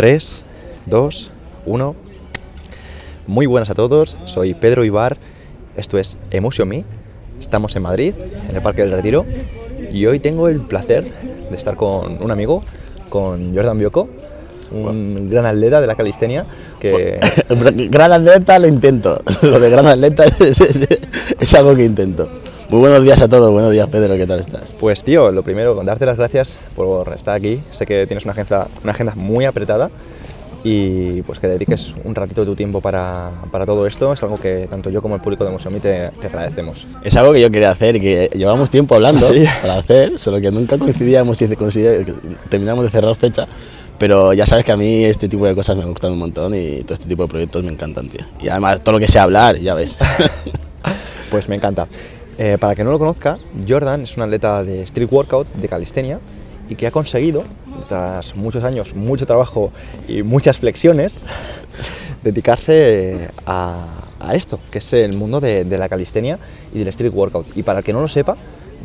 3, 0.00 0.44
2, 0.84 1.30
1. 1.64 1.96
Muy 3.26 3.46
buenas 3.46 3.70
a 3.70 3.74
todos, 3.74 4.18
soy 4.26 4.52
Pedro 4.52 4.84
Ibar, 4.84 5.16
esto 5.74 5.96
es 5.96 6.18
Emotion 6.32 6.68
Me. 6.68 6.84
Estamos 7.40 7.74
en 7.76 7.82
Madrid, 7.82 8.12
en 8.46 8.54
el 8.54 8.60
Parque 8.60 8.82
del 8.82 8.92
Retiro, 8.92 9.24
y 9.90 10.04
hoy 10.04 10.20
tengo 10.20 10.48
el 10.48 10.60
placer 10.60 11.10
de 11.50 11.56
estar 11.56 11.76
con 11.76 12.22
un 12.22 12.30
amigo, 12.30 12.62
con 13.08 13.54
Jordan 13.54 13.78
Biocco, 13.78 14.10
un 14.70 15.30
gran 15.30 15.46
atleta 15.46 15.80
de 15.80 15.86
la 15.86 15.94
calistenia 15.94 16.44
que... 16.78 17.18
gran 17.90 18.12
atleta 18.12 18.58
lo 18.58 18.66
intento, 18.68 19.22
lo 19.40 19.58
de 19.58 19.70
gran 19.70 19.86
atleta 19.86 20.24
es, 20.40 20.60
es- 20.60 20.88
es 21.40 21.54
algo 21.54 21.74
que 21.74 21.84
intento. 21.86 22.28
Muy 22.68 22.80
buenos 22.80 23.04
días 23.04 23.20
a 23.20 23.28
todos, 23.28 23.52
buenos 23.52 23.70
días 23.70 23.86
Pedro, 23.88 24.16
¿qué 24.16 24.26
tal 24.26 24.40
estás? 24.40 24.74
Pues 24.78 25.04
tío, 25.04 25.30
lo 25.30 25.44
primero, 25.44 25.74
darte 25.84 26.04
las 26.04 26.16
gracias 26.16 26.58
por 26.74 27.12
estar 27.14 27.36
aquí. 27.36 27.62
Sé 27.70 27.86
que 27.86 28.08
tienes 28.08 28.24
una 28.24 28.32
agenda, 28.32 28.66
una 28.82 28.92
agenda 28.92 29.14
muy 29.14 29.44
apretada 29.44 29.88
y 30.64 31.22
pues 31.22 31.38
que 31.38 31.46
dediques 31.46 31.94
un 32.02 32.16
ratito 32.16 32.40
de 32.40 32.46
tu 32.48 32.56
tiempo 32.56 32.80
para, 32.80 33.30
para 33.52 33.66
todo 33.66 33.86
esto. 33.86 34.12
Es 34.12 34.20
algo 34.24 34.36
que 34.36 34.66
tanto 34.66 34.90
yo 34.90 35.00
como 35.00 35.14
el 35.14 35.20
público 35.20 35.44
de 35.44 35.52
Museomi 35.52 35.78
te, 35.78 36.10
te 36.20 36.26
agradecemos. 36.26 36.88
Es 37.04 37.14
algo 37.14 37.32
que 37.32 37.40
yo 37.40 37.52
quería 37.52 37.70
hacer 37.70 37.94
y 37.96 38.00
que 38.00 38.30
llevamos 38.34 38.68
tiempo 38.68 38.96
hablando 38.96 39.20
¿Sí? 39.32 39.44
para 39.62 39.76
hacer, 39.76 40.18
solo 40.18 40.40
que 40.40 40.50
nunca 40.50 40.76
coincidíamos 40.76 41.40
y 41.40 41.48
terminamos 42.48 42.84
de 42.84 42.90
cerrar 42.90 43.14
fecha. 43.14 43.46
Pero 43.96 44.32
ya 44.32 44.44
sabes 44.44 44.64
que 44.64 44.72
a 44.72 44.76
mí 44.76 45.04
este 45.04 45.28
tipo 45.28 45.46
de 45.46 45.54
cosas 45.54 45.76
me 45.76 45.84
gustan 45.84 46.12
un 46.12 46.18
montón 46.18 46.52
y 46.52 46.82
todo 46.82 46.94
este 46.94 47.06
tipo 47.06 47.22
de 47.22 47.28
proyectos 47.28 47.62
me 47.62 47.70
encantan, 47.70 48.08
tío. 48.08 48.26
Y 48.40 48.48
además 48.48 48.80
todo 48.82 48.94
lo 48.94 48.98
que 48.98 49.06
sea 49.06 49.22
hablar, 49.22 49.56
ya 49.56 49.74
ves. 49.74 49.96
Pues 51.28 51.48
me 51.48 51.56
encanta. 51.56 51.88
Eh, 52.38 52.58
para 52.60 52.74
que 52.74 52.84
no 52.84 52.90
lo 52.90 52.98
conozca, 52.98 53.38
Jordan 53.66 54.02
es 54.02 54.16
un 54.16 54.22
atleta 54.22 54.62
de 54.62 54.82
street 54.82 55.10
workout, 55.10 55.46
de 55.54 55.68
calistenia, 55.68 56.20
y 56.68 56.74
que 56.74 56.86
ha 56.86 56.90
conseguido, 56.90 57.44
tras 57.88 58.36
muchos 58.36 58.62
años, 58.64 58.94
mucho 58.94 59.24
trabajo 59.24 59.72
y 60.06 60.22
muchas 60.22 60.58
flexiones, 60.58 61.24
dedicarse 62.22 63.30
a, 63.46 64.10
a 64.20 64.34
esto, 64.34 64.60
que 64.70 64.78
es 64.78 64.92
el 64.92 65.16
mundo 65.16 65.40
de, 65.40 65.64
de 65.64 65.78
la 65.78 65.88
calistenia 65.88 66.38
y 66.74 66.80
del 66.80 66.88
street 66.88 67.12
workout. 67.12 67.46
Y 67.56 67.62
para 67.62 67.78
el 67.78 67.84
que 67.84 67.92
no 67.92 68.00
lo 68.00 68.08
sepa, 68.08 68.36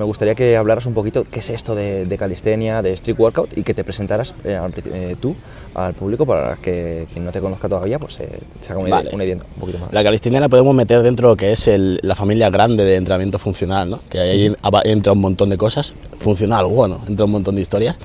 me 0.02 0.06
gustaría 0.08 0.34
que 0.34 0.58
hablaras 0.58 0.88
un 0.88 0.96
poquito 0.96 1.26
qué 1.30 1.42
es 1.42 1.50
esto 1.52 1.76
de, 1.76 2.06
de 2.08 2.18
calistenia, 2.18 2.82
de 2.82 2.92
street 2.94 3.20
workout 3.20 3.56
y 3.56 3.62
que 3.62 3.76
te 3.76 3.84
presentaras 3.84 4.34
eh, 4.44 4.56
al 4.56 4.74
eh, 4.92 5.16
tú 5.20 5.36
al 5.76 5.94
público 5.94 6.26
para 6.26 6.56
que 6.58 7.06
quien 7.14 7.24
no 7.24 7.32
te 7.32 7.40
conozca 7.40 7.70
todavía 7.70 8.00
pues 8.00 8.20
eh, 8.20 8.28
se 8.62 8.72
haga 8.72 8.82
una, 8.82 8.90
Vale. 8.90 9.04
idea, 9.04 9.16
una 9.16 9.24
idea 9.26 9.36
un 9.36 9.60
poquito 9.60 9.78
más. 9.78 9.94
La 9.94 10.02
calistenia 10.04 10.40
la 10.40 10.50
podemos 10.50 10.74
meter 10.74 11.04
dentro 11.04 11.28
de 11.28 11.34
lo 11.34 11.38
que 11.38 11.52
es 11.52 11.68
el- 11.68 12.00
la 12.02 12.16
familia 12.16 12.50
grande 12.50 12.84
de 12.84 12.96
entrenamiento 12.96 13.38
funcional, 13.38 13.92
¿no? 13.92 14.00
que 14.10 14.20
ahí 14.20 14.56
entra 14.86 15.14
un 15.14 15.20
montón 15.22 15.52
de 15.52 15.58
cosas, 15.58 15.94
funcional, 16.18 16.66
bueno, 16.66 17.00
entra 17.08 17.26
un 17.26 17.32
montón 17.32 17.56
de 17.56 17.62
historias, 17.62 17.96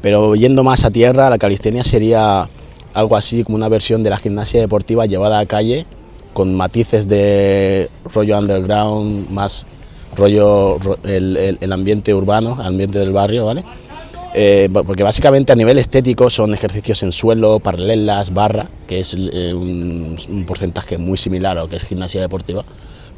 pero 0.00 0.34
yendo 0.34 0.64
más 0.64 0.82
a 0.84 0.90
tierra, 0.90 1.28
la 1.28 1.36
calistenia 1.36 1.84
sería 1.84 2.48
algo 2.94 3.16
así 3.16 3.44
como 3.44 3.56
una 3.56 3.68
versión 3.68 4.02
de 4.02 4.08
la 4.08 4.16
gimnasia 4.16 4.60
deportiva 4.62 5.04
llevada 5.04 5.40
a 5.40 5.44
calle, 5.46 5.84
con 6.32 6.54
matices 6.54 7.06
de 7.06 7.90
rollo 8.14 8.38
underground, 8.38 9.28
más 9.30 9.66
rollo 10.16 10.78
ro- 10.78 10.98
el, 11.04 11.36
el- 11.36 11.58
el 11.60 11.72
ambiente 11.72 12.14
urbano, 12.14 12.56
el 12.60 12.66
ambiente 12.66 12.98
del 12.98 13.12
barrio, 13.12 13.46
¿vale? 13.46 13.64
Eh, 14.36 14.68
porque 14.72 15.04
básicamente 15.04 15.52
a 15.52 15.54
nivel 15.56 15.78
estético 15.78 16.28
son 16.28 16.54
ejercicios 16.54 17.02
en 17.04 17.12
suelo, 17.12 17.60
paralelas, 17.60 18.32
barra, 18.34 18.66
que 18.88 18.98
es 18.98 19.14
eh, 19.16 19.54
un, 19.54 20.16
un 20.28 20.44
porcentaje 20.44 20.98
muy 20.98 21.16
similar 21.16 21.56
a 21.56 21.62
lo 21.62 21.68
que 21.68 21.76
es 21.76 21.84
gimnasia 21.84 22.20
deportiva. 22.20 22.64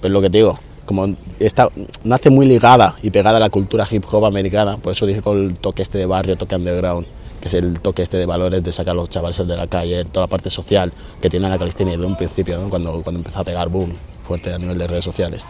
Pero 0.02 0.12
lo 0.12 0.20
que 0.20 0.28
te 0.28 0.38
digo, 0.38 0.58
como 0.84 1.14
está, 1.40 1.70
nace 2.04 2.28
muy 2.28 2.44
ligada 2.44 2.96
y 3.02 3.10
pegada 3.10 3.38
a 3.38 3.40
la 3.40 3.48
cultura 3.48 3.86
hip 3.90 4.04
hop 4.10 4.26
americana, 4.26 4.76
por 4.76 4.92
eso 4.92 5.06
dije 5.06 5.22
con 5.22 5.42
el 5.42 5.54
toque 5.58 5.82
este 5.82 5.96
de 5.96 6.04
barrio, 6.04 6.36
toque 6.36 6.54
underground, 6.54 7.06
que 7.40 7.48
es 7.48 7.54
el 7.54 7.80
toque 7.80 8.02
este 8.02 8.18
de 8.18 8.26
valores 8.26 8.62
de 8.62 8.70
sacar 8.72 8.92
a 8.92 8.96
los 8.96 9.08
chavales 9.08 9.38
de 9.38 9.56
la 9.56 9.66
calle, 9.68 10.04
toda 10.04 10.26
la 10.26 10.30
parte 10.30 10.50
social 10.50 10.92
que 11.22 11.30
tiene 11.30 11.48
la 11.48 11.56
calistenia 11.58 11.94
desde 11.94 12.06
un 12.06 12.16
principio, 12.16 12.58
¿no? 12.58 12.68
cuando, 12.68 13.02
cuando 13.02 13.20
empezó 13.20 13.40
a 13.40 13.44
pegar 13.44 13.70
boom 13.70 13.94
fuerte 14.22 14.52
a 14.52 14.58
nivel 14.58 14.76
de 14.76 14.86
redes 14.86 15.04
sociales. 15.04 15.46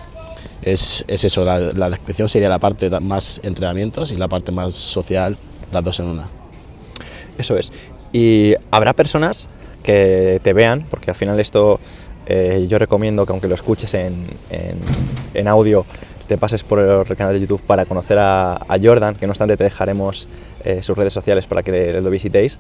Es, 0.63 1.05
es 1.07 1.23
eso, 1.25 1.45
la, 1.45 1.59
la 1.61 1.91
descripción 1.91 2.29
sería 2.29 2.49
la 2.49 2.59
parte 2.59 2.89
más 3.01 3.41
entrenamientos 3.43 4.11
y 4.11 4.17
la 4.17 4.29
parte 4.29 4.53
más 4.53 4.75
social, 4.75 5.37
las 5.73 5.85
dos 5.85 6.01
en 6.01 6.07
una. 6.07 6.29
Eso 7.39 7.57
es. 7.57 7.73
Y 8.13 8.55
habrá 8.71 8.93
personas 8.95 9.49
que 9.83 10.41
te 10.43 10.53
vean, 10.53 10.87
porque 10.91 11.11
al 11.11 11.17
final 11.17 11.39
esto 11.39 11.79
eh, 12.27 12.67
yo 12.69 12.79
recomiendo 12.79 13.25
que 13.27 13.33
aunque 13.33 13.47
lo 13.49 13.55
escuches 13.55 13.93
en, 13.95 14.27
en- 14.51 14.81
en 15.35 15.49
audio, 15.49 15.85
te 16.27 16.37
pases 16.39 16.65
por 16.65 16.81
el 16.81 17.17
canal 17.17 17.35
de 17.35 17.41
YouTube 17.41 17.61
para 17.63 17.85
conocer 17.85 18.19
a, 18.19 18.55
a 18.57 18.79
Jordan, 18.83 19.15
que 19.15 19.27
no 19.27 19.31
obstante 19.33 19.57
te 19.57 19.63
dejaremos 19.65 20.29
eh, 20.65 20.83
sus 20.83 20.97
redes 20.97 21.13
sociales 21.13 21.47
para 21.47 21.63
que 21.63 22.01
lo 22.01 22.11
visitéis. 22.11 22.59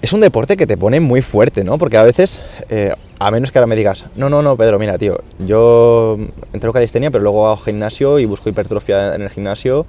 Es 0.00 0.12
un 0.12 0.20
deporte 0.20 0.56
que 0.56 0.66
te 0.66 0.76
pone 0.76 1.00
muy 1.00 1.22
fuerte, 1.22 1.64
¿no? 1.64 1.76
Porque 1.76 1.96
a 1.96 2.02
veces, 2.04 2.40
eh, 2.70 2.94
a 3.18 3.30
menos 3.32 3.50
que 3.50 3.58
ahora 3.58 3.66
me 3.66 3.74
digas, 3.76 4.04
no, 4.14 4.28
no, 4.30 4.42
no, 4.42 4.56
Pedro, 4.56 4.78
mira, 4.78 4.96
tío, 4.96 5.18
yo 5.40 6.16
entreno 6.52 6.72
calistenia, 6.72 7.10
pero 7.10 7.22
luego 7.24 7.46
hago 7.48 7.56
gimnasio 7.56 8.18
y 8.20 8.24
busco 8.24 8.48
hipertrofia 8.48 9.14
en 9.16 9.22
el 9.22 9.30
gimnasio 9.30 9.86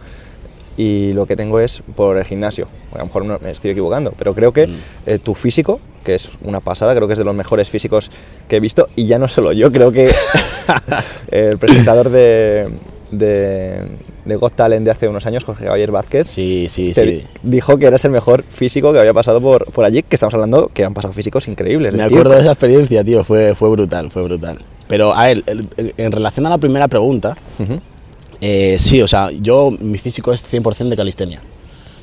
y 0.77 1.13
lo 1.13 1.27
que 1.27 1.35
tengo 1.35 1.59
es 1.59 1.83
por 1.95 2.17
el 2.17 2.25
gimnasio. 2.25 2.67
A 2.93 2.97
lo 2.99 3.05
mejor 3.05 3.25
no- 3.25 3.37
me 3.39 3.51
estoy 3.51 3.69
equivocando, 3.71 4.13
pero 4.17 4.33
creo 4.33 4.51
que 4.51 4.65
Mm. 4.67 4.75
eh, 5.05 5.19
tu 5.19 5.35
físico, 5.35 5.79
que 6.03 6.15
es 6.15 6.29
una 6.43 6.59
pasada, 6.59 6.95
creo 6.95 7.07
que 7.07 7.13
es 7.13 7.19
de 7.19 7.25
los 7.25 7.35
mejores 7.35 7.69
físicos 7.69 8.09
que 8.47 8.55
he 8.55 8.59
visto, 8.59 8.89
y 8.95 9.05
ya 9.05 9.19
no 9.19 9.27
solo 9.27 9.51
yo, 9.51 9.71
creo 9.71 9.91
que 9.91 10.11
el 11.31 11.57
presentador 11.59 12.09
de, 12.09 12.69
de, 13.11 13.81
de 14.29 14.35
Got 14.37 14.53
Talent 14.55 14.85
de 14.85 14.91
hace 14.91 15.07
unos 15.07 15.25
años, 15.25 15.43
Jorge 15.43 15.65
Javier 15.65 15.91
Vázquez, 15.91 16.27
Sí, 16.27 16.67
sí, 16.69 16.93
sí. 16.93 17.23
dijo 17.43 17.77
que 17.77 17.87
eres 17.87 18.05
el 18.05 18.11
mejor 18.11 18.43
físico 18.47 18.93
que 18.93 18.99
había 18.99 19.13
pasado 19.13 19.41
por, 19.41 19.65
por 19.71 19.83
allí, 19.85 20.03
que 20.03 20.15
estamos 20.15 20.33
hablando 20.33 20.69
que 20.73 20.85
han 20.85 20.93
pasado 20.93 21.13
físicos 21.13 21.47
increíbles. 21.47 21.93
Me 21.95 22.03
acuerdo 22.03 22.31
de 22.35 22.41
esa 22.41 22.51
experiencia, 22.51 23.03
tío, 23.03 23.23
fue, 23.23 23.55
fue 23.55 23.69
brutal, 23.69 24.09
fue 24.11 24.23
brutal. 24.23 24.59
Pero 24.87 25.13
a 25.13 25.29
el- 25.29 25.43
en 25.97 26.11
relación 26.11 26.45
a 26.45 26.49
la 26.49 26.57
primera 26.57 26.87
pregunta, 26.87 27.35
Ujú. 27.59 27.79
eh, 28.41 28.77
sí, 28.79 29.01
o 29.01 29.07
sea, 29.07 29.29
yo, 29.31 29.71
mi 29.71 29.97
físico 29.97 30.31
es 30.31 30.43
100% 30.45 30.89
de 30.89 30.95
calistenia. 30.97 31.41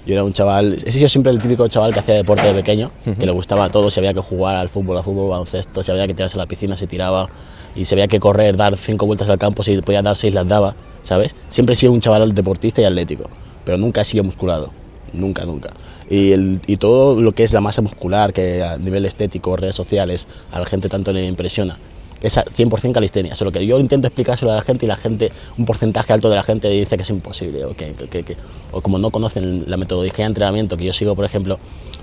Yo 0.07 0.13
era 0.13 0.23
un 0.23 0.33
chaval, 0.33 0.79
he 0.87 0.93
sido 0.93 1.09
siempre 1.09 1.33
el 1.33 1.41
típico 1.41 1.67
chaval 1.67 1.93
que 1.93 1.99
hacía 1.99 2.15
deporte 2.15 2.47
de 2.47 2.55
pequeño, 2.55 2.93
que 3.19 3.27
le 3.27 3.33
gustaba 3.33 3.69
todo, 3.71 3.91
si 3.91 3.99
había 3.99 4.15
que 4.15 4.21
jugar 4.21 4.55
al 4.55 4.69
fútbol, 4.69 4.99
al 4.99 5.03
fútbol, 5.03 5.31
baloncesto, 5.31 5.83
si 5.83 5.91
había 5.91 6.07
que 6.07 6.15
tirarse 6.15 6.37
a 6.37 6.43
la 6.43 6.47
piscina, 6.47 6.77
se 6.77 6.87
tiraba, 6.87 7.29
y 7.75 7.85
si 7.87 7.95
había 7.97 8.07
que 8.07 8.21
correr, 8.21 8.57
dar 8.57 8.77
cinco 8.77 9.07
vueltas 9.07 9.29
al 9.31 9.39
campo, 9.39 9.65
si 9.65 9.77
podía 9.83 10.03
dar 10.03 10.15
seis, 10.15 10.33
las 10.33 10.47
daba, 10.47 10.77
¿sabes? 11.07 11.37
Siempre 11.49 11.75
he 11.75 11.77
sido 11.77 11.93
un 11.93 12.01
chaval 12.01 12.35
deportista 12.35 12.81
y 12.83 12.85
atlético, 12.85 13.31
pero 13.65 13.79
nunca 13.79 14.01
he 14.01 14.05
sido 14.05 14.25
musculado, 14.25 14.71
nunca, 15.13 15.45
nunca. 15.45 15.71
Y, 16.11 16.77
todo 16.79 17.21
lo 17.21 17.33
que 17.33 17.45
es 17.45 17.53
la 17.53 17.61
masa 17.61 17.81
muscular, 17.81 18.33
que 18.33 18.63
a 18.63 18.77
nivel 18.77 19.05
estético, 19.07 19.57
redes 19.57 19.77
sociales, 19.77 20.27
a 20.53 20.59
la 20.59 20.67
gente 20.67 20.89
tanto 20.89 21.13
le 21.13 21.25
impresiona, 21.27 21.79
es 22.21 22.37
a 22.39 22.45
100% 22.45 22.93
calistenia. 22.93 23.35
Solo 23.37 23.53
que 23.53 23.65
yo 23.65 23.79
intento 23.79 24.09
explicárselo 24.09 24.51
a 24.51 24.57
la 24.57 24.63
gente 24.63 24.87
y 24.87 24.89
la 24.89 24.97
gente, 24.97 25.31
un 25.59 25.65
porcentaje 25.65 26.13
alto 26.13 26.29
de 26.29 26.35
la 26.37 26.43
gente 26.43 26.69
dice 26.69 26.97
que 26.97 27.03
es 27.03 27.11
imposible 27.11 27.65
o, 27.65 27.75
que- 27.75 28.37
o 28.73 28.81
como 28.81 28.99
no 28.99 29.11
conocen 29.11 29.65
la 29.69 29.77
metodología 29.77 30.25
de 30.25 30.31
entrenamiento 30.31 30.77
que 30.77 30.85
yo 30.87 30.93
sigo, 30.93 31.15
por 31.15 31.25
ejemplo, 31.25 31.59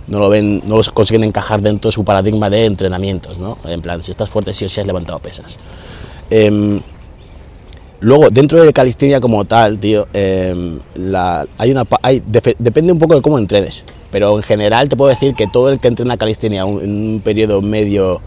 no 0.07 0.19
lo 0.19 0.29
ven, 0.29 0.61
no 0.65 0.77
los 0.77 0.89
consiguen 0.91 1.23
encajar 1.25 1.61
dentro 1.61 1.89
de 1.89 1.93
su 1.93 2.05
paradigma 2.05 2.49
de 2.49 2.65
entrenamientos, 2.65 3.37
¿no? 3.37 3.57
En 3.65 3.81
plan, 3.81 4.01
si 4.03 4.11
estás 4.11 4.29
fuerte 4.29 4.53
sí 4.53 4.63
o 4.65 4.69
sí 4.69 4.79
has 4.79 4.87
levantado 4.87 5.19
pesas. 5.19 5.57
Em, 6.29 6.81
Luego, 8.03 8.29
dentro 8.29 8.61
de 8.61 8.73
calistenia 8.73 9.21
como 9.21 9.45
tal, 9.45 9.79
tío, 9.79 10.07
em, 10.13 10.77
hay 11.57 11.71
una, 11.71 11.85
hay, 12.01 12.21
defe- 12.21 12.55
depende 12.59 12.91
un 12.91 12.99
poco 12.99 13.15
de 13.15 13.21
cómo 13.21 13.37
entrenes, 13.37 13.85
pero 14.11 14.35
en 14.35 14.43
general 14.43 14.89
te 14.89 14.97
puedo 14.97 15.09
decir 15.09 15.33
que 15.35 15.47
todo 15.47 15.69
el 15.69 15.79
que 15.79 15.87
entrena 15.87 16.17
calistenia 16.17 16.65
un- 16.65 16.81
en 16.83 16.91
un 17.13 17.21
periodo 17.23 17.61
medio, 17.61 18.19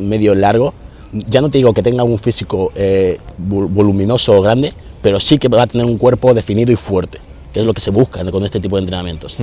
medio 0.00 0.34
largo, 0.34 0.74
ya 1.12 1.40
no 1.40 1.50
te 1.50 1.58
digo 1.58 1.72
que 1.72 1.84
tenga 1.84 2.02
un 2.02 2.18
físico 2.18 2.72
eh, 2.74 3.18
vol- 3.48 3.68
voluminoso 3.72 4.32
o 4.36 4.42
grande, 4.42 4.72
pero 5.02 5.20
sí 5.20 5.38
que 5.38 5.46
va 5.46 5.62
a 5.62 5.66
tener 5.68 5.86
un 5.86 5.98
cuerpo 5.98 6.34
definido 6.34 6.72
y 6.72 6.76
fuerte, 6.76 7.18
que 7.52 7.60
es 7.60 7.66
lo 7.66 7.72
que 7.74 7.80
se 7.80 7.92
busca 7.92 8.28
con 8.28 8.44
este 8.44 8.58
tipo 8.58 8.74
de 8.76 8.80
entrenamientos. 8.80 9.36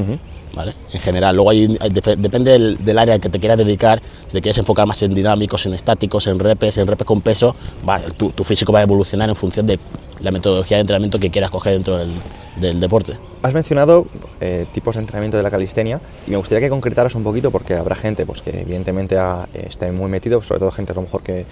¿Vale? 0.54 0.74
En 0.94 1.00
general, 1.00 1.36
luego 1.36 1.52
hay, 1.52 1.78
hay 1.80 1.90
depende 1.90 2.52
del, 2.52 2.78
del 2.84 2.98
área 2.98 3.20
que 3.20 3.30
te 3.30 3.40
quieras 3.40 3.58
dedicar, 3.58 4.02
si 4.28 4.34
te 4.34 4.42
quieres 4.42 4.58
enfocar 4.58 4.86
más 4.88 5.02
en 5.04 5.14
dinámicos, 5.14 5.66
en 5.66 5.74
estáticos, 5.74 6.28
en 6.28 6.40
repes, 6.40 6.78
en 6.78 6.88
repes 6.88 7.06
con 7.06 7.22
peso, 7.22 7.56
vale, 7.84 8.08
tu, 8.18 8.32
tu 8.32 8.44
físico 8.44 8.72
va 8.72 8.80
a 8.80 8.84
evolucionar 8.84 9.30
en 9.30 9.36
función 9.36 9.66
de 9.68 9.80
la 10.20 10.32
metodología 10.32 10.78
de 10.78 10.82
entrenamiento 10.82 11.20
que 11.20 11.30
quieras 11.30 11.50
coger 11.52 11.74
dentro 11.74 11.98
del, 11.98 12.12
del 12.60 12.80
deporte. 12.80 13.14
Has 13.42 13.54
mencionado 13.54 14.08
eh, 14.42 14.66
tipos 14.74 14.96
de 14.96 15.02
entrenamiento 15.02 15.38
de 15.38 15.44
la 15.44 15.50
calistenia 15.52 16.02
y 16.28 16.32
me 16.32 16.38
gustaría 16.38 16.62
que 16.62 16.70
concretaras 16.70 17.16
un 17.16 17.24
poquito 17.24 17.52
porque 17.52 17.76
habrá 17.76 17.96
gente 17.96 18.26
pues, 18.26 18.42
que 18.42 18.62
evidentemente 18.62 19.18
ha- 19.18 19.48
esté 19.54 19.92
muy 19.92 20.10
metido, 20.10 20.42
sobre 20.42 20.60
todo 20.60 20.72
gente 20.72 20.92
a 20.92 20.96
lo 20.96 21.04
mejor 21.04 21.24
que, 21.24 21.46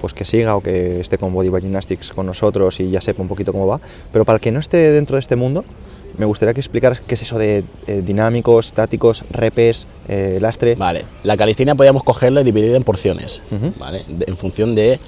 pues, 0.00 0.14
que 0.14 0.24
siga 0.24 0.54
o 0.54 0.60
que 0.62 1.00
esté 1.00 1.18
con 1.18 1.32
Body 1.34 1.50
Gymnastics 1.50 2.12
con 2.12 2.26
nosotros 2.26 2.78
y 2.78 2.90
ya 2.90 3.00
sepa 3.00 3.22
un 3.22 3.28
poquito 3.28 3.50
cómo 3.52 3.66
va, 3.66 3.80
pero 4.12 4.24
para 4.24 4.36
el 4.36 4.40
que 4.40 4.52
no 4.52 4.60
esté 4.60 4.76
dentro 4.92 5.16
de 5.16 5.20
este 5.20 5.34
mundo, 5.34 5.64
me 6.18 6.26
gustaría 6.26 6.54
que 6.54 6.60
explicaras 6.60 7.00
qué 7.00 7.14
es 7.14 7.22
eso 7.22 7.38
de 7.38 7.64
eh, 7.86 8.02
dinámicos, 8.04 8.66
estáticos, 8.68 9.24
repes, 9.30 9.86
eh, 10.08 10.38
lastre. 10.40 10.74
Vale, 10.74 11.04
la 11.24 11.36
calistenia 11.36 11.74
podríamos 11.74 12.02
cogerla 12.02 12.40
y 12.40 12.44
dividirla 12.44 12.76
en 12.76 12.82
porciones, 12.84 13.42
Ujú. 13.50 13.72
¿vale? 13.78 14.04
De- 14.08 14.24
en 14.28 14.36
función 14.36 14.74
de 14.74 15.00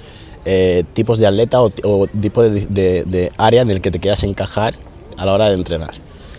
eh, 0.45 0.83
tipos 0.93 1.17
de 1.19 1.27
atleta 1.27 1.61
o, 1.61 1.71
o 1.83 2.07
tipo 2.07 2.43
de, 2.43 2.65
de- 2.67 3.03
de 3.05 3.31
área 3.37 3.61
en 3.61 3.71
el 3.71 3.81
que 3.81 3.91
te 3.91 3.99
quieras 3.99 4.23
encajar 4.23 4.75
a 5.17 5.25
la 5.25 5.33
hora 5.33 5.47
de 5.49 5.55
entrenar. 5.55 5.91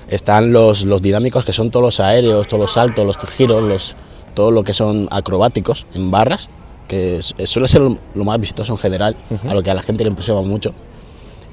Están 0.09 0.53
los, 0.53 0.85
los 0.85 1.03
dinámicos, 1.03 1.45
que 1.45 1.53
son 1.53 1.71
todos 1.71 1.83
los 1.85 1.99
aéreos, 2.01 2.47
todos 2.47 2.61
los 2.61 2.73
saltos, 2.73 3.05
los 3.05 3.17
giros, 3.33 3.63
los, 3.63 3.97
todo 4.35 4.51
lo 4.53 4.63
que 4.63 4.73
son 4.75 5.09
acrobáticos 5.11 5.87
en 5.95 6.11
barras, 6.13 6.49
que 6.87 7.17
es- 7.17 7.35
suele 7.47 7.67
ser 7.67 7.81
lo, 7.81 7.99
lo 8.15 8.25
más 8.25 8.39
vistoso 8.39 8.73
en 8.75 8.79
general, 8.79 9.17
a 9.49 9.55
lo 9.55 9.63
que 9.65 9.71
a 9.71 9.75
la 9.75 9.83
gente 9.83 10.05
le 10.05 10.11
impresiona 10.11 10.41
mucho. 10.43 10.73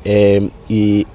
Eh, 0.06 0.50
y 0.70 1.08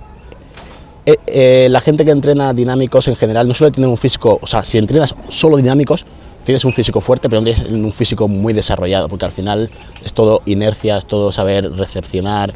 eh, 1.09 1.17
eh, 1.27 1.69
la 1.71 1.81
gente 1.81 2.05
que 2.05 2.11
entrena 2.11 2.53
dinámicos 2.53 3.09
en 3.09 3.17
general 3.17 3.49
no 3.49 3.55
suele 3.55 3.71
tener 3.71 3.89
un 3.89 3.97
físico, 3.97 4.39
o 4.43 4.47
sea, 4.47 4.63
si 4.63 4.77
entrenas 4.77 5.15
solo 5.31 5.57
dinámicos, 5.57 6.05
tienes 6.45 6.67
un 6.67 6.75
físico 6.75 7.01
fuerte, 7.01 7.31
pero 7.31 7.41
no 7.41 7.47
tienes 7.47 7.67
un 7.67 7.95
físico 7.95 8.29
muy 8.29 8.53
desarrollado, 8.53 9.09
porque 9.09 9.25
al 9.25 9.33
final 9.33 9.71
es 10.05 10.13
todo 10.13 10.43
inercia, 10.45 10.99
es 10.99 11.07
todo 11.07 11.33
saber 11.33 11.73
recepcionar, 11.73 12.53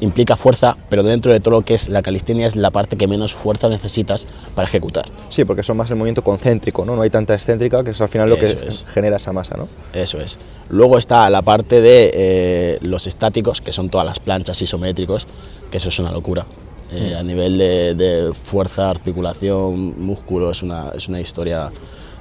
implica 0.00 0.34
fuerza, 0.34 0.76
pero 0.88 1.04
dentro 1.04 1.32
de 1.32 1.38
todo 1.38 1.52
lo 1.52 1.62
que 1.62 1.74
es 1.74 1.88
la 1.88 2.02
calistenia 2.02 2.48
es 2.48 2.56
la 2.56 2.72
parte 2.72 2.96
que 2.96 3.06
menos 3.06 3.32
fuerza 3.32 3.68
necesitas 3.68 4.26
para 4.56 4.66
ejecutar. 4.66 5.04
Sí, 5.28 5.44
porque 5.44 5.62
son 5.62 5.76
más 5.76 5.88
el 5.88 5.94
movimiento 5.94 6.24
concéntrico, 6.24 6.84
¿no? 6.84 6.96
No 6.96 7.02
hay 7.02 7.10
tanta 7.10 7.34
excéntrica, 7.34 7.84
que 7.84 7.92
es 7.92 8.00
al 8.00 8.08
final 8.08 8.28
lo 8.28 8.38
que 8.38 8.46
es. 8.46 8.86
genera 8.92 9.18
esa 9.18 9.32
masa, 9.32 9.56
¿no? 9.56 9.68
Eso 9.92 10.18
es. 10.20 10.36
Luego 10.68 10.98
está 10.98 11.30
la 11.30 11.42
parte 11.42 11.80
de 11.80 12.10
eh, 12.12 12.78
los 12.80 13.06
estáticos, 13.06 13.60
que 13.60 13.72
son 13.72 13.88
todas 13.88 14.04
las 14.04 14.18
planchas 14.18 14.60
isométricos, 14.60 15.28
que 15.70 15.76
eso 15.76 15.90
es 15.90 15.98
una 16.00 16.10
locura. 16.10 16.44
Eh, 16.92 17.16
A 17.18 17.22
nivel 17.22 17.58
de, 17.58 17.94
de 17.94 18.34
fuerza, 18.34 18.90
articulación, 18.90 19.94
músculo, 20.00 20.50
es 20.50 20.62
una, 20.62 20.90
es 20.94 21.08
una 21.08 21.20
historia 21.20 21.72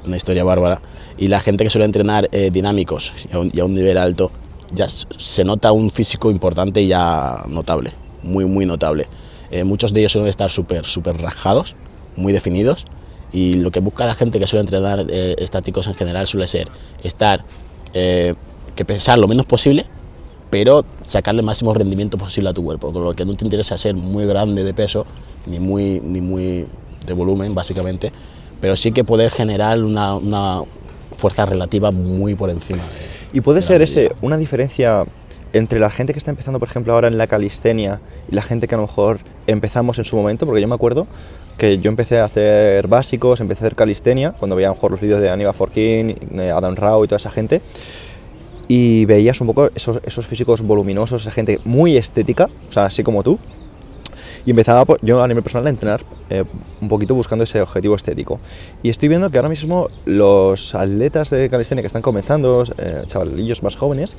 una 0.05 0.17
historia 0.17 0.43
bárbara. 0.43 0.81
Y 1.17 1.27
la 1.27 1.39
gente 1.39 1.63
que 1.63 1.69
suele 1.69 1.85
entrenar 1.85 2.29
eh, 2.31 2.49
dinámicos 2.51 3.13
y 3.31 3.35
a, 3.35 3.39
un, 3.39 3.51
y 3.53 3.59
a 3.59 3.65
un 3.65 3.73
nivel 3.73 3.97
alto, 3.97 4.31
ya 4.73 4.87
se 4.87 5.43
nota 5.43 5.71
un 5.71 5.91
físico 5.91 6.31
importante 6.31 6.81
y 6.81 6.87
ya 6.87 7.43
notable, 7.47 7.91
muy, 8.21 8.45
muy 8.45 8.65
notable. 8.65 9.07
Eh, 9.51 9.63
muchos 9.63 9.93
de 9.93 10.01
ellos 10.01 10.11
suelen 10.11 10.29
estar 10.29 10.49
súper, 10.49 10.85
súper 10.85 11.17
rajados, 11.21 11.75
muy 12.15 12.33
definidos. 12.33 12.85
Y 13.31 13.55
lo 13.55 13.71
que 13.71 13.79
busca 13.79 14.05
la 14.05 14.13
gente 14.13 14.39
que 14.39 14.47
suele 14.47 14.61
entrenar 14.61 15.05
eh, 15.09 15.35
estáticos 15.39 15.87
en 15.87 15.95
general 15.95 16.27
suele 16.27 16.47
ser 16.47 16.67
estar, 17.03 17.43
eh, 17.93 18.35
que 18.75 18.85
pesar 18.85 19.17
lo 19.17 19.27
menos 19.27 19.45
posible, 19.45 19.85
pero 20.53 20.85
sacarle 21.03 21.39
el 21.39 21.47
máximo 21.47 21.73
rendimiento 21.73 22.15
posible 22.19 22.47
a 22.51 22.53
tu 22.53 22.63
cuerpo. 22.63 22.93
Con 22.93 23.03
lo 23.03 23.15
que 23.15 23.25
no 23.25 23.35
te 23.35 23.43
interesa 23.43 23.75
ser 23.75 23.95
muy 23.95 24.27
grande 24.27 24.63
de 24.63 24.71
peso, 24.71 25.03
ni 25.47 25.57
muy, 25.59 25.99
ni 25.99 26.21
muy 26.21 26.67
de 27.07 27.13
volumen, 27.13 27.55
básicamente, 27.55 28.11
pero 28.61 28.75
sí 28.75 28.91
que 28.91 29.03
poder 29.03 29.31
generar 29.31 29.83
una, 29.83 30.15
una 30.15 30.61
fuerza 31.17 31.47
relativa 31.47 31.89
muy 31.89 32.35
por 32.35 32.51
encima. 32.51 32.83
de- 32.83 33.37
Y 33.37 33.41
puede 33.41 33.63
ser 33.63 33.81
ese 33.81 34.11
una 34.21 34.37
diferencia 34.37 35.05
entre 35.53 35.79
la 35.79 35.89
gente 35.89 36.13
que 36.13 36.19
está 36.19 36.29
empezando, 36.29 36.59
por 36.59 36.67
ejemplo, 36.67 36.93
ahora 36.93 37.07
en 37.07 37.17
la 37.17 37.25
calistenia 37.25 37.99
y 38.31 38.35
la 38.35 38.43
gente 38.43 38.67
que 38.67 38.75
a 38.75 38.77
lo 38.77 38.83
mejor 38.83 39.21
empezamos 39.47 39.97
en 39.97 40.05
su 40.05 40.15
momento, 40.15 40.45
porque 40.45 40.61
yo 40.61 40.67
me 40.67 40.75
acuerdo 40.75 41.07
que 41.57 41.79
yo 41.79 41.89
empecé 41.89 42.19
a 42.19 42.25
hacer 42.25 42.87
básicos, 42.87 43.41
empecé 43.41 43.63
a 43.63 43.65
hacer 43.65 43.75
calistenia, 43.75 44.33
cuando 44.33 44.55
veía 44.55 44.67
a 44.67 44.71
lo 44.71 44.75
mejor 44.75 44.91
los 44.91 45.01
vídeos 45.01 45.19
de 45.19 45.31
Aníbal 45.31 45.55
Forkin, 45.55 46.15
Adam 46.53 46.75
Rao 46.75 47.03
y 47.05 47.07
toda 47.07 47.17
esa 47.17 47.31
gente, 47.31 47.61
y 48.75 49.05
veías 49.05 49.39
un 49.39 49.45
poco 49.45 49.69
esos, 49.75 49.99
esos 50.03 50.25
físicos 50.25 50.63
voluminosos, 50.63 51.21
esa 51.21 51.29
gente 51.29 51.59
muy 51.63 51.95
estética, 51.95 52.49
o 52.69 52.73
sea, 52.73 52.85
así 52.85 53.03
como 53.03 53.21
tú, 53.21 53.37
y 54.47 54.49
empezaba 54.49 54.83
pues, 54.83 54.99
yo 55.03 55.21
a 55.21 55.27
nivel 55.27 55.43
personal 55.43 55.67
a 55.67 55.69
entrenar 55.69 56.01
eh, 56.31 56.43
un 56.81 56.87
poquito 56.87 57.13
buscando 57.13 57.43
ese 57.43 57.61
objetivo 57.61 57.95
estético. 57.95 58.39
Y 58.81 58.89
estoy 58.89 59.09
viendo 59.09 59.29
que 59.29 59.37
ahora 59.37 59.49
mismo 59.49 59.89
los 60.05 60.73
atletas 60.73 61.29
de 61.29 61.49
calistenia 61.49 61.83
que 61.83 61.87
están 61.87 62.01
comenzando, 62.01 62.63
eh, 62.79 63.03
chavalillos 63.05 63.61
más 63.61 63.75
jóvenes, 63.75 64.15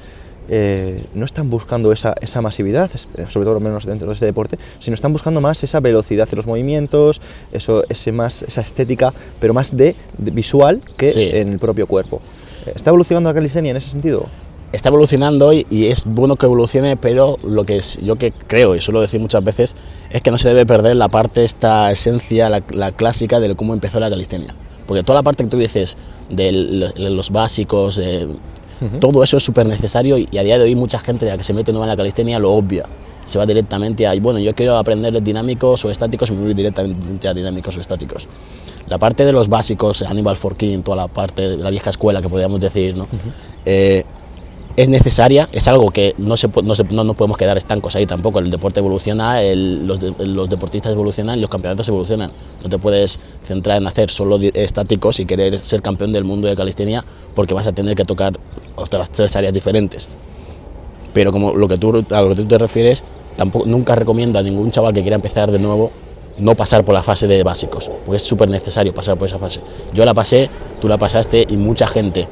eh, 0.49 1.05
no 1.15 1.25
están 1.25 1.51
buscando 1.51 1.91
esa, 1.91 2.15
esa 2.21 2.41
masividad, 2.41 2.93
eh, 3.17 3.25
sobre 3.27 3.47
todo 3.47 3.59
menos 3.59 3.87
dentro 3.87 4.07
de 4.07 4.13
este 4.15 4.27
deporte, 4.27 4.57
sino 4.79 4.95
están 4.95 5.13
buscando 5.13 5.41
más 5.41 5.65
esa 5.65 5.81
velocidad 5.81 6.29
en 6.31 6.37
los 6.37 6.47
movimientos, 6.47 7.21
eso, 7.51 7.83
ese 7.89 8.13
más, 8.13 8.45
esa 8.45 8.61
estética, 8.61 9.13
pero 9.41 9.53
más 9.53 9.77
de, 9.77 9.97
de 10.17 10.31
visual 10.31 10.81
que 10.97 11.11
Sí. 11.11 11.31
en 11.33 11.49
el 11.49 11.59
propio 11.59 11.89
cuerpo. 11.89 12.21
¿Está 12.73 12.91
evolucionando 12.91 13.29
la 13.29 13.35
calistenia 13.35 13.73
en 13.73 13.77
ese 13.77 13.91
sentido? 13.91 14.27
Está 14.75 14.89
evolucionando 14.89 15.53
y, 15.53 15.67
y 15.71 15.87
es 15.87 16.05
bueno 16.05 16.37
que 16.37 16.47
evolucione, 16.47 16.97
pero 16.97 17.39
lo 17.45 17.65
que 17.65 17.77
es, 17.77 17.99
yo 18.03 18.17
que 18.17 18.33
creo 18.33 18.75
y 18.75 18.81
suelo 18.81 19.01
decir 19.01 19.21
muchas 19.21 19.45
veces 19.45 19.77
es 20.11 20.23
que 20.23 20.31
no 20.31 20.39
se 20.39 20.49
debe 20.49 20.67
perder 20.67 20.97
la 20.97 21.09
parte, 21.09 21.45
esta 21.45 21.91
esencia, 21.93 22.49
la, 22.49 22.63
la 22.71 22.93
clásica 22.93 23.41
de 23.41 23.55
cómo 23.55 23.75
empezó 23.75 24.01
la 24.01 24.11
calistenia. 24.11 24.55
Porque 24.87 25.03
toda 25.03 25.21
la 25.21 25.23
parte 25.23 25.45
que 25.45 25.51
tú 25.51 25.59
dices 25.59 25.97
de 26.29 26.53
los 26.53 27.31
básicos, 27.31 27.99
eh, 27.99 28.29
todo 29.01 29.23
eso 29.23 29.37
es 29.37 29.43
súper 29.43 29.67
necesario 29.67 30.19
y, 30.19 30.29
a 30.37 30.43
día 30.43 30.59
de 30.59 30.65
hoy 30.65 30.75
mucha 30.75 30.99
gente 30.99 31.27
la 31.27 31.39
que 31.39 31.45
se 31.45 31.55
mete 31.55 31.73
nueva 31.73 31.87
en 31.87 31.91
la 31.91 31.97
calistenia 31.97 32.39
lo 32.39 32.53
obvia. 32.53 32.85
Se 33.27 33.39
va 33.39 33.47
directamente 33.47 34.07
a, 34.07 34.15
bueno, 34.21 34.39
yo 34.39 34.55
quiero 34.55 34.77
aprender 34.77 35.23
dinámicos 35.23 35.83
o 35.87 35.91
estáticos 35.91 36.29
y 36.29 36.35
me 36.35 36.43
voy 36.43 36.55
directamente 36.55 37.27
a 37.27 37.33
dinámicos 37.33 37.77
o 37.79 37.81
estáticos. 37.81 38.29
La 38.87 38.99
parte 38.99 39.25
de 39.25 39.33
los 39.33 39.49
básicos, 39.49 40.03
Aníbal 40.03 40.37
Forkin, 40.37 40.83
toda 40.83 40.99
la 40.99 41.09
parte 41.09 41.49
de 41.49 41.57
la 41.57 41.71
vieja 41.71 41.89
escuela 41.89 42.21
que 42.21 42.29
podríamos 42.29 42.61
decir, 42.61 42.95
¿no? 42.95 43.07
Eh, 43.65 44.05
es 44.77 44.89
necesaria, 44.89 45.49
es 45.53 45.69
algo 45.69 45.91
que 45.91 46.15
no, 46.19 46.37
se, 46.37 46.49
no, 46.49 46.75
no 46.91 47.05
nos 47.05 47.15
podemos 47.17 47.37
quedar 47.37 47.57
estancos 47.57 47.95
ahí 47.95 48.07
tampoco. 48.07 48.41
El 48.41 48.51
deporte 48.51 48.81
evoluciona, 48.81 49.41
el- 49.43 49.87
los, 49.87 50.01
los 50.19 50.49
deportistas 50.49 50.93
evolucionan 50.93 51.41
los 51.41 51.49
campeonatos 51.49 51.89
evolucionan. 51.89 52.31
No 52.63 52.69
te 52.69 52.79
puedes 52.79 53.21
centrar 53.47 53.77
en 53.79 53.87
hacer 53.87 54.11
solo 54.11 54.39
estáticos 54.41 55.21
y 55.21 55.27
querer 55.27 55.65
ser 55.65 55.81
campeón 55.81 56.13
del 56.13 56.25
mundo 56.25 56.49
de 56.49 56.57
calistenia 56.57 57.05
porque 57.35 57.55
vas 57.55 57.67
a 57.69 57.73
tener 57.73 57.95
que 57.95 58.05
tocar 58.05 58.39
otras 58.75 59.11
tres 59.11 59.37
áreas 59.37 59.53
diferentes. 59.53 60.09
Pero 61.13 61.31
como 61.31 61.55
lo 61.55 61.69
que 61.69 61.79
tú, 61.79 62.05
a 62.11 62.23
lo 62.23 62.31
que 62.31 62.35
tú 62.35 62.45
te 62.45 62.59
refieres, 62.59 63.05
tampoco, 63.37 63.67
nunca 63.67 63.95
recomiendo 63.95 64.39
a 64.41 64.43
ningún 64.43 64.73
chaval 64.73 64.93
que 64.93 65.03
quiera 65.03 65.15
empezar 65.17 65.53
de 65.53 65.61
nuevo 65.61 65.93
no 66.39 66.57
pasar 66.57 66.85
por 66.85 66.97
la 66.97 67.03
fase 67.05 67.29
de 67.29 67.45
básicos, 67.45 67.89
porque 68.05 68.17
es 68.17 68.23
súper 68.25 68.49
necesario 68.49 68.93
pasar 68.93 69.17
por 69.17 69.29
esa 69.29 69.39
fase. 69.39 69.61
Yo 69.93 70.05
la 70.05 70.15
pasé, 70.15 70.51
tú 70.81 70.89
la 70.89 70.99
pasaste 70.99 71.47
y 71.49 71.57
mucha 71.57 71.87
gente 71.87 72.27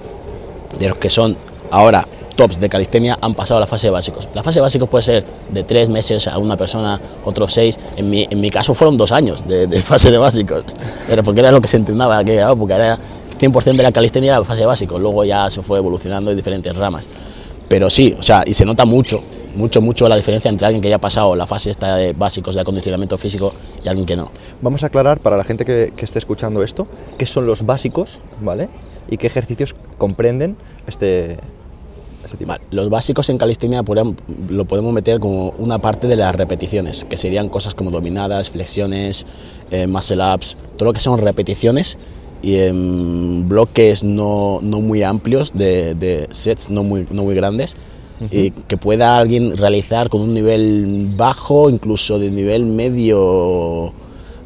de 0.77 0.89
los 0.89 0.99
que 0.99 1.09
son 1.09 1.37
ahora 1.71 2.09
tops 2.35 2.61
de 2.61 2.69
calistenia 2.69 3.19
han 3.21 3.35
pasado 3.35 3.59
a 3.59 3.61
la 3.61 3.67
fase 3.67 3.89
de 3.89 3.93
básicos. 3.93 4.29
La 4.35 4.43
fase 4.43 4.59
de 4.59 4.63
básicos 4.63 4.89
puede 4.89 5.05
ser 5.05 5.25
de 5.51 5.65
tres 5.65 5.89
meses 5.89 6.27
a 6.29 6.39
una 6.39 6.57
persona, 6.57 7.01
otros 7.25 7.53
seis. 7.53 7.79
En 7.97 8.11
mi, 8.11 8.27
en 8.29 8.41
mi 8.41 8.51
caso 8.51 8.75
fueron 8.75 8.97
dos 8.97 9.13
años 9.13 9.47
de, 9.47 9.67
de 9.67 9.83
fase 9.83 10.11
de 10.11 10.19
básicos, 10.19 10.65
pero 11.09 11.23
porque 11.23 11.41
era 11.41 11.53
lo 11.53 11.61
que 11.61 11.69
se 11.69 11.77
entrenaba 11.77 12.15
en 12.17 12.21
aquella 12.21 12.51
época. 12.51 12.77
Era 12.77 12.99
100% 13.39 13.77
de 13.77 13.83
la 13.83 13.93
calistenia 13.93 14.37
era 14.37 14.45
fase 14.45 14.61
de 14.61 14.67
básicos, 14.67 15.01
luego 15.01 15.25
ya 15.25 15.51
se 15.51 15.63
fue 15.63 15.79
evolucionando 15.79 16.31
en 16.31 16.37
diferentes 16.37 16.75
ramas. 16.77 17.09
Pero 17.69 17.91
sí, 17.91 18.15
o 18.19 18.23
sea, 18.23 18.45
y 18.47 18.55
se 18.55 18.65
nota 18.65 18.85
mucho, 18.85 19.23
mucho, 19.57 19.81
mucho 19.81 20.09
la 20.09 20.17
diferencia 20.17 20.49
entre 20.49 20.67
alguien 20.67 20.81
que 20.81 20.89
ya 20.89 20.97
ha 20.97 21.01
pasado 21.01 21.35
la 21.35 21.47
fase 21.47 21.71
esta 21.71 21.97
de 21.97 22.13
básicos 22.13 22.55
de 22.55 22.61
acondicionamiento 22.61 23.19
físico 23.19 23.53
y 23.83 23.89
alguien 23.89 24.07
que 24.07 24.15
no. 24.15 24.31
Vamos 24.61 24.83
a 24.85 24.87
aclarar 24.87 25.19
para 25.21 25.37
la 25.37 25.45
gente 25.45 25.65
que, 25.65 25.93
que 25.97 26.05
esté 26.05 26.19
escuchando 26.19 26.63
esto, 26.63 26.87
qué 27.19 27.27
son 27.27 27.47
los 27.47 27.67
básicos, 27.67 28.21
¿vale? 28.41 28.69
Y 29.11 29.17
qué 29.17 29.27
ejercicios 29.27 29.75
comprenden 29.99 30.57
este. 30.87 31.39
Vale, 32.47 32.63
Los 32.71 32.89
básicos 32.89 33.29
en 33.31 33.39
calistenia 33.39 33.83
lo 34.49 34.65
podemos 34.65 34.93
meter 34.93 35.19
como 35.19 35.51
una 35.59 35.79
parte 35.79 36.07
de 36.07 36.17
las 36.17 36.35
repeticiones, 36.35 37.05
que 37.09 37.17
serían 37.17 37.49
cosas 37.49 37.75
como 37.75 37.91
dominadas, 37.91 38.51
flexiones, 38.51 39.27
eh, 39.71 39.87
muscle 39.87 40.23
ups, 40.35 40.57
todo 40.77 40.87
lo 40.87 40.93
que 40.93 41.01
son 41.01 41.19
repeticiones 41.19 41.99
y 42.43 42.57
en 42.57 43.49
bloques 43.49 44.03
no, 44.03 44.59
no 44.63 44.81
muy 44.81 45.03
amplios 45.03 45.53
de, 45.53 45.95
de 45.95 46.29
sets, 46.31 46.71
no 46.71 46.83
muy, 46.83 47.07
no 47.11 47.23
muy 47.23 47.35
grandes, 47.35 47.77
y 48.31 48.51
que 48.51 48.77
pueda 48.77 49.17
alguien 49.17 49.57
realizar 49.57 50.09
con 50.09 50.21
un 50.21 50.35
nivel 50.35 51.13
bajo, 51.17 51.69
incluso 51.69 52.21
de 52.21 52.31
nivel 52.31 52.65
medio, 52.65 53.93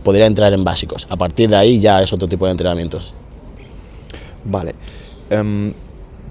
podría 0.03 0.27
entrar 0.27 0.53
en 0.55 0.65
básicos. 0.65 1.07
A 1.11 1.17
partir 1.17 1.51
de 1.51 1.57
ahí 1.57 1.81
ya 1.81 2.03
es 2.03 2.13
otro 2.13 2.27
tipo 2.27 2.47
de 2.47 2.53
entrenamientos. 2.53 3.13
Vale. 4.45 4.75
Em, 5.29 5.75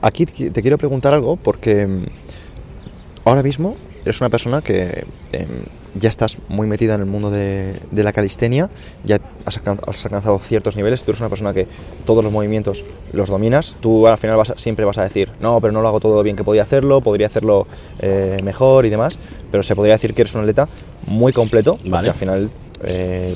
aquí 0.05 0.25
te 0.25 0.61
quiero 0.61 0.77
preguntar 0.77 1.13
algo 1.13 1.35
porque 1.35 1.81
em, 1.81 2.05
ahora 3.23 3.41
mismo 3.43 3.75
eres 4.03 4.21
una 4.21 4.29
persona 4.29 4.61
que 4.61 5.03
em, 5.31 5.47
ya 5.99 6.09
estás 6.09 6.37
muy 6.49 6.67
metida 6.67 6.93
en 6.95 6.99
el 7.01 7.05
mundo 7.07 7.31
de, 7.31 7.73
de 7.89 8.03
la 8.03 8.11
calistenia, 8.13 8.69
ya 9.03 9.17
has, 9.45 9.57
alcan- 9.57 9.79
has 9.87 10.03
alcanzado 10.05 10.37
ciertos 10.39 10.75
niveles, 10.75 11.03
tú 11.03 11.11
eres 11.11 11.21
una 11.21 11.29
persona 11.29 11.53
que 11.53 11.67
todos 12.05 12.23
los 12.23 12.31
movimientos 12.31 12.83
los 13.13 13.29
dominas, 13.29 13.77
tú 13.79 14.05
al 14.05 14.17
final 14.17 14.35
vas 14.37 14.51
a- 14.51 14.57
siempre 14.57 14.85
vas 14.85 14.97
a 14.97 15.03
decir, 15.03 15.31
no, 15.39 15.59
pero 15.61 15.71
no 15.73 15.81
lo 15.81 15.87
hago 15.87 15.99
todo 15.99 16.21
bien 16.21 16.35
que 16.35 16.43
podía 16.43 16.63
hacerlo, 16.63 17.01
podría 17.01 17.27
hacerlo 17.27 17.65
eh, 17.99 18.37
mejor 18.43 18.85
y 18.85 18.89
demás, 18.89 19.17
pero 19.51 19.63
se 19.63 19.75
podría 19.75 19.95
decir 19.95 20.13
que 20.13 20.21
eres 20.21 20.35
un 20.35 20.41
atleta 20.41 20.67
muy 21.07 21.31
completo, 21.33 21.75
porque 21.77 21.89
Vale. 21.89 22.09
al 22.09 22.15
final 22.15 22.49
eh, 22.83 23.33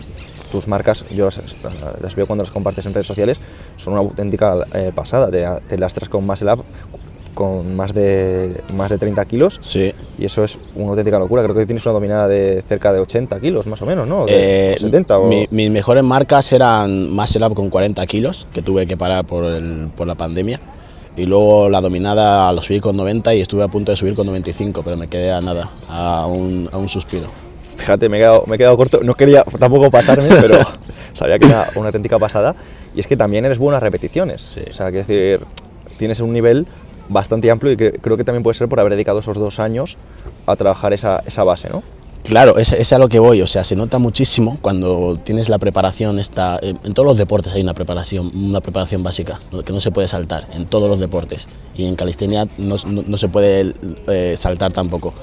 tus 0.51 0.67
marcas, 0.67 1.05
yo 1.09 1.25
las, 1.25 1.39
las 2.01 2.15
veo 2.15 2.25
cuando 2.27 2.43
las 2.43 2.51
compartes 2.51 2.85
en 2.85 2.93
redes 2.93 3.07
sociales, 3.07 3.39
son 3.77 3.93
una 3.93 4.01
auténtica 4.01 4.65
eh, 4.73 4.91
pasada. 4.93 5.29
Te, 5.29 5.45
te 5.67 5.77
lastras 5.77 6.09
con 6.09 6.27
Up 6.29 6.63
con 7.35 7.75
más 7.75 7.93
de, 7.93 8.61
más 8.75 8.89
de 8.89 8.97
30 8.97 9.23
kilos 9.25 9.59
Sí. 9.61 9.93
y 10.17 10.25
eso 10.25 10.43
es 10.43 10.59
una 10.75 10.89
auténtica 10.89 11.19
locura. 11.19 11.41
Creo 11.43 11.55
que 11.55 11.65
tienes 11.65 11.85
una 11.85 11.93
dominada 11.93 12.27
de 12.27 12.61
cerca 12.67 12.91
de 12.91 12.99
80 12.99 13.39
kilos 13.39 13.65
más 13.67 13.81
o 13.81 13.85
menos, 13.85 14.07
¿no? 14.07 14.25
De, 14.25 14.71
Eh, 14.71 14.75
o 14.75 14.79
70 14.79 15.19
o... 15.19 15.27
mi- 15.27 15.47
mis 15.51 15.69
mejores 15.71 16.03
marcas 16.03 16.51
eran 16.51 17.09
Muscle 17.11 17.45
Up 17.45 17.53
con 17.55 17.69
40 17.69 18.05
kilos, 18.07 18.45
que 18.51 18.61
tuve 18.61 18.85
que 18.85 18.97
parar 18.97 19.25
por, 19.25 19.45
el- 19.45 19.89
por 19.95 20.05
la 20.07 20.15
pandemia. 20.15 20.59
Y 21.15 21.25
luego 21.25 21.69
la 21.69 21.79
dominada 21.81 22.51
lo 22.51 22.61
subí 22.61 22.79
con 22.81 22.97
90 22.97 23.33
y 23.35 23.41
estuve 23.41 23.63
a 23.63 23.67
punto 23.69 23.91
de 23.91 23.95
subir 23.95 24.15
con 24.15 24.25
95, 24.27 24.81
pero 24.83 24.97
me 24.97 25.07
quedé 25.07 25.31
a 25.31 25.39
nada, 25.39 25.69
a 25.87 26.25
un, 26.25 26.69
a 26.71 26.77
un 26.77 26.89
suspiro. 26.89 27.27
Fíjate, 27.79 28.09
me 28.09 28.17
he, 28.17 28.19
quedado, 28.19 28.43
me 28.45 28.55
he 28.55 28.57
quedado 28.57 28.75
corto. 28.77 28.99
No 29.03 29.15
quería 29.15 29.43
tampoco 29.57 29.89
pasarme, 29.89 30.27
pero 30.41 30.59
sabía 31.13 31.39
que 31.39 31.47
era 31.47 31.69
una 31.75 31.87
auténtica 31.87 32.19
pasada. 32.19 32.55
Y 32.95 32.99
es 32.99 33.07
que 33.07 33.15
también 33.17 33.45
eres 33.45 33.57
buenas 33.57 33.81
repeticiones. 33.81 34.41
Sí. 34.41 34.61
O 34.69 34.73
sea, 34.73 34.91
que 34.91 34.97
decir, 35.03 35.45
tienes 35.97 36.19
un 36.19 36.33
nivel 36.33 36.67
bastante 37.07 37.49
amplio 37.49 37.71
y 37.71 37.77
que 37.77 37.91
creo 37.93 38.17
que 38.17 38.23
también 38.23 38.43
puede 38.43 38.55
ser 38.55 38.67
por 38.67 38.79
haber 38.79 38.93
dedicado 38.93 39.19
esos 39.19 39.37
dos 39.37 39.59
años 39.59 39.97
a 40.45 40.55
trabajar 40.55 40.93
esa, 40.93 41.23
esa 41.25 41.43
base, 41.43 41.69
¿no? 41.69 41.81
Claro, 42.23 42.57
es, 42.57 42.73
es 42.73 42.91
a 42.91 42.99
lo 42.99 43.07
que 43.07 43.17
voy, 43.17 43.41
o 43.41 43.47
sea, 43.47 43.63
se 43.63 43.77
nota 43.77 43.97
muchísimo 43.97 44.57
cuando 44.61 45.17
tienes 45.23 45.47
la 45.47 45.57
preparación, 45.57 46.19
esta, 46.19 46.59
en 46.61 46.77
en 46.83 46.93
todos 46.93 47.07
los 47.07 47.17
deportes 47.17 47.53
hay 47.53 47.61
una 47.61 47.73
preparación, 47.73 48.29
una 48.35 48.59
preparación 48.59 49.01
básica, 49.03 49.39
que 49.65 49.71
no 49.71 49.79
se 49.79 49.89
puede 49.91 50.09
saltar, 50.09 50.45
en 50.53 50.65
todos 50.65 50.89
los 50.89 50.99
deportes, 50.99 51.47
y 51.75 51.85
en 51.85 51.95
calistenia 51.95 52.45
no, 52.57 52.75
no- 52.85 53.03
no 53.07 53.17
se 53.17 53.29
puede 53.29 53.73
eh, 54.07 54.35
saltar 54.37 54.73
tampoco. 54.73 55.13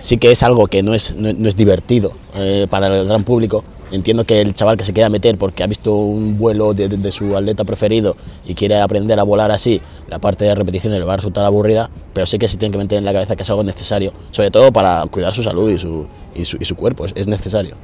Sí 0.00 0.16
que 0.16 0.32
es 0.32 0.42
algo 0.42 0.66
que 0.66 0.82
no 0.82 0.94
es, 0.94 1.14
no, 1.14 1.28
es 1.28 1.56
divertido 1.56 2.12
eh, 2.34 2.66
para 2.70 2.86
el 2.86 3.06
gran 3.06 3.22
público, 3.22 3.62
entiendo 3.92 4.24
que 4.24 4.40
el 4.40 4.54
chaval 4.54 4.78
que 4.78 4.84
se 4.84 4.94
quiera 4.94 5.10
meter 5.10 5.36
porque 5.36 5.62
ha 5.62 5.66
visto 5.66 5.94
un 5.94 6.38
vuelo 6.38 6.72
de, 6.72 7.12
su 7.12 7.36
atleta 7.36 7.64
preferido 7.64 8.16
y 8.46 8.54
quiere 8.54 8.80
aprender 8.80 9.20
a 9.20 9.24
volar 9.24 9.50
así, 9.50 9.78
la 10.08 10.18
parte 10.18 10.46
de 10.46 10.54
repeticiones 10.54 10.98
le 10.98 11.04
va 11.04 11.12
a 11.12 11.16
resultar 11.16 11.44
aburrida, 11.44 11.90
pero 12.14 12.26
sí 12.26 12.38
que 12.38 12.48
se 12.48 12.56
tiene 12.56 12.72
que 12.72 12.78
meter 12.78 12.96
en 12.96 13.04
la 13.04 13.12
cabeza 13.12 13.36
que 13.36 13.42
es 13.42 13.50
algo 13.50 13.62
necesario, 13.62 14.14
sobre 14.30 14.50
todo 14.50 14.72
para 14.72 15.04
cuidar 15.10 15.34
su 15.34 15.42
salud 15.42 15.70
y 15.70 15.78
su, 15.78 16.08
y 16.34 16.46
su, 16.46 16.56
y 16.58 16.64
su 16.64 16.76
cuerpo, 16.76 17.04
es, 17.04 17.12
es 17.14 17.28
necesario. 17.28 17.76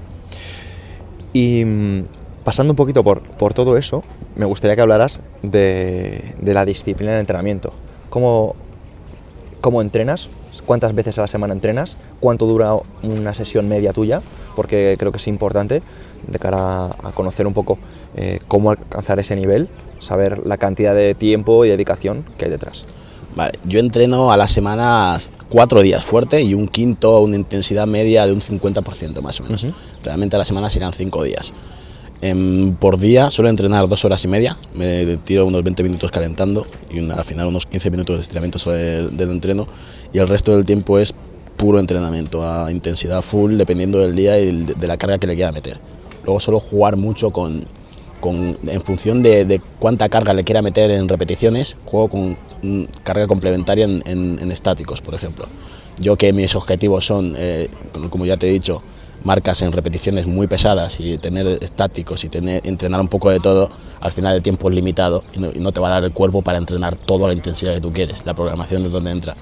Y 1.34 1.66
mm, 1.66 2.04
pasando 2.44 2.72
un 2.72 2.76
poquito 2.76 3.04
por, 3.04 3.22
por 3.22 3.52
todo 3.52 3.76
eso, 3.76 4.02
me 4.36 4.46
gustaría 4.46 4.74
que 4.74 4.80
hablaras 4.80 5.20
de, 5.42 6.34
de 6.40 6.54
la 6.54 6.64
disciplina 6.64 7.12
de 7.12 7.20
entrenamiento. 7.20 7.74
¿Cómo, 8.08 8.56
¿Cómo 9.66 9.82
entrenas? 9.82 10.30
¿Cuántas 10.64 10.94
veces 10.94 11.18
a 11.18 11.22
la 11.22 11.26
semana 11.26 11.52
entrenas? 11.52 11.96
¿Cuánto 12.20 12.46
dura 12.46 12.74
una 13.02 13.34
sesión 13.34 13.66
media 13.66 13.92
tuya? 13.92 14.22
Porque 14.54 14.94
creo 14.96 15.10
que 15.10 15.16
es 15.16 15.26
importante 15.26 15.82
de 16.24 16.38
cara 16.38 16.94
a 17.02 17.10
conocer 17.12 17.48
un 17.48 17.52
poco 17.52 17.76
eh, 18.14 18.38
cómo 18.46 18.70
alcanzar 18.70 19.18
ese 19.18 19.34
nivel, 19.34 19.68
saber 19.98 20.46
la 20.46 20.56
cantidad 20.56 20.94
de 20.94 21.16
tiempo 21.16 21.64
y 21.64 21.70
dedicación 21.70 22.24
que 22.38 22.44
hay 22.44 22.52
detrás. 22.52 22.84
Vale, 23.34 23.58
yo 23.64 23.80
entreno 23.80 24.30
a 24.30 24.36
la 24.36 24.46
semana 24.46 25.20
cuatro 25.48 25.82
días 25.82 26.04
fuerte 26.04 26.42
y 26.42 26.54
un 26.54 26.68
quinto, 26.68 27.18
una 27.18 27.34
intensidad 27.34 27.88
media 27.88 28.24
de 28.24 28.34
un 28.34 28.42
50% 28.42 29.20
más 29.20 29.40
o 29.40 29.42
menos. 29.42 29.64
Ujú. 29.64 29.74
Realmente 30.04 30.36
a 30.36 30.38
la 30.38 30.44
semana 30.44 30.70
serán 30.70 30.92
cinco 30.92 31.24
días. 31.24 31.52
Em, 32.22 32.74
por 32.76 32.98
día 32.98 33.30
suelo 33.30 33.50
entrenar 33.50 33.88
dos 33.88 34.04
horas 34.06 34.24
y 34.24 34.28
media, 34.28 34.56
me 34.74 35.18
tiro 35.18 35.44
unos 35.46 35.62
20 35.62 35.82
minutos 35.82 36.10
calentando 36.10 36.66
y 36.90 36.98
una- 36.98 37.14
al 37.16 37.24
final 37.24 37.46
unos 37.48 37.66
15 37.66 37.90
minutos 37.90 38.16
de 38.16 38.22
estiramiento 38.22 38.58
del 38.70 39.30
entreno 39.30 39.66
y 40.12 40.18
el 40.18 40.26
resto 40.28 40.56
del 40.56 40.64
tiempo 40.64 40.98
es 40.98 41.14
puro 41.58 41.78
entrenamiento 41.78 42.46
a 42.48 42.70
intensidad 42.72 43.20
full 43.22 43.56
dependiendo 43.56 43.98
del 43.98 44.14
día 44.16 44.38
y 44.38 44.64
de 44.64 44.86
la 44.86 44.96
carga 44.96 45.18
que 45.18 45.26
le 45.26 45.34
quiera 45.34 45.52
meter. 45.52 45.78
Luego 46.24 46.40
suelo 46.40 46.58
jugar 46.58 46.96
mucho 46.96 47.30
con, 47.32 47.64
con- 48.20 48.56
en 48.66 48.80
función 48.82 49.22
de, 49.22 49.44
de 49.44 49.60
cuánta 49.78 50.08
carga 50.08 50.32
le 50.32 50.42
quiera 50.44 50.62
meter 50.62 50.90
en 50.90 51.08
repeticiones, 51.08 51.76
juego 51.84 52.08
con 52.08 52.36
mm, 52.62 52.84
carga 53.04 53.26
complementaria 53.26 53.84
en, 53.84 54.02
en- 54.06 54.38
en 54.40 54.52
estáticos, 54.52 55.02
por 55.02 55.14
ejemplo. 55.14 55.46
Yo 55.98 56.16
que 56.16 56.32
mis 56.32 56.54
objetivos 56.54 57.04
son, 57.06 57.34
eh, 57.36 57.68
como 58.10 58.24
ya 58.26 58.36
te 58.38 58.48
he 58.48 58.52
dicho, 58.52 58.82
marcas 59.26 59.60
en 59.62 59.72
repeticiones 59.72 60.26
muy 60.26 60.46
pesadas 60.46 61.00
y 61.00 61.18
tener 61.18 61.46
estáticos 61.60 62.22
y 62.24 62.28
tener, 62.28 62.60
entrenar 62.64 63.00
un 63.00 63.08
poco 63.08 63.28
de 63.30 63.40
todo, 63.40 63.70
al 64.00 64.12
final 64.12 64.36
el 64.36 64.42
tiempo 64.42 64.68
es 64.68 64.74
limitado 64.74 65.24
y 65.34 65.40
no, 65.40 65.48
y 65.52 65.58
no 65.58 65.72
te 65.72 65.80
va 65.80 65.88
a 65.88 65.90
dar 65.90 66.04
el 66.04 66.12
cuerpo 66.12 66.42
para 66.42 66.58
entrenar 66.58 66.94
toda 66.96 67.26
la 67.26 67.34
intensidad 67.34 67.74
que 67.74 67.80
tú 67.80 67.92
quieres, 67.92 68.22
la 68.24 68.34
programación 68.34 68.84
de 68.84 68.88
donde 68.88 69.10
entra. 69.10 69.34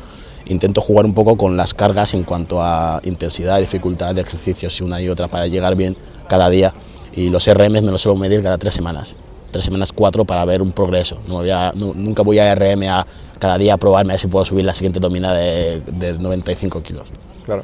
Intento 0.46 0.80
jugar 0.80 1.04
un 1.04 1.12
poco 1.14 1.36
con 1.36 1.56
las 1.56 1.74
cargas 1.74 2.14
en 2.14 2.22
cuanto 2.24 2.62
a 2.62 3.00
intensidad, 3.04 3.58
dificultad 3.60 4.14
de 4.14 4.22
ejercicios 4.22 4.80
y 4.80 4.84
una 4.84 5.00
y 5.00 5.08
otra 5.08 5.28
para 5.28 5.46
llegar 5.46 5.74
bien 5.76 5.96
cada 6.28 6.48
día 6.48 6.72
y 7.14 7.28
los 7.28 7.46
RMs 7.46 7.82
me 7.82 7.90
los 7.92 8.00
suelo 8.02 8.16
medir 8.18 8.42
cada 8.42 8.58
tres 8.58 8.74
semanas. 8.74 9.16
Tres 9.50 9.66
semanas, 9.66 9.92
cuatro 9.92 10.24
para 10.24 10.44
ver 10.44 10.60
un 10.62 10.72
progreso. 10.72 11.18
No 11.28 11.36
voy 11.36 11.50
a- 11.50 11.72
nu- 11.76 11.94
nunca 11.94 12.22
voy 12.22 12.38
a 12.40 12.52
RM 12.54 12.88
a 12.88 13.06
cada 13.38 13.56
día 13.56 13.74
a 13.74 13.76
probarme 13.76 14.12
a 14.12 14.14
ver 14.14 14.20
si 14.20 14.26
puedo 14.26 14.44
subir 14.44 14.64
la 14.64 14.74
siguiente 14.74 14.98
dominada 14.98 15.34
de, 15.38 15.80
de 15.86 16.12
95 16.14 16.82
kilos. 16.82 17.06
Claro. 17.46 17.62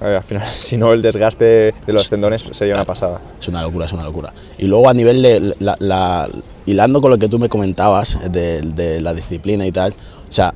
Al 0.00 0.24
final, 0.24 0.46
si 0.50 0.76
no, 0.76 0.92
el 0.92 1.02
desgaste 1.02 1.44
de 1.86 1.92
los 1.92 2.08
tendones 2.08 2.42
sería 2.52 2.74
una 2.74 2.84
pasada. 2.84 3.20
Es 3.40 3.48
una 3.48 3.62
locura, 3.62 3.86
es 3.86 3.92
una 3.92 4.04
locura. 4.04 4.32
Y 4.58 4.66
luego 4.66 4.88
a 4.88 4.94
nivel 4.94 5.22
de 5.22 5.54
la, 5.58 5.76
la- 5.78 6.28
hilando 6.66 7.00
con 7.00 7.10
lo 7.10 7.18
que 7.18 7.28
tú 7.28 7.38
me 7.38 7.48
comentabas 7.48 8.18
de, 8.30 8.62
de 8.62 9.00
la 9.00 9.12
disciplina 9.14 9.66
y 9.66 9.72
tal, 9.72 9.92
o 10.28 10.32
sea, 10.32 10.54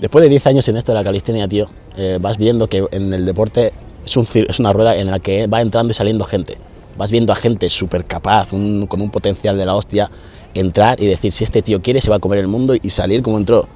después 0.00 0.22
de 0.22 0.28
10 0.28 0.46
años 0.46 0.68
en 0.68 0.76
esto 0.76 0.92
de 0.92 0.98
la 0.98 1.04
calistenia, 1.04 1.46
tío, 1.48 1.66
eh, 1.96 2.18
vas 2.20 2.36
viendo 2.36 2.68
que 2.68 2.84
en 2.90 3.12
el 3.14 3.24
deporte 3.24 3.72
es, 4.04 4.16
un, 4.16 4.26
es 4.34 4.58
una 4.60 4.72
rueda 4.72 4.96
en 4.96 5.10
la 5.10 5.18
que 5.20 5.46
va 5.46 5.60
entrando 5.60 5.90
y 5.90 5.94
saliendo 5.94 6.24
gente. 6.24 6.58
Vas 6.98 7.10
viendo 7.10 7.32
a 7.32 7.36
gente 7.36 7.68
súper 7.68 8.04
capaz, 8.04 8.52
un- 8.52 8.86
con 8.86 9.00
un 9.00 9.10
potencial 9.10 9.56
de 9.56 9.64
la 9.66 9.74
hostia, 9.74 10.10
entrar 10.54 11.00
y 11.00 11.06
decir, 11.06 11.32
si 11.32 11.44
este 11.44 11.62
tío 11.62 11.80
quiere, 11.82 12.00
se 12.00 12.10
va 12.10 12.16
a 12.16 12.18
comer 12.18 12.38
el 12.40 12.46
mundo 12.48 12.74
y 12.80 12.90
salir 12.90 13.22
como 13.22 13.38
entró. 13.38 13.68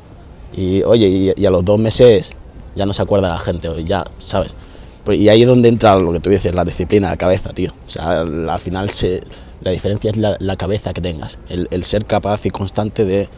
Y 0.54 0.82
oye, 0.82 1.06
y, 1.08 1.32
y 1.36 1.46
a 1.46 1.50
los 1.50 1.64
dos 1.64 1.78
meses 1.78 2.34
ya 2.74 2.84
no 2.86 2.92
se 2.94 3.02
acuerda 3.02 3.28
la 3.28 3.38
gente, 3.38 3.68
ya, 3.84 4.04
¿sabes? 4.18 4.56
Pues, 5.04 5.18
y 5.18 5.28
ahí 5.28 5.42
es 5.42 5.48
donde 5.48 5.68
entra 5.68 5.96
lo 5.96 6.12
que 6.12 6.20
tú 6.20 6.30
dices, 6.30 6.54
la 6.54 6.64
disciplina, 6.64 7.08
la 7.10 7.16
cabeza, 7.16 7.50
tío. 7.52 7.72
O 7.86 7.90
sea, 7.90 8.20
al 8.20 8.48
al 8.48 8.60
final 8.60 8.90
se, 8.90 9.20
la 9.62 9.70
diferencia 9.70 10.10
es 10.10 10.16
la, 10.16 10.56
cabeza 10.56 10.92
que 10.92 11.00
tengas, 11.00 11.38
el, 11.48 11.84
ser 11.84 12.04
capaz 12.04 12.44
y 12.46 12.50
constante 12.50 13.04
de, 13.04 13.28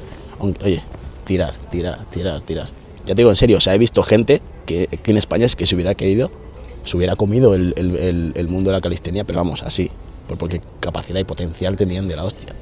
oye, 0.41 0.83
tirar, 1.25 1.55
tirar, 1.71 2.05
tirar, 2.07 2.43
tirar. 2.43 2.67
Ya 3.07 3.15
te 3.15 3.23
digo 3.23 3.31
en 3.31 3.37
serio, 3.37 3.59
o 3.59 3.61
sea, 3.61 3.75
he 3.75 3.79
visto 3.79 4.03
gente 4.03 4.41
que 4.67 4.89
aquí 4.93 5.11
en 5.11 5.17
España 5.19 5.47
es 5.47 5.57
que 5.57 5.67
se 5.67 5.75
hubiera 5.75 5.95
querido, 5.95 6.31
se 6.85 6.97
hubiera 6.97 7.15
comido 7.17 7.55
el, 7.55 7.75
el- 7.77 8.33
el- 8.35 8.49
mundo 8.49 8.71
de 8.71 8.77
la 8.77 8.81
calistenia, 8.81 9.25
pero 9.25 9.39
vamos, 9.39 9.63
así, 9.63 9.91
por- 10.29 10.39
porque 10.39 10.61
capacidad 10.81 11.19
y 11.21 11.25
potencial 11.25 11.77
tenían 11.77 12.09
de 12.09 12.17
la 12.17 12.25
hostia. 12.25 12.53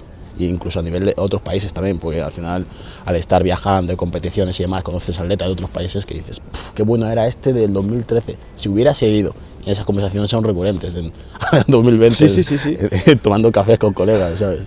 Y 0.41 0.47
incluso 0.47 0.81
a 0.81 0.83
nivel 0.83 1.05
de 1.05 1.15
otros 1.17 1.43
países 1.43 1.73
también, 1.73 1.99
porque 1.99 2.21
al 2.23 2.33
final, 2.33 2.67
al 3.05 3.17
estar 3.17 3.43
viajando 3.43 3.93
en 3.93 3.97
competiciones 3.99 4.59
y 4.59 4.63
demás, 4.63 4.83
conoces 4.83 5.21
atletas 5.21 5.49
de 5.49 5.53
otros 5.53 5.71
países 5.71 6.07
que 6.07 6.15
dices, 6.15 6.41
"Puf, 6.41 6.71
qué 6.75 6.83
bueno 6.83 7.07
era 7.11 7.27
este 7.27 7.53
del 7.53 7.73
2013. 7.73 8.37
Si 8.55 8.69
hubiera 8.69 8.95
seguido, 8.95 9.35
y 9.67 9.71
esas 9.71 9.85
conversaciones 9.85 10.31
son 10.31 10.43
recurrentes 10.45 10.95
en 10.95 11.13
2020, 11.67 12.17
Sí, 12.17 12.29
sí, 12.29 12.43
sí, 12.43 12.59
sí. 12.59 12.77
tomando 13.23 13.53
cafés 13.53 13.79
con 13.79 13.93
colegas, 13.93 14.39
¿sabes? 14.39 14.61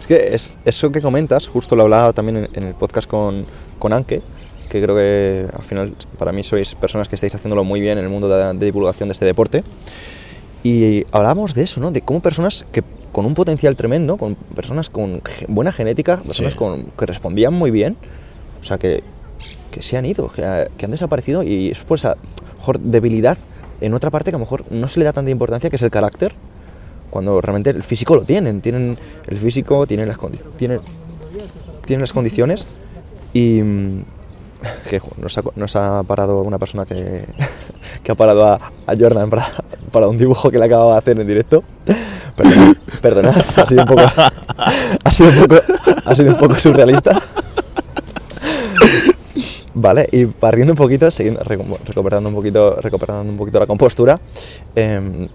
Es 0.00 0.06
que 0.06 0.28
es, 0.34 0.52
eso 0.64 0.90
que 0.90 1.00
comentas, 1.00 1.46
justo 1.46 1.76
lo 1.76 1.84
hablaba 1.84 2.12
también 2.12 2.36
en, 2.38 2.48
en 2.54 2.64
el 2.64 2.74
podcast 2.74 3.08
con, 3.08 3.46
con 3.78 3.92
Anke, 3.92 4.22
que 4.68 4.82
creo 4.82 4.96
que 4.96 5.46
al 5.56 5.62
final 5.64 5.94
para 6.18 6.32
mí 6.32 6.42
sois 6.42 6.74
personas 6.74 7.08
que 7.08 7.14
estáis 7.14 7.34
haciéndolo 7.36 7.62
muy 7.64 7.80
bien 7.80 7.98
en 7.98 8.04
el 8.04 8.10
mundo 8.10 8.28
de, 8.28 8.54
de 8.58 8.66
divulgación 8.66 9.08
de 9.08 9.12
este 9.12 9.24
deporte. 9.24 9.62
Y 10.62 11.04
hablábamos 11.12 11.54
de 11.54 11.62
eso, 11.62 11.80
¿no? 11.80 11.90
De 11.92 12.00
cómo 12.02 12.20
personas 12.20 12.66
que 12.72 12.82
con 13.16 13.24
un 13.24 13.32
potencial 13.32 13.76
tremendo, 13.76 14.18
con 14.18 14.34
personas 14.34 14.90
con 14.90 15.22
buena 15.48 15.72
genética, 15.72 16.18
personas 16.18 16.52
Sí. 16.52 16.58
con, 16.58 16.82
que 16.98 17.06
respondían 17.06 17.54
muy 17.54 17.70
bien, 17.70 17.96
o 18.60 18.62
sea, 18.62 18.76
que, 18.76 19.02
que 19.70 19.80
se 19.80 19.96
han 19.96 20.04
ido, 20.04 20.28
que, 20.28 20.44
ha- 20.44 20.66
que 20.76 20.84
han 20.84 20.90
desaparecido 20.90 21.42
y 21.42 21.70
es 21.70 21.78
por 21.78 21.96
esa 21.96 22.18
mejor, 22.58 22.78
debilidad 22.78 23.38
en 23.80 23.94
otra 23.94 24.10
parte 24.10 24.30
que 24.30 24.34
a 24.36 24.38
lo 24.38 24.44
mejor 24.44 24.70
no 24.70 24.86
se 24.88 24.98
le 24.98 25.06
da 25.06 25.14
tanta 25.14 25.30
importancia, 25.30 25.70
que 25.70 25.76
es 25.76 25.82
el 25.82 25.90
carácter, 25.90 26.34
cuando 27.08 27.40
realmente 27.40 27.70
el 27.70 27.82
físico 27.82 28.16
lo 28.16 28.24
tienen, 28.24 28.60
tienen 28.60 28.98
el 29.28 29.38
físico, 29.38 29.86
tienen 29.86 30.08
las, 30.08 30.18
condi- 30.18 30.42
tienen, 30.58 30.80
tienen 31.86 32.02
las 32.02 32.12
condiciones 32.12 32.66
y 33.32 33.62
mm, 33.62 34.02
que 34.90 35.00
nos 35.18 35.36
ha, 35.38 35.42
co- 35.42 35.52
nos 35.56 35.74
ha 35.76 36.02
parado 36.02 36.42
una 36.42 36.58
persona 36.58 36.84
que, 36.84 37.24
que 38.02 38.12
ha 38.12 38.14
parado 38.14 38.46
a, 38.46 38.54
a 38.86 38.94
Jordan 38.98 39.30
para, 39.30 39.46
para 39.92 40.08
un 40.08 40.18
dibujo 40.18 40.50
que 40.50 40.58
le 40.58 40.64
acababa 40.66 40.92
de 40.92 40.98
hacer 40.98 41.20
en 41.20 41.26
directo. 41.26 41.62
Perdonad, 42.36 42.74
perdonad, 43.00 43.36
ha 43.56 43.66
sido 43.66 43.82
un 43.82 43.88
poco, 43.88 44.02
ha 45.04 45.10
sido 45.12 45.28
un 45.30 45.38
poco, 45.46 45.56
ha 46.04 46.14
sido 46.14 46.30
un 46.30 46.36
poco 46.38 46.54
surrealista. 46.56 47.20
Vale, 49.78 50.06
y 50.10 50.24
partiendo 50.26 50.72
un 50.72 50.76
poquito, 50.78 51.10
siguiendo, 51.10 51.40
recu- 51.42 51.78
recuperando 51.84 52.28
un 52.30 52.34
poquito, 52.34 52.76
recuperando 52.80 53.30
un 53.30 53.36
poquito 53.38 53.58
la 53.58 53.66
compostura, 53.66 54.18
em, 54.74 55.28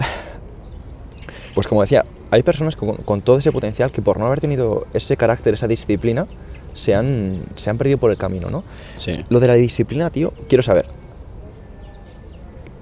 pues 1.54 1.68
como 1.68 1.82
decía, 1.82 2.04
hay 2.32 2.42
personas 2.42 2.76
con, 2.76 2.96
con 2.98 3.22
todo 3.22 3.38
ese 3.38 3.52
potencial 3.52 3.92
que 3.92 4.02
por 4.02 4.18
no 4.20 4.26
haber 4.26 4.40
tenido 4.40 4.88
ese 4.94 5.16
carácter, 5.16 5.54
esa 5.54 5.68
disciplina, 5.68 6.26
se 6.74 6.96
han, 6.96 7.44
se 7.56 7.70
han 7.70 7.78
perdido 7.78 7.98
por 7.98 8.12
el 8.12 8.18
camino, 8.18 8.50
¿no? 8.50 8.64
Sí. 8.96 9.12
Lo 9.30 9.40
de 9.40 9.48
la 9.48 9.54
disciplina, 9.56 10.10
tío, 10.10 10.34
quiero 10.48 10.64
saber, 10.64 10.86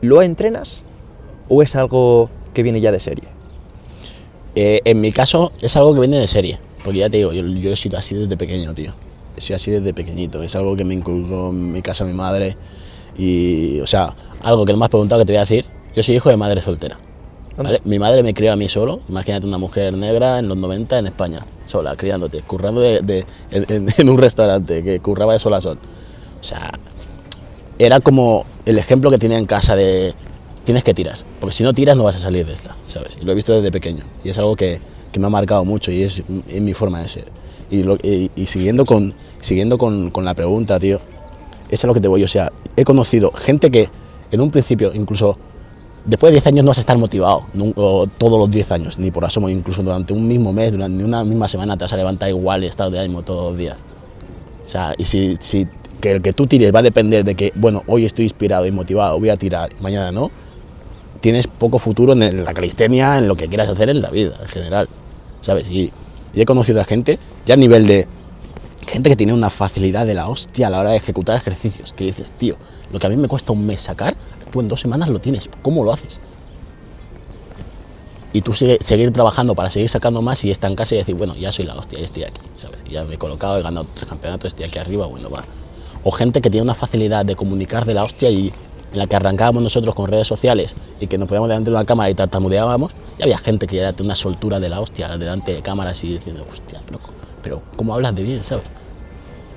¿lo 0.02 0.22
entrenas 0.22 0.84
o 1.48 1.62
es 1.62 1.76
algo 1.76 2.30
que 2.54 2.64
viene 2.64 2.82
ya 2.82 2.92
de 2.92 3.00
serie? 3.00 3.28
Eh, 4.56 4.82
en 4.86 5.02
mi 5.02 5.12
caso 5.12 5.52
es 5.62 5.76
algo 5.76 5.94
que 5.94 6.02
viene 6.02 6.18
de 6.18 6.28
serie, 6.28 6.60
porque 6.84 7.00
ya 7.00 7.10
te 7.10 7.18
digo, 7.18 7.34
yo, 7.34 7.46
yo 7.46 7.72
he 7.72 7.76
sido 7.76 7.98
así 7.98 8.16
desde 8.16 8.38
pequeño, 8.38 8.74
tío. 8.74 8.94
He 9.38 9.42
sido 9.42 9.56
así 9.56 9.72
desde 9.72 9.94
pequeñito, 9.94 10.44
es 10.44 10.56
algo 10.56 10.76
que 10.76 10.84
me 10.84 10.94
inculcó 10.94 11.50
en 11.50 11.72
mi 11.72 11.82
casa 11.82 12.04
mi 12.04 12.14
madre 12.14 12.58
y, 13.18 13.80
o 13.80 13.88
sea, 13.88 14.16
algo 14.42 14.66
que 14.66 14.74
no 14.74 14.80
me 14.80 14.86
has 14.86 14.90
preguntado 14.90 15.22
que 15.22 15.26
te 15.26 15.34
voy 15.34 15.38
a 15.38 15.42
decir, 15.42 15.66
yo 15.96 16.04
soy 16.04 16.16
hijo 16.16 16.30
de 16.30 16.38
madre 16.38 16.62
soltera. 16.62 16.98
¿Vale? 17.64 17.82
Mi 17.86 18.00
madre 18.00 18.24
me 18.24 18.34
crió 18.34 18.52
a 18.54 18.56
mí 18.56 18.68
solo, 18.68 19.02
imagínate 19.10 19.46
una 19.46 19.58
mujer 19.58 19.94
negra 19.96 20.40
en 20.40 20.48
los 20.48 20.58
90 20.58 21.00
en 21.00 21.06
España, 21.08 21.46
sola, 21.66 21.96
criándote, 21.96 22.42
currando 22.42 22.82
de, 22.82 23.02
de- 23.02 23.26
en, 23.52 23.88
en- 23.98 24.10
un 24.10 24.18
restaurante, 24.18 24.84
que 24.84 25.00
curraba 25.00 25.34
de 25.34 25.40
sol 25.40 25.54
a 25.54 25.62
sol. 25.62 25.78
O 26.40 26.44
sea, 26.44 26.72
era 27.78 28.00
como 28.00 28.46
el 28.66 28.78
ejemplo 28.78 29.10
que 29.12 29.18
tenía 29.18 29.38
en 29.38 29.46
casa 29.46 29.76
de 29.76 30.14
tienes 30.66 30.84
que 30.84 30.94
tirar, 30.94 31.18
porque 31.40 31.56
si 31.56 31.64
no 31.64 31.74
tiras 31.74 31.96
no 31.96 32.04
vas 32.04 32.16
a 32.16 32.20
salir 32.20 32.46
de 32.46 32.54
esta, 32.54 32.76
¿sabes? 32.88 33.18
Y 33.22 33.26
lo 33.26 33.32
he 33.32 33.36
visto 33.36 33.54
desde 33.54 33.72
pequeño 33.72 34.04
y 34.24 34.30
es 34.30 34.38
algo 34.38 34.56
que 34.56 34.80
que 35.12 35.20
me 35.20 35.26
ha 35.26 35.30
marcado 35.32 35.66
mucho 35.66 35.92
y 35.92 36.04
es, 36.04 36.22
es 36.48 36.62
mi 36.62 36.76
forma 36.76 37.02
de 37.02 37.08
ser. 37.08 37.26
Y, 37.72 37.82
lo- 37.82 37.96
y- 37.96 38.30
y 38.36 38.46
siguiendo, 38.46 38.86
con, 38.86 39.16
siguiendo 39.42 39.80
con, 39.80 40.12
con 40.12 40.24
la 40.24 40.36
pregunta, 40.36 40.80
tío, 40.80 40.98
eso 40.98 41.72
es 41.72 41.84
lo 41.86 41.96
que 41.96 42.00
te 42.00 42.08
voy. 42.08 42.24
O 42.24 42.28
sea, 42.28 42.52
he 42.76 42.84
conocido 42.84 43.32
gente 43.32 43.72
que 43.72 43.90
en 44.32 44.40
un 44.42 44.52
principio, 44.52 44.92
incluso 44.94 45.36
después 46.06 46.32
de 46.32 46.36
10 46.36 46.48
años, 46.48 46.64
no 46.66 46.70
vas 46.70 46.78
a 46.78 46.82
estar 46.82 46.98
motivado 46.98 47.46
nun- 47.56 47.74
o 47.76 48.08
todos 48.08 48.40
los 48.40 48.50
10 48.52 48.72
años, 48.72 48.98
ni 49.00 49.12
por 49.12 49.26
asomo, 49.26 49.50
incluso 49.50 49.84
durante 49.84 50.14
un 50.14 50.28
mismo 50.28 50.52
mes, 50.54 50.72
durante 50.72 51.04
una 51.04 51.24
misma 51.24 51.48
semana, 51.48 51.78
te 51.78 51.84
vas 51.84 51.94
a 51.94 51.98
levantar 51.98 52.30
igual 52.30 52.64
estado 52.64 52.92
de 52.92 53.00
ánimo 53.00 53.22
todos 53.22 53.52
los 53.52 53.58
días. 53.58 53.78
O 54.66 54.68
sea, 54.68 54.94
y 54.98 55.06
si, 55.06 55.38
si 55.40 55.68
que 56.00 56.12
el 56.12 56.22
que 56.22 56.34
tú 56.34 56.48
tires 56.48 56.74
va 56.74 56.80
a 56.80 56.84
depender 56.84 57.26
de 57.26 57.36
que, 57.36 57.52
bueno, 57.56 57.84
hoy 57.88 58.06
estoy 58.06 58.26
inspirado 58.26 58.66
y 58.66 58.72
motivado, 58.72 59.20
voy 59.20 59.30
a 59.30 59.38
tirar, 59.38 59.70
y 59.78 59.82
mañana 59.84 60.12
no, 60.12 60.32
tienes 61.22 61.48
poco 61.48 61.80
futuro 61.80 62.14
en 62.14 62.46
la 62.46 62.54
calistenia, 62.54 63.18
en 63.18 63.28
lo 63.28 63.36
que 63.36 63.48
quieras 63.48 63.70
hacer 63.70 63.90
en 63.90 64.02
la 64.02 64.10
vida, 64.10 64.36
en 64.42 64.48
general. 64.48 64.88
¿Sabes? 65.42 65.70
Y, 65.70 65.92
y 66.34 66.42
he 66.42 66.46
conocido 66.46 66.80
a 66.82 66.86
gente, 66.86 67.20
ya 67.46 67.56
a 67.56 67.58
nivel 67.58 67.88
de 67.88 68.08
gente 68.88 69.10
que 69.10 69.16
tiene 69.16 69.34
una 69.34 69.50
facilidad 69.50 70.06
de 70.06 70.14
la 70.14 70.30
hostia 70.30 70.68
a 70.68 70.70
la 70.70 70.80
hora 70.80 70.92
de 70.92 70.98
ejecutar 70.98 71.36
ejercicios, 71.36 71.94
que 71.94 72.06
dices, 72.06 72.32
tío, 72.38 72.56
lo 72.92 73.00
que 73.00 73.08
a 73.08 73.10
mí 73.10 73.18
me 73.18 73.28
cuesta 73.28 73.52
un 73.52 73.66
mes 73.66 73.82
sacar, 73.82 74.16
tú 74.52 74.60
en 74.60 74.68
dos 74.68 74.80
semanas 74.80 75.10
lo 75.10 75.20
tienes, 75.20 75.50
¿cómo 75.62 75.84
lo 75.84 75.94
haces? 75.94 76.20
Y 78.32 78.42
tú 78.42 78.54
seguir 78.54 79.12
trabajando 79.12 79.56
para 79.56 79.72
seguir 79.72 79.90
sacando 79.90 80.22
más 80.22 80.46
y 80.46 80.52
estancarse 80.52 80.96
y 80.96 80.98
decir, 81.00 81.16
bueno, 81.16 81.36
ya 81.36 81.52
soy 81.52 81.66
la 81.66 81.76
hostia, 81.76 81.98
ya 81.98 82.06
estoy 82.06 82.24
aquí, 82.24 82.42
¿sabes? 82.56 82.80
Ya 82.90 83.04
me 83.04 83.16
he 83.16 83.18
colocado, 83.18 83.58
he 83.58 83.64
ganado 83.64 83.88
tres 83.94 84.08
campeonatos, 84.08 84.50
estoy 84.50 84.66
aquí 84.66 84.78
arriba, 84.78 85.08
bueno, 85.08 85.30
va. 85.32 85.44
O 86.04 86.12
gente 86.12 86.40
que 86.42 86.50
tiene 86.50 86.64
una 86.64 86.76
facilidad 86.76 87.26
de 87.26 87.36
comunicar 87.36 87.86
de 87.86 87.96
la 87.96 88.04
hostia 88.04 88.30
y 88.30 88.54
en 88.92 89.00
la 89.00 89.08
que 89.08 89.16
arrancábamos 89.16 89.62
nosotros 89.64 89.96
con 89.96 90.08
redes 90.08 90.28
sociales 90.28 90.76
y 91.00 91.08
que 91.08 91.18
nos 91.18 91.28
poníamos 91.28 91.50
delante 91.50 91.72
de 91.72 91.76
una 91.76 91.86
cámara 91.86 92.10
y 92.10 92.14
tartamudeábamos, 92.14 92.92
y 93.18 93.24
había 93.24 93.38
gente 93.38 93.68
que 93.68 93.78
ya 93.78 93.94
tenía 93.94 94.10
una 94.10 94.16
soltura 94.16 94.60
de 94.60 94.70
la 94.70 94.80
hostia 94.80 95.18
delante 95.18 95.54
de 95.54 95.62
cámaras 95.62 96.04
y 96.04 96.14
diciendo, 96.14 96.46
hostia, 96.52 96.82
loco, 96.92 97.10
pero 97.42 97.62
¿cómo 97.76 97.94
hablas 97.94 98.16
de 98.16 98.24
bien, 98.24 98.44
sabes? 98.44 98.66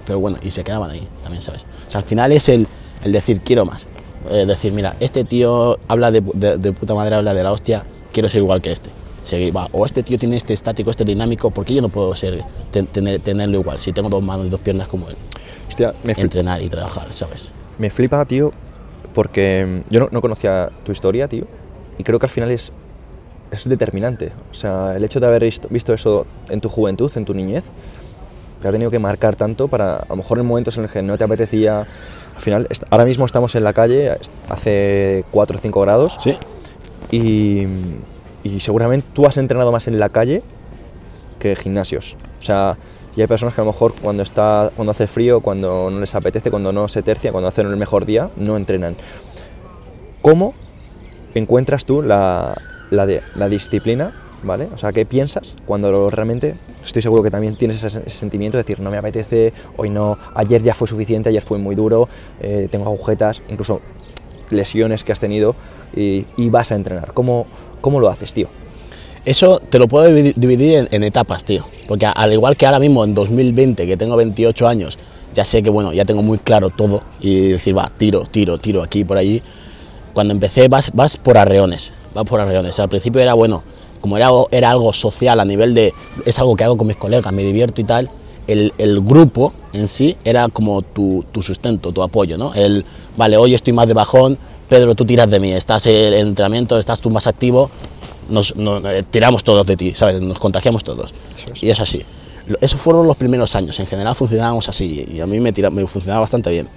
Pero 0.06 0.18
bueno, 0.18 0.38
y 0.42 0.50
se 0.50 0.64
quedaban 0.64 0.90
ahí 0.90 1.06
también, 1.22 1.42
¿sabes? 1.42 1.66
O 1.86 1.90
sea, 1.90 2.00
al 2.00 2.06
final 2.06 2.32
es 2.32 2.48
el, 2.48 2.66
el 3.04 3.12
decir, 3.12 3.40
quiero 3.40 3.64
más. 3.64 3.86
Eh, 4.30 4.46
decir, 4.46 4.72
mira, 4.72 4.94
este 5.00 5.24
tío 5.24 5.78
habla 5.88 6.10
de, 6.10 6.22
de- 6.34 6.56
de 6.58 6.72
puta 6.72 6.94
madre, 6.94 7.14
habla 7.16 7.34
de 7.34 7.42
la 7.42 7.52
hostia, 7.52 7.84
quiero 8.12 8.28
ser 8.28 8.40
igual 8.42 8.60
que 8.62 8.72
este. 8.72 8.90
Seguir, 9.22 9.56
va. 9.56 9.68
O 9.72 9.86
este 9.86 10.02
tío 10.02 10.18
tiene 10.18 10.36
este 10.36 10.52
estático, 10.52 10.90
este 10.90 11.04
dinámico, 11.04 11.50
¿por 11.50 11.64
qué 11.64 11.74
yo 11.74 11.82
no 11.82 11.88
puedo 11.88 12.14
ser, 12.14 12.42
ten- 12.70 12.86
tener, 12.86 13.20
tenerlo 13.20 13.58
igual? 13.60 13.78
Si 13.80 13.92
tengo 13.92 14.08
dos 14.08 14.22
manos 14.22 14.46
y 14.46 14.48
dos 14.50 14.60
piernas 14.60 14.88
como 14.88 15.08
él. 15.08 15.16
Hostia, 15.68 15.94
me, 16.04 16.12
Entrenar 16.16 16.60
y 16.62 16.68
trabajar, 16.68 17.12
¿sabes? 17.12 17.52
me 17.78 17.88
flipa, 17.90 18.24
tío, 18.26 18.52
porque 19.14 19.82
mm, 19.86 19.92
yo 19.92 20.00
no, 20.00 20.08
no 20.10 20.20
conocía 20.20 20.70
tu 20.84 20.92
historia, 20.92 21.28
tío, 21.28 21.46
y 21.98 22.04
creo 22.04 22.18
que 22.18 22.26
al 22.26 22.30
final 22.30 22.50
es, 22.50 22.72
es 23.50 23.68
determinante. 23.68 24.32
O 24.50 24.54
sea, 24.54 24.94
el 24.96 25.04
hecho 25.04 25.18
de 25.20 25.26
haber 25.26 25.42
visto 25.70 25.94
eso 25.94 26.26
en 26.48 26.60
tu 26.60 26.68
juventud, 26.68 27.10
en 27.16 27.24
tu 27.24 27.32
niñez, 27.34 27.64
te 28.60 28.68
ha 28.68 28.72
tenido 28.72 28.90
que 28.90 28.98
marcar 28.98 29.34
tanto 29.36 29.68
para, 29.68 29.96
a 29.96 30.06
lo 30.10 30.16
mejor 30.16 30.38
en 30.38 30.46
momentos 30.46 30.76
en 30.76 30.82
los 30.82 30.92
que 30.92 31.02
no 31.02 31.16
te 31.18 31.24
apetecía, 31.24 31.86
al 32.34 32.40
final, 32.40 32.68
ahora 32.90 33.04
mismo 33.04 33.26
estamos 33.26 33.54
en 33.54 33.64
la 33.64 33.72
calle, 33.72 34.16
hace 34.48 35.24
4 35.30 35.56
o 35.56 35.60
5 35.60 35.80
grados, 35.80 36.16
Sí. 36.18 36.36
y, 37.10 37.66
y 38.44 38.60
seguramente 38.60 39.06
tú 39.12 39.26
has 39.26 39.36
entrenado 39.36 39.70
más 39.72 39.86
en 39.88 39.98
la 39.98 40.08
calle 40.08 40.42
que 41.38 41.54
gimnasios. 41.56 42.16
O 42.40 42.42
sea, 42.44 42.76
y 43.14 43.20
hay 43.20 43.26
personas 43.26 43.54
que 43.54 43.60
a 43.60 43.64
lo 43.64 43.72
mejor 43.72 43.92
cuando, 44.00 44.22
está, 44.22 44.70
cuando 44.74 44.92
hace 44.92 45.06
frío, 45.06 45.40
cuando 45.40 45.90
no 45.90 46.00
les 46.00 46.14
apetece, 46.14 46.50
cuando 46.50 46.72
no 46.72 46.88
se 46.88 47.02
tercia, 47.02 47.30
cuando 47.32 47.48
hacen 47.48 47.66
el 47.66 47.76
mejor 47.76 48.06
día, 48.06 48.30
no 48.36 48.56
entrenan. 48.56 48.96
¿Cómo 50.22 50.54
encuentras 51.34 51.84
tú 51.84 52.00
la, 52.02 52.56
la, 52.90 53.06
de- 53.06 53.22
la 53.34 53.48
disciplina? 53.48 54.12
¿Vale? 54.42 54.68
O 54.72 54.76
sea, 54.76 54.92
¿qué 54.92 55.06
piensas 55.06 55.54
cuando 55.66 56.10
realmente 56.10 56.56
estoy 56.84 57.00
seguro 57.00 57.22
que 57.22 57.30
también 57.30 57.54
tienes 57.54 57.82
ese, 57.84 58.10
sentimiento 58.10 58.56
de 58.56 58.64
decir, 58.64 58.80
no 58.80 58.90
me 58.90 58.96
apetece, 58.96 59.52
hoy 59.76 59.88
no, 59.88 60.18
ayer 60.34 60.62
ya 60.62 60.74
fue 60.74 60.88
suficiente, 60.88 61.28
ayer 61.28 61.42
fue 61.42 61.58
muy 61.58 61.76
duro, 61.76 62.08
eh, 62.40 62.66
tengo 62.70 62.86
agujetas, 62.86 63.42
incluso 63.48 63.80
lesiones 64.50 65.04
que 65.04 65.12
has 65.12 65.20
tenido 65.20 65.54
y, 65.94 66.26
vas 66.48 66.72
a 66.72 66.74
entrenar. 66.74 67.12
¿Cómo, 67.12 67.46
¿Cómo 67.80 68.00
lo 68.00 68.08
haces, 68.08 68.32
tío? 68.32 68.48
Eso 69.24 69.60
te 69.60 69.78
lo 69.78 69.86
puedo 69.86 70.10
dividi- 70.10 70.34
dividir 70.34 70.78
en, 70.78 70.88
en 70.90 71.04
etapas, 71.04 71.44
tío. 71.44 71.64
Porque 71.86 72.06
al 72.06 72.32
igual 72.32 72.56
que 72.56 72.66
ahora 72.66 72.80
mismo 72.80 73.04
en 73.04 73.14
2020, 73.14 73.86
que 73.86 73.96
tengo 73.96 74.16
28 74.16 74.66
años, 74.66 74.98
ya 75.34 75.44
sé 75.44 75.62
que, 75.62 75.70
bueno, 75.70 75.92
ya 75.92 76.04
tengo 76.04 76.22
muy 76.22 76.38
claro 76.38 76.70
todo 76.70 77.02
y 77.20 77.52
decir, 77.52 77.76
va, 77.76 77.90
tiro, 77.96 78.24
tiro, 78.26 78.58
tiro 78.58 78.82
aquí, 78.82 79.04
por 79.04 79.16
allí. 79.16 79.42
Cuando 80.12 80.34
empecé 80.34 80.68
vas, 80.68 80.90
vas 80.92 81.16
por 81.16 81.38
arreones, 81.38 81.92
vas 82.14 82.24
por 82.24 82.40
arreones. 82.40 82.78
Al 82.80 82.88
principio 82.88 83.20
era, 83.20 83.34
bueno, 83.34 83.62
como 84.02 84.18
era, 84.18 84.26
algo- 84.26 84.48
era 84.50 84.70
algo 84.70 84.92
social 84.92 85.40
a 85.40 85.44
nivel 85.46 85.72
de, 85.74 85.94
es 86.26 86.38
algo 86.38 86.54
que 86.56 86.64
hago 86.64 86.76
con 86.76 86.86
mis 86.86 86.96
colegas, 86.96 87.32
me 87.32 87.42
divierto 87.42 87.80
y 87.80 87.84
tal, 87.84 88.10
el, 88.46 88.74
el 88.76 89.00
grupo 89.00 89.54
en 89.72 89.88
sí 89.88 90.16
era 90.24 90.48
como 90.48 90.82
tu, 90.82 91.24
tu 91.32 91.42
sustento, 91.42 91.92
tu 91.92 92.02
apoyo, 92.02 92.36
¿no? 92.36 92.52
El, 92.52 92.84
vale, 93.16 93.38
hoy 93.38 93.54
estoy 93.54 93.72
más 93.72 93.86
de 93.88 93.94
bajón, 93.94 94.36
Pedro, 94.68 94.94
tú 94.94 95.04
tiras 95.06 95.30
de 95.30 95.40
mí, 95.40 95.52
estás 95.52 95.86
en 95.86 96.12
entrenamiento, 96.12 96.78
estás 96.78 97.00
tú 97.00 97.08
más 97.08 97.26
activo, 97.26 97.70
nos, 98.28 98.54
nos- 98.56 98.84
eh, 98.84 99.04
tiramos 99.10 99.44
todos 99.44 99.66
de 99.66 99.76
ti, 99.76 99.92
¿sabes? 99.94 100.20
Nos 100.20 100.38
contagiamos 100.38 100.82
todos. 100.84 101.14
Eso 101.36 101.52
es. 101.52 101.62
Y 101.62 101.70
es 101.70 101.80
así. 101.80 102.02
Esos 102.60 102.80
fueron 102.80 103.06
los 103.06 103.16
primeros 103.16 103.54
años. 103.54 103.78
En 103.78 103.86
general 103.86 104.14
funcionábamos 104.16 104.68
así 104.68 105.06
y 105.12 105.20
a 105.20 105.26
mí 105.26 105.38
me, 105.40 105.52
tira- 105.52 105.70
me 105.70 105.86
funcionaba 105.86 106.20
bastante 106.22 106.50
bien. 106.50 106.68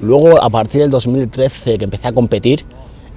Luego, 0.00 0.42
a 0.42 0.50
partir 0.50 0.82
del 0.82 0.90
2013, 0.90 1.78
que 1.78 1.84
empecé 1.84 2.08
a 2.08 2.12
competir, 2.12 2.64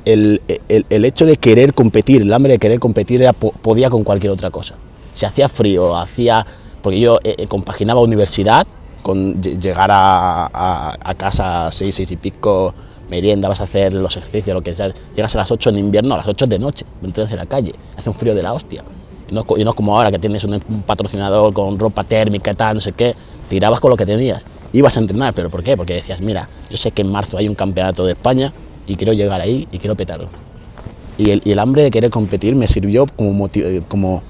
el, 0.06 0.42
el- 0.68 0.86
el 0.90 1.06
hecho 1.06 1.26
de 1.26 1.38
querer 1.38 1.74
competir, 1.74 2.22
el 2.22 2.34
hambre 2.34 2.54
de 2.54 2.60
querer 2.60 2.80
competir, 2.80 3.24
podía 3.62 3.90
con 3.90 4.04
cualquier 4.04 4.32
otra 4.32 4.50
cosa. 4.52 4.76
Si 5.14 5.26
hacía 5.26 5.50
frío, 5.50 5.96
hacía. 5.98 6.46
Porque 6.82 7.00
yo 7.00 7.20
eh, 7.24 7.36
eh, 7.38 7.48
compaginaba 7.48 8.00
universidad 8.02 8.66
con 9.02 9.36
lle- 9.42 9.60
llegar 9.60 9.90
a, 9.92 10.46
a- 10.48 10.98
a 11.02 11.14
casa 11.16 11.68
a 11.68 11.72
6, 11.72 11.94
6 11.96 12.12
y 12.12 12.16
pico, 12.18 12.74
merienda, 13.10 13.50
vas 13.50 13.60
a 13.62 13.66
hacer 13.66 13.94
los 13.94 14.16
ejercicios, 14.16 14.54
lo 14.54 14.62
que 14.62 14.74
sea. 14.76 14.94
Llegas 15.16 15.36
a 15.36 15.40
las 15.40 15.52
8 15.52 15.72
en 15.72 15.78
invierno, 15.80 16.14
a 16.14 16.18
las 16.18 16.28
8 16.28 16.48
de 16.48 16.60
noche, 16.60 16.86
me 17.02 17.08
entrenas 17.08 17.32
en 17.32 17.38
la 17.38 17.46
calle, 17.46 17.74
hace 17.98 18.10
un 18.10 18.16
frío 18.16 18.34
de 18.36 18.44
la 18.44 18.54
hostia. 18.54 18.84
Y 19.30 19.34
no, 19.34 19.46
y 19.58 19.64
no 19.64 19.74
como 19.74 19.98
ahora 19.98 20.12
que 20.12 20.20
tienes 20.20 20.44
un, 20.44 20.54
un 20.54 20.82
patrocinador 20.84 21.54
con 21.54 21.78
ropa 21.78 22.04
térmica 22.04 22.54
tal, 22.54 22.76
no 22.76 22.82
sé 22.82 22.94
qué, 22.94 23.16
tirabas 23.50 23.80
con 23.80 23.90
lo 23.92 23.98
que 23.98 24.06
tenías. 24.06 24.46
Ibas 24.72 24.96
a 24.96 25.00
entrenar, 25.00 25.34
pero 25.34 25.50
¿por 25.50 25.64
qué? 25.64 25.76
Porque 25.76 25.96
decías, 25.96 26.22
mira, 26.22 26.48
yo 26.70 26.78
sé 26.78 26.92
que 26.92 27.02
en 27.02 27.12
marzo 27.12 27.38
hay 27.38 27.48
un 27.50 27.56
campeonato 27.56 28.06
de 28.06 28.12
España 28.14 28.54
y 28.90 28.96
quiero 28.96 29.14
llegar 29.14 29.40
ahí 29.40 29.68
y 29.72 29.78
quiero 29.78 29.96
petarlo. 29.96 30.28
Y 31.18 31.32
el, 31.32 31.42
y 31.46 31.52
el 31.52 31.60
hambre 31.60 31.84
de 31.84 31.92
querer 31.92 32.10
competir 32.10 32.56
me 32.56 32.68
sirvió 32.68 33.06
como, 33.16 33.32
moti- 33.34 33.64
eh, 33.64 33.82
como 33.88 34.22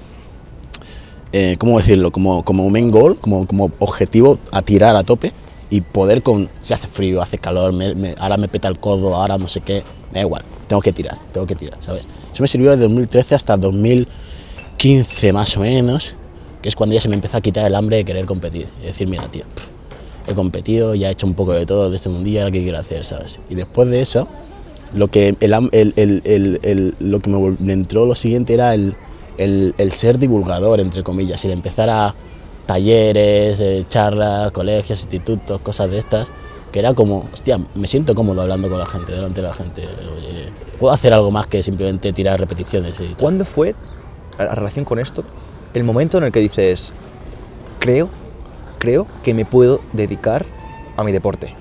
eh, 1.32 1.54
¿cómo 1.58 1.78
decirlo? 1.78 2.10
Como, 2.10 2.44
como 2.44 2.68
main 2.70 2.90
goal, 2.90 3.16
como, 3.20 3.46
como 3.46 3.70
objetivo 3.78 4.38
a 4.52 4.62
tirar 4.62 4.96
a 4.96 5.02
tope 5.04 5.32
y 5.70 5.80
poder 5.82 6.22
con, 6.22 6.48
si 6.58 6.74
hace 6.74 6.88
frío, 6.88 7.22
hace 7.22 7.38
calor, 7.38 7.72
me- 7.72 7.94
me- 7.94 8.14
ahora 8.18 8.36
me 8.36 8.48
peta 8.48 8.66
el 8.68 8.78
codo, 8.80 9.14
ahora 9.14 9.38
no 9.38 9.46
sé 9.46 9.60
qué, 9.60 9.84
me 10.12 10.18
da 10.18 10.26
igual, 10.26 10.42
tengo 10.66 10.82
que 10.82 10.92
tirar, 10.92 11.16
tengo 11.32 11.46
que 11.46 11.54
tirar, 11.54 11.78
¿sabes? 11.80 12.08
Eso 12.32 12.42
me 12.42 12.48
sirvió 12.48 12.70
desde 12.72 12.82
2013 12.82 13.36
hasta 13.36 13.56
2015 13.56 15.32
más 15.32 15.56
o 15.56 15.60
menos, 15.60 16.14
que 16.62 16.68
es 16.68 16.74
cuando 16.74 16.94
ya 16.94 17.00
se 17.00 17.08
me 17.08 17.14
empezó 17.14 17.36
a 17.36 17.40
quitar 17.40 17.64
el 17.66 17.76
hambre 17.76 17.98
de 17.98 18.04
querer 18.04 18.26
competir 18.26 18.66
y 18.82 18.86
decir, 18.86 19.06
mira, 19.08 19.24
tío, 19.28 19.44
pff, 19.54 19.68
he 20.28 20.34
competido, 20.34 20.96
ya 20.96 21.08
he 21.08 21.12
hecho 21.12 21.26
un 21.28 21.34
poco 21.34 21.52
de 21.52 21.64
todo 21.66 21.88
de 21.90 21.96
este 21.96 22.08
mundillo, 22.08 22.40
ahora 22.40 22.50
qué 22.50 22.62
quiero 22.62 22.78
hacer, 22.78 23.04
¿sabes? 23.04 23.38
Y 23.48 23.54
después 23.54 23.88
de 23.88 24.00
eso, 24.00 24.26
lo 24.92 25.08
que, 25.08 25.36
el, 25.40 25.52
el- 25.72 26.60
el- 26.62 26.94
lo 27.00 27.20
que 27.20 27.30
me, 27.30 27.72
entró 27.72 28.06
lo 28.06 28.14
siguiente 28.14 28.54
era 28.54 28.74
el, 28.74 28.96
ser 29.92 30.18
divulgador, 30.18 30.80
entre 30.80 31.02
comillas, 31.02 31.44
el 31.44 31.52
empezar 31.52 31.90
a 31.90 32.14
talleres, 32.66 33.60
eh, 33.60 33.84
charlas, 33.88 34.52
colegios, 34.52 35.00
institutos, 35.00 35.60
cosas 35.60 35.90
de 35.90 35.98
estas, 35.98 36.32
que 36.72 36.78
era 36.78 36.94
como, 36.94 37.28
hostia, 37.32 37.58
me 37.74 37.86
siento 37.86 38.14
cómodo 38.14 38.42
hablando 38.42 38.68
con 38.68 38.78
la 38.78 38.86
gente, 38.86 39.12
delante 39.12 39.40
de 39.40 39.46
la 39.48 39.54
gente, 39.54 39.82
oye, 40.16 40.52
puedo 40.78 40.92
hacer 40.92 41.12
algo 41.12 41.30
más 41.30 41.46
que 41.46 41.62
simplemente 41.62 42.12
tirar 42.12 42.38
repeticiones 42.38 43.00
y. 43.00 43.14
¿Cuándo 43.14 43.44
fue, 43.44 43.74
a 44.38 44.54
relación 44.54 44.84
con 44.84 44.98
esto, 44.98 45.24
el 45.74 45.84
momento 45.84 46.18
en 46.18 46.24
el 46.24 46.32
que 46.32 46.40
dices, 46.40 46.92
creo, 47.80 48.08
creo 48.78 49.06
que 49.22 49.34
me 49.34 49.44
puedo 49.44 49.80
dedicar 49.92 50.46
a 50.96 51.02
mi 51.02 51.10
deporte? 51.12 51.54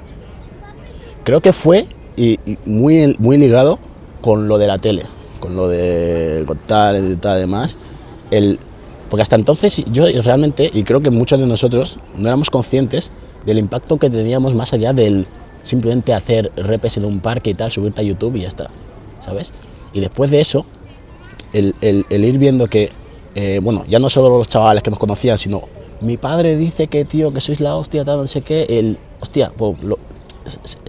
Creo 1.23 1.41
que 1.41 1.53
fue 1.53 1.87
y, 2.19 2.39
y 2.45 2.57
muy, 2.65 3.15
muy 3.19 3.37
ligado 3.37 3.79
con 4.21 4.47
lo 4.47 4.57
de 4.57 4.67
la 4.67 4.77
tele, 4.77 5.03
con 5.39 5.55
lo 5.55 5.67
de 5.69 6.43
con 6.45 6.57
tal 6.59 7.11
y 7.13 7.15
tal 7.15 7.39
demás. 7.39 7.77
El, 8.31 8.59
porque 9.09 9.23
hasta 9.23 9.35
entonces 9.35 9.83
yo 9.91 10.05
realmente, 10.21 10.69
y 10.73 10.83
creo 10.83 11.01
que 11.01 11.09
muchos 11.09 11.39
de 11.39 11.47
nosotros 11.47 11.97
no 12.15 12.27
éramos 12.27 12.49
conscientes 12.49 13.11
del 13.45 13.57
impacto 13.57 13.97
que 13.97 14.09
teníamos 14.09 14.53
más 14.53 14.73
allá 14.73 14.93
del 14.93 15.25
simplemente 15.63 16.13
hacer 16.13 16.51
repes 16.55 16.97
en 16.97 17.05
un 17.05 17.19
parque 17.19 17.49
y 17.51 17.53
tal, 17.53 17.71
subirte 17.71 18.01
a 18.01 18.03
YouTube 18.03 18.35
y 18.35 18.41
ya 18.41 18.47
está, 18.49 18.69
¿sabes? 19.19 19.51
Y 19.93 19.99
después 19.99 20.29
de 20.29 20.41
eso, 20.41 20.65
el, 21.53 21.73
el- 21.81 22.05
el 22.09 22.23
ir 22.25 22.37
viendo 22.37 22.67
que, 22.67 22.89
eh, 23.35 23.59
bueno, 23.63 23.83
ya 23.89 23.99
no 23.99 24.09
solo 24.09 24.37
los 24.37 24.47
chavales 24.47 24.83
que 24.83 24.89
nos 24.91 24.99
conocían, 24.99 25.37
sino 25.37 25.63
mi 26.01 26.17
padre 26.17 26.55
dice 26.55 26.87
que, 26.87 27.03
tío, 27.05 27.33
que 27.33 27.41
sois 27.41 27.59
la 27.59 27.75
hostia, 27.75 28.05
tal, 28.05 28.17
no 28.17 28.27
sé 28.27 28.41
qué, 28.41 28.65
el, 28.69 28.97
hostia, 29.21 29.51
pues, 29.57 29.81
lo- 29.81 29.97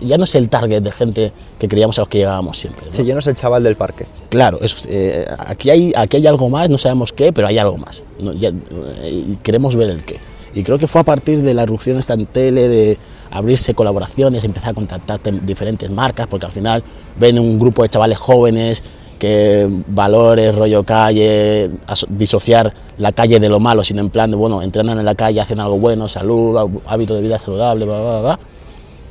ya 0.04 0.16
no 0.18 0.24
es 0.24 0.34
el 0.34 0.48
target 0.48 0.82
de 0.82 0.92
gente 0.92 1.32
que 1.58 1.68
creíamos 1.68 1.98
a 1.98 2.02
los 2.02 2.08
que 2.08 2.18
llegábamos 2.18 2.58
siempre. 2.58 2.86
¿no? 2.86 2.94
Sí, 2.96 3.04
ya 3.04 3.14
no 3.14 3.20
es 3.20 3.26
el 3.26 3.34
chaval 3.34 3.62
del 3.62 3.76
parque. 3.76 4.06
Claro, 4.28 4.58
eso, 4.62 4.76
eh, 4.88 5.26
aquí, 5.38 5.70
hay, 5.70 5.92
aquí 5.96 6.16
hay 6.18 6.26
algo 6.26 6.48
más, 6.50 6.70
no 6.70 6.78
sabemos 6.78 7.12
qué, 7.12 7.32
pero 7.32 7.46
hay 7.48 7.58
algo 7.58 7.76
más. 7.78 8.02
No, 8.18 8.32
ya, 8.32 8.48
eh, 8.50 9.24
y 9.32 9.36
queremos 9.42 9.76
ver 9.76 9.90
el 9.90 10.02
qué. 10.02 10.18
Y 10.54 10.62
creo 10.64 10.78
que 10.78 10.88
fue 10.88 11.00
a 11.00 11.04
partir 11.04 11.42
de 11.42 11.54
la 11.54 11.62
erupción 11.62 11.98
esta 11.98 12.14
en 12.14 12.26
tele, 12.26 12.68
de 12.68 12.98
abrirse 13.30 13.72
colaboraciones, 13.74 14.42
empezar 14.42 14.70
a 14.70 14.74
contactar 14.74 15.20
diferentes 15.46 15.88
marcas, 15.90 16.26
porque 16.26 16.46
al 16.46 16.52
final 16.52 16.82
ven 17.18 17.38
un 17.38 17.58
grupo 17.58 17.82
de 17.84 17.88
chavales 17.88 18.18
jóvenes 18.18 18.82
que 19.20 19.68
valores, 19.86 20.54
rollo 20.54 20.82
calle, 20.82 21.70
disociar 22.08 22.72
la 22.98 23.12
calle 23.12 23.38
de 23.38 23.48
lo 23.50 23.60
malo, 23.60 23.84
sino 23.84 24.00
en 24.00 24.08
plan 24.10 24.30
de, 24.30 24.36
bueno, 24.36 24.62
entrenan 24.62 24.98
en 24.98 25.04
la 25.04 25.14
calle, 25.14 25.40
hacen 25.40 25.60
algo 25.60 25.78
bueno, 25.78 26.08
salud, 26.08 26.56
há- 26.56 26.92
hábito 26.92 27.14
de 27.14 27.22
vida 27.22 27.38
saludable, 27.38 27.84
bla, 27.84 28.00
bla, 28.00 28.20
bla. 28.20 28.40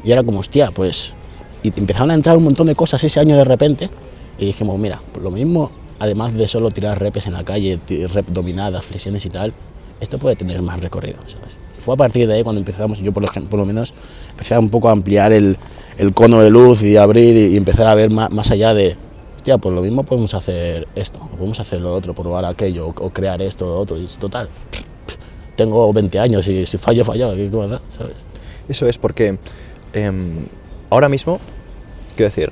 Y 0.04 0.12
era 0.12 0.24
como, 0.24 0.40
hostia, 0.40 0.72
pues... 0.72 1.14
Y 1.62 1.78
empezaron 1.78 2.12
a 2.12 2.14
entrar 2.14 2.38
un 2.38 2.44
montón 2.46 2.68
de 2.68 2.76
cosas 2.76 3.04
ese 3.04 3.20
año 3.20 3.36
de 3.36 3.44
repente, 3.44 3.90
y 4.38 4.46
dijimos, 4.46 4.80
mira, 4.80 5.02
por 5.12 5.22
lo 5.22 5.30
mismo, 5.30 5.72
además 6.00 6.34
de 6.34 6.48
solo 6.48 6.72
tirar 6.72 7.00
repes 7.00 7.28
en 7.28 7.34
la 7.34 7.44
calle, 7.44 7.78
rep 8.14 8.28
dominadas, 8.30 8.86
flexiones 8.86 9.26
y 9.26 9.30
tal, 9.30 9.54
esto 10.00 10.18
puede 10.18 10.38
tener 10.38 10.62
más 10.62 10.80
recorrido, 10.80 11.18
¿sabes? 11.28 11.58
Y 11.78 11.82
fue 11.82 11.96
a 11.96 11.98
partir 11.98 12.28
de 12.28 12.36
ahí 12.36 12.44
cuando 12.44 12.60
empezamos, 12.60 13.00
yo 13.00 13.12
por, 13.12 13.24
ejemplo, 13.26 13.50
por 13.50 13.60
lo 13.60 13.66
menos, 13.66 13.94
empecé 14.32 14.58
un 14.58 14.70
poco 14.70 14.88
a 14.88 14.94
ampliar 14.94 15.34
el, 15.34 15.58
el 15.98 16.14
cono 16.14 16.40
de 16.40 16.50
luz 16.50 16.82
y 16.82 16.96
abrir 16.96 17.36
y, 17.36 17.54
y 17.54 17.58
empezar 17.58 17.88
a 17.88 17.96
ver 17.96 18.10
más, 18.10 18.32
más 18.32 18.50
allá 18.52 18.74
de, 18.74 18.96
hostia, 19.36 19.58
pues 19.58 19.76
lo 19.76 19.82
mismo 19.82 20.04
podemos 20.04 20.34
hacer 20.34 20.88
esto, 20.96 21.20
o 21.22 21.36
podemos 21.36 21.60
hacer 21.60 21.82
lo 21.82 21.94
otro, 21.94 22.14
probar 22.14 22.46
aquello, 22.46 22.88
o, 22.88 22.90
o 22.90 23.10
crear 23.10 23.42
esto 23.42 23.66
o 23.66 23.70
lo 23.70 23.80
otro, 23.80 23.98
y 23.98 24.06
total. 24.06 24.48
Tengo 25.58 25.92
20 25.92 26.20
años 26.20 26.48
y 26.48 26.66
si 26.66 26.78
fallo, 26.78 27.04
fallo, 27.04 27.36
¿qué 27.36 27.50
más 27.50 27.70
da? 27.70 27.82
¿Sabes? 27.98 28.16
Eso 28.70 28.88
es 28.88 28.98
porque 28.98 29.38
em, 29.94 30.46
ahora 30.90 31.10
mismo, 31.10 31.40
quiero 32.16 32.30
decir, 32.30 32.52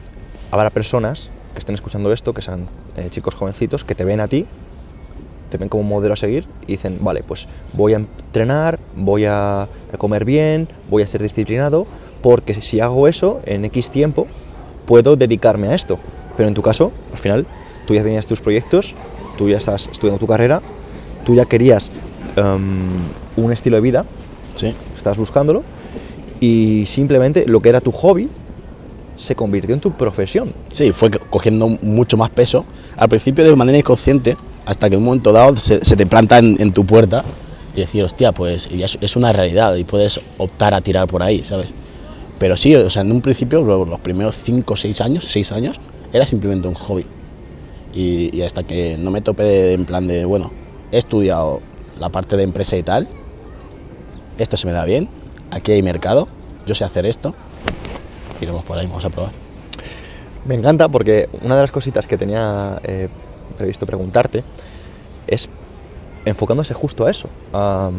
habrá 0.52 0.69
personas 0.69 1.30
que 1.54 1.60
estén 1.60 1.76
escuchando 1.76 2.12
esto, 2.13 2.34
que 2.34 2.41
sean 2.41 2.67
eh, 2.97 3.08
chicos 3.10 3.36
jovencitos, 3.36 3.84
que 3.84 3.95
te 3.95 4.06
ven 4.06 4.19
a 4.19 4.28
ti, 4.28 4.45
te 5.50 5.58
ven 5.58 5.69
como 5.69 5.82
un 5.84 5.89
modelo 5.89 6.13
a 6.13 6.17
seguir 6.17 6.47
y 6.63 6.73
dicen, 6.73 7.00
vale, 7.02 7.23
pues 7.23 7.47
voy 7.73 7.93
a 7.93 7.97
entrenar, 7.97 8.80
voy 8.95 9.26
a, 9.26 9.67
comer 9.97 10.26
bien, 10.26 10.67
voy 10.89 11.04
a 11.04 11.08
ser 11.08 11.23
disciplinado, 11.23 11.88
porque 12.21 12.54
si 12.62 12.80
hago 12.80 13.08
eso 13.08 13.41
en 13.45 13.65
X 13.65 13.89
tiempo, 13.89 14.28
puedo 14.86 15.15
dedicarme 15.15 15.69
a 15.69 15.76
esto. 15.76 16.00
Pero 16.36 16.50
en 16.50 16.54
tu 16.54 16.62
caso, 16.62 16.91
al 17.12 17.17
final, 17.17 17.47
tú 17.86 17.93
ya 17.95 18.04
tenías 18.04 18.28
tus 18.28 18.41
proyectos, 18.41 18.93
tú 19.38 19.50
ya 19.50 19.58
estás 19.58 19.88
estudiando 19.91 20.19
tu 20.19 20.28
carrera, 20.28 20.62
tú 21.26 21.36
ya 21.36 21.45
querías 21.45 21.91
em, 22.36 22.89
un 23.36 23.52
estilo 23.52 23.78
de 23.78 23.82
vida, 23.82 24.06
Sí. 24.56 24.76
estabas 24.95 25.17
buscándolo 25.17 25.63
y 26.39 26.86
simplemente 26.86 27.45
lo 27.47 27.60
que 27.60 27.69
era 27.69 27.82
tu 27.82 27.91
hobby 27.91 28.30
se 29.17 29.36
convirtió 29.36 29.73
en 29.73 29.82
tu 29.82 29.91
profesión. 29.91 30.54
Sí, 30.71 30.91
fue 30.91 31.10
co- 31.12 31.19
cogiendo 31.30 31.67
mucho 31.67 32.17
más 32.17 32.30
peso. 32.30 32.65
Al 32.95 33.10
principio 33.10 33.43
de 33.43 33.56
manera 33.56 33.78
inconsciente, 33.78 34.38
hasta 34.65 34.89
que 34.89 34.95
en 34.95 35.00
un 35.02 35.06
momento 35.06 35.32
dado 35.32 35.56
se, 35.58 35.80
te 35.80 36.06
planta 36.06 36.38
en, 36.38 36.71
tu 36.73 36.86
puerta 36.86 37.23
y 37.76 37.80
decir, 37.82 38.04
hostia, 38.04 38.32
pues 38.32 38.67
es, 39.02 39.15
una 39.15 39.32
realidad 39.32 39.76
y 39.76 39.84
puedes 39.84 40.19
optar 40.38 40.73
a 40.73 40.82
tirar 40.82 41.08
por 41.08 41.23
ahí, 41.23 41.43
¿sabes? 41.43 41.69
Pero 42.38 42.56
sí, 42.56 42.76
o 42.76 42.89
sea, 42.89 43.02
en 43.02 43.12
un 43.12 43.21
principio, 43.21 43.63
lo- 43.63 43.86
los 43.86 44.00
primeros 44.00 44.36
5 44.43 44.73
o 44.73 44.78
6 44.78 45.02
años, 45.02 45.26
6 45.28 45.52
años, 45.52 45.80
era 46.13 46.26
simplemente 46.26 46.67
un 46.67 46.76
hobby. 46.76 47.06
Y, 47.93 48.41
hasta 48.41 48.62
que 48.62 48.95
no 49.00 49.10
me 49.10 49.21
topé 49.21 49.73
en 49.73 49.86
plan 49.86 50.06
de, 50.06 50.23
bueno, 50.26 50.52
he 50.91 51.00
estudiado 51.00 51.62
la 52.00 52.10
parte 52.10 52.38
de 52.38 52.43
empresa 52.43 52.78
y 52.78 52.84
tal, 52.84 53.08
esto 54.38 54.56
se 54.58 54.67
me 54.67 54.73
da 54.73 54.86
bien, 54.86 55.10
aquí 55.52 55.72
hay 55.72 55.84
mercado, 55.84 56.28
yo 56.66 56.76
sé 56.76 56.84
hacer 56.84 57.06
esto, 57.06 57.34
iremos 58.42 58.64
por 58.64 58.78
ahí, 58.78 58.88
vamos 58.88 59.06
a 59.06 59.10
probar. 59.10 59.32
Me 60.46 60.56
encanta 60.56 60.88
porque 60.88 61.28
una 61.42 61.56
de 61.56 61.62
las 61.62 61.72
cositas 61.72 62.08
que 62.08 62.18
tenía 62.18 62.80
eh, 62.84 63.10
previsto 63.58 63.86
preguntarte 63.86 64.44
es 65.28 65.50
enfocándose 66.26 66.74
justo 66.74 67.06
a 67.06 67.12
eso, 67.12 67.30
a, 67.54 67.92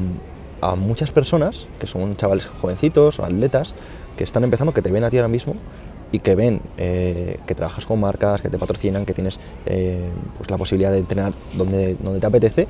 muchas 0.76 1.10
personas 1.12 1.66
que 1.78 1.86
son 1.86 2.16
chavales 2.16 2.46
jovencitos 2.46 3.20
o 3.20 3.24
atletas 3.24 3.74
que 4.16 4.24
están 4.24 4.44
empezando, 4.44 4.74
que 4.74 4.82
te 4.82 4.90
ven 4.90 5.04
a 5.04 5.10
ti 5.10 5.16
ahora 5.16 5.28
mismo 5.28 5.54
y 6.10 6.18
que 6.18 6.34
ven 6.34 6.60
eh, 6.78 7.38
que 7.46 7.54
trabajas 7.54 7.86
con 7.86 8.00
marcas, 8.00 8.40
que 8.40 8.48
te 8.48 8.58
patrocinan, 8.58 9.04
que 9.04 9.14
tienes 9.14 9.38
eh, 9.66 10.08
pues 10.36 10.50
la 10.50 10.56
posibilidad 10.56 10.90
de 10.90 10.98
entrenar 10.98 11.32
donde, 11.54 11.96
donde 12.00 12.18
te 12.18 12.26
apetece, 12.26 12.66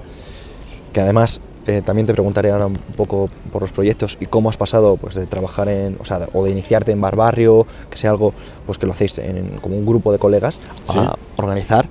que 0.93 1.01
además 1.01 1.41
eh, 1.69 1.83
también 1.83 2.07
te 2.07 2.13
preguntaré 2.13 2.51
ahora 2.51 2.67
un 2.67 2.77
poco 2.97 3.29
por 3.53 3.63
los 3.63 3.71
proyectos 3.73 4.17
y 4.21 4.27
cómo 4.27 4.49
has 4.51 4.57
pasado 4.57 4.97
pues, 4.97 5.15
de 5.15 5.27
trabajar 5.27 5.69
en, 5.69 5.97
o 6.01 6.05
sea, 6.05 6.29
o 6.33 6.45
de 6.45 6.51
iniciarte 6.51 6.91
en 6.93 7.01
Barbarrio, 7.01 7.67
que 7.91 7.97
sea 7.99 8.11
algo 8.11 8.33
pues, 8.67 8.79
que 8.79 8.87
lo 8.87 8.93
hacéis 8.93 9.19
en, 9.19 9.59
como 9.61 9.77
un 9.77 9.85
grupo 9.87 10.11
de 10.13 10.19
colegas, 10.19 10.61
Sí. 10.85 10.99
a 10.99 11.15
organizar 11.37 11.89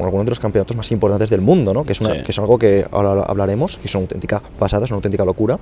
algunos 0.00 0.26
de 0.26 0.30
los 0.30 0.40
campeonatos 0.40 0.76
más 0.76 0.90
importantes 0.92 1.30
del 1.30 1.40
mundo, 1.40 1.72
¿no? 1.72 1.84
que, 1.84 1.92
es 1.92 2.00
una- 2.00 2.14
Sí. 2.16 2.22
que 2.24 2.32
es 2.32 2.38
algo 2.38 2.58
que 2.58 2.84
ahora 2.90 3.22
hablaremos 3.22 3.78
y 3.82 3.86
es 3.86 3.94
una 3.94 4.02
auténtica 4.02 4.42
pasada, 4.58 4.84
es 4.84 4.90
una 4.90 4.96
auténtica 4.96 5.24
locura. 5.24 5.58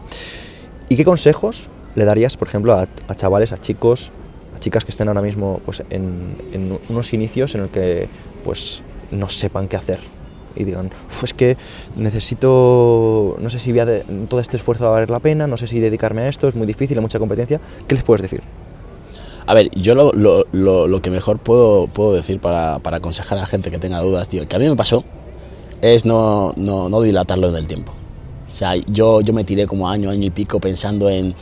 ¿Y 0.88 0.96
qué 0.96 1.04
consejos 1.04 1.68
le 1.94 2.04
darías, 2.04 2.36
por 2.36 2.48
ejemplo, 2.48 2.72
a, 2.74 2.88
a 3.08 3.14
chavales, 3.14 3.52
a 3.52 3.58
chicos, 3.60 4.10
a 4.56 4.58
chicas 4.60 4.84
que 4.84 4.90
estén 4.90 5.08
ahora 5.08 5.20
mismo 5.22 5.60
pues, 5.64 5.82
en, 5.90 6.36
en 6.52 6.78
unos 6.88 7.12
inicios 7.12 7.54
en 7.54 7.62
el 7.62 7.68
que 7.68 8.08
pues, 8.42 8.82
no 9.10 9.28
sepan 9.28 9.68
qué 9.68 9.76
hacer? 9.76 9.98
Y 10.56 10.64
digan, 10.64 10.90
"Uf, 11.08 11.24
es 11.24 11.34
que 11.34 11.56
necesito, 11.96 13.36
no 13.40 13.50
sé 13.50 13.58
si 13.58 13.70
voy 13.72 13.80
a 13.80 13.86
de- 13.86 14.04
todo 14.28 14.40
este 14.40 14.56
esfuerzo 14.56 14.84
va 14.84 14.90
a 14.90 14.92
valer 14.94 15.10
la 15.10 15.20
pena, 15.20 15.46
no 15.46 15.56
sé 15.56 15.66
si 15.66 15.80
dedicarme 15.80 16.22
a 16.22 16.28
esto, 16.28 16.48
es 16.48 16.54
muy 16.54 16.66
difícil, 16.66 16.96
hay 16.98 17.02
mucha 17.02 17.18
competencia. 17.18 17.60
¿Qué 17.86 17.94
les 17.94 18.04
puedes 18.04 18.22
decir? 18.22 18.42
A 19.46 19.54
ver, 19.54 19.70
yo 19.74 19.94
lo, 19.94 20.12
lo- 20.12 20.46
lo- 20.52 20.86
lo 20.86 21.02
que 21.02 21.10
mejor 21.10 21.38
puedo, 21.38 21.88
puedo 21.88 22.12
decir 22.14 22.38
para, 22.40 22.78
para 22.78 22.98
aconsejar 22.98 23.38
a 23.38 23.46
gente 23.46 23.70
que 23.70 23.78
tenga 23.78 24.00
dudas, 24.00 24.28
tío, 24.28 24.46
que 24.46 24.56
a 24.56 24.58
mí 24.58 24.68
me 24.68 24.76
pasó, 24.76 25.04
es 25.80 26.06
no, 26.06 26.52
no, 26.56 26.88
no 26.88 27.00
dilatarlo 27.00 27.48
en 27.48 27.56
el 27.56 27.66
tiempo. 27.66 27.92
O 28.52 28.54
sea, 28.54 28.76
yo, 28.76 29.20
yo 29.20 29.32
me 29.32 29.44
tiré 29.44 29.66
como 29.66 29.88
año, 29.88 30.10
año 30.10 30.26
y 30.26 30.30
pico 30.30 30.60
pensando 30.60 31.08
en, 31.10 31.34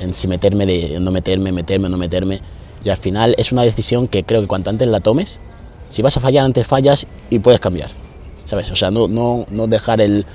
en 0.00 0.14
si 0.14 0.28
meterme, 0.28 0.64
de, 0.64 0.98
no 1.00 1.10
meterme, 1.10 1.52
meterme 1.52 1.88
no 1.90 1.98
meterme. 1.98 2.40
Y 2.84 2.88
al 2.88 2.96
final 2.96 3.34
es 3.36 3.52
una 3.52 3.62
decisión 3.62 4.08
que 4.08 4.24
creo 4.24 4.40
que 4.40 4.46
cuanto 4.46 4.70
antes 4.70 4.88
la 4.88 5.00
tomes, 5.00 5.38
si 5.88 6.00
vas 6.02 6.16
a 6.16 6.20
fallar, 6.20 6.44
antes 6.46 6.66
fallas 6.66 7.06
y 7.30 7.38
puedes 7.40 7.60
cambiar. 7.60 7.90
¿Sabes? 8.52 8.70
O 8.70 8.76
sea, 8.76 8.90
no, 8.90 9.08
no, 9.08 9.46
no 9.50 9.66
dejar 9.66 10.02
el, 10.02 10.26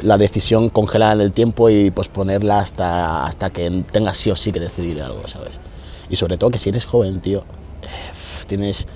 la 0.00 0.16
decisión 0.16 0.70
congelada 0.70 1.12
en 1.12 1.20
el 1.20 1.30
tiempo 1.30 1.68
y 1.68 1.90
posponerla 1.90 2.60
hasta, 2.60 3.26
hasta 3.26 3.50
que 3.50 3.84
tengas 3.92 4.16
sí 4.16 4.30
o 4.30 4.36
sí 4.36 4.50
que 4.50 4.58
decidir 4.60 5.02
algo, 5.02 5.28
¿sabes? 5.28 5.60
Y 6.08 6.16
sobre 6.16 6.38
todo 6.38 6.48
que 6.48 6.56
si 6.56 6.70
eres 6.70 6.86
joven, 6.86 7.20
tío, 7.20 7.40
eh, 7.82 7.86
tienes 8.46 8.86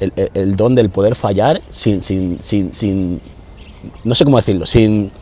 el, 0.00 0.12
el- 0.16 0.30
el 0.34 0.56
don 0.56 0.74
del 0.74 0.90
poder 0.90 1.14
fallar 1.14 1.60
sin, 1.70 2.02
sin, 2.02 2.40
sin, 2.40 2.74
sin, 2.74 3.20
no 4.02 4.16
sé 4.16 4.24
cómo 4.24 4.38
decirlo, 4.38 4.66
sin, 4.66 5.12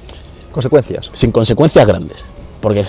Consecuencias. 0.50 1.10
sin 1.12 1.32
consecuencias 1.32 1.86
grandes. 1.86 2.24
Porque 2.62 2.82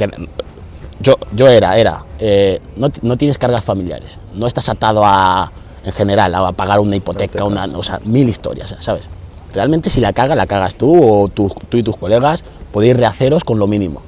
yo, 1.01 1.15
yo 1.35 1.47
era, 1.49 1.77
era, 1.77 2.05
eh, 2.19 2.61
no, 2.77 2.87
no 3.01 3.17
tienes 3.17 3.37
cargas 3.37 3.65
familiares, 3.65 4.19
no 4.33 4.47
estás 4.47 4.69
atado 4.69 5.01
a, 5.05 5.51
en 5.83 5.91
general, 5.91 6.33
a 6.33 6.53
pagar 6.53 6.79
una 6.79 6.95
hipoteca, 6.95 7.39
Hipoteca. 7.39 7.43
una, 7.65 7.77
o 7.77 7.83
sea, 7.83 7.99
mil 8.05 8.29
historias, 8.29 8.73
¿sabes? 8.79 9.09
Realmente 9.57 9.89
si 9.89 10.01
la 10.01 10.13
caga, 10.13 10.35
la 10.35 10.45
cagas 10.45 10.75
tú 10.75 11.03
o 11.03 11.29
tú, 11.29 11.51
tú 11.67 11.77
y 11.77 11.81
tus 11.83 11.97
colegas 11.97 12.43
podéis 12.71 12.95
rehaceros 12.95 13.43
con 13.43 13.57
lo 13.57 13.65
mínimo. 13.65 14.01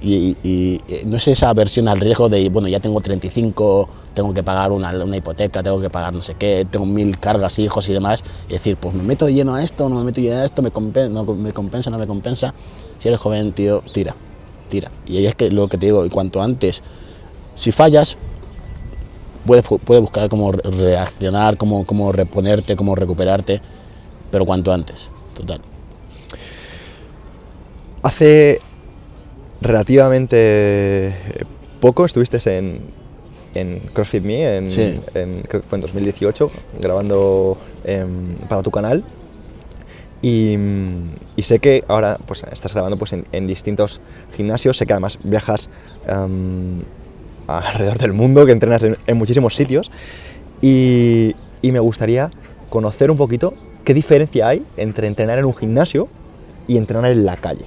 Y, 0.00 0.36
y- 0.44 0.80
y 0.86 1.04
no 1.04 1.16
es 1.16 1.26
esa 1.26 1.52
versión 1.52 1.88
al 1.88 1.98
riesgo 1.98 2.28
de, 2.28 2.48
bueno, 2.48 2.68
ya 2.68 2.78
tengo 2.78 3.00
35, 3.00 3.88
tengo 4.14 4.32
que 4.32 4.44
pagar 4.44 4.70
una, 4.70 4.90
una 5.04 5.16
hipoteca, 5.16 5.64
tengo 5.64 5.80
que 5.80 5.90
pagar 5.90 6.14
no 6.14 6.20
sé 6.20 6.36
qué, 6.38 6.64
tengo 6.70 6.86
mil 6.86 7.18
cargas, 7.18 7.58
hijos 7.58 7.88
y 7.88 7.92
demás, 7.92 8.22
y 8.48 8.52
decir, 8.52 8.76
pues 8.76 8.94
me 8.94 9.02
meto 9.02 9.28
lleno 9.28 9.56
a 9.56 9.64
esto, 9.64 9.88
no 9.88 9.96
me 9.96 10.04
meto 10.04 10.20
lleno 10.20 10.36
a 10.36 10.44
esto, 10.44 10.62
me, 10.62 10.72
compen- 10.72 11.10
no 11.10 11.24
me 11.24 11.52
compensa, 11.52 11.90
no 11.90 11.98
me 11.98 12.06
compensa. 12.06 12.54
Si 12.98 13.08
eres 13.08 13.18
joven, 13.18 13.52
tío, 13.52 13.82
tira, 13.92 14.14
tira. 14.68 14.92
Y 15.08 15.16
ahí 15.16 15.26
es 15.26 15.34
que 15.34 15.50
lo 15.50 15.66
que 15.66 15.76
te 15.76 15.86
digo, 15.86 16.06
y 16.06 16.08
cuanto 16.08 16.40
antes, 16.40 16.84
si 17.56 17.72
fallas, 17.72 18.16
puedes, 19.44 19.64
puedes 19.84 20.02
buscar 20.02 20.28
cómo 20.28 20.52
re- 20.52 20.62
reaccionar, 20.70 21.56
cómo, 21.56 21.84
cómo 21.84 22.12
reponerte, 22.12 22.76
cómo 22.76 22.94
recuperarte, 22.94 23.60
pero 24.30 24.44
cuanto 24.46 24.72
antes, 24.72 25.10
total. 25.34 25.60
Hace 28.02 28.60
relativamente 29.60 31.14
poco 31.80 32.04
estuviste 32.04 32.38
en, 32.58 32.80
en 33.54 33.80
CrossFit 33.92 34.22
Me, 34.22 34.56
en, 34.58 34.70
Sí. 34.70 35.00
en- 35.14 35.42
creo 35.42 35.62
que 35.62 35.68
fue 35.68 35.76
en 35.76 35.82
2018, 35.82 36.50
grabando 36.80 37.58
em, 37.84 38.34
para 38.48 38.62
tu 38.62 38.70
canal. 38.70 39.02
Y, 40.22 40.56
y 41.36 41.42
sé 41.42 41.58
que 41.58 41.84
ahora 41.88 42.18
pues, 42.26 42.44
estás 42.50 42.72
grabando 42.72 42.96
pues, 42.96 43.12
en, 43.12 43.24
en 43.32 43.46
distintos 43.46 44.00
gimnasios, 44.36 44.76
sé 44.76 44.86
que 44.86 44.92
además 44.92 45.18
viajas 45.22 45.68
em, 46.08 46.74
alrededor 47.46 47.98
del 47.98 48.12
mundo, 48.12 48.44
que 48.46 48.52
entrenas 48.52 48.82
en, 48.82 48.96
en 49.06 49.16
muchísimos 49.16 49.54
sitios. 49.54 49.90
Y, 50.62 51.34
y 51.60 51.72
me 51.72 51.80
gustaría 51.80 52.30
conocer 52.70 53.10
un 53.10 53.16
poquito 53.16 53.54
qué 53.86 53.94
diferencia 53.94 54.48
hay 54.48 54.64
entre 54.76 55.06
entrenar 55.06 55.38
en 55.38 55.44
un 55.44 55.54
gimnasio 55.54 56.08
y 56.66 56.76
entrenar 56.76 57.12
en 57.12 57.24
la 57.24 57.36
calle. 57.36 57.66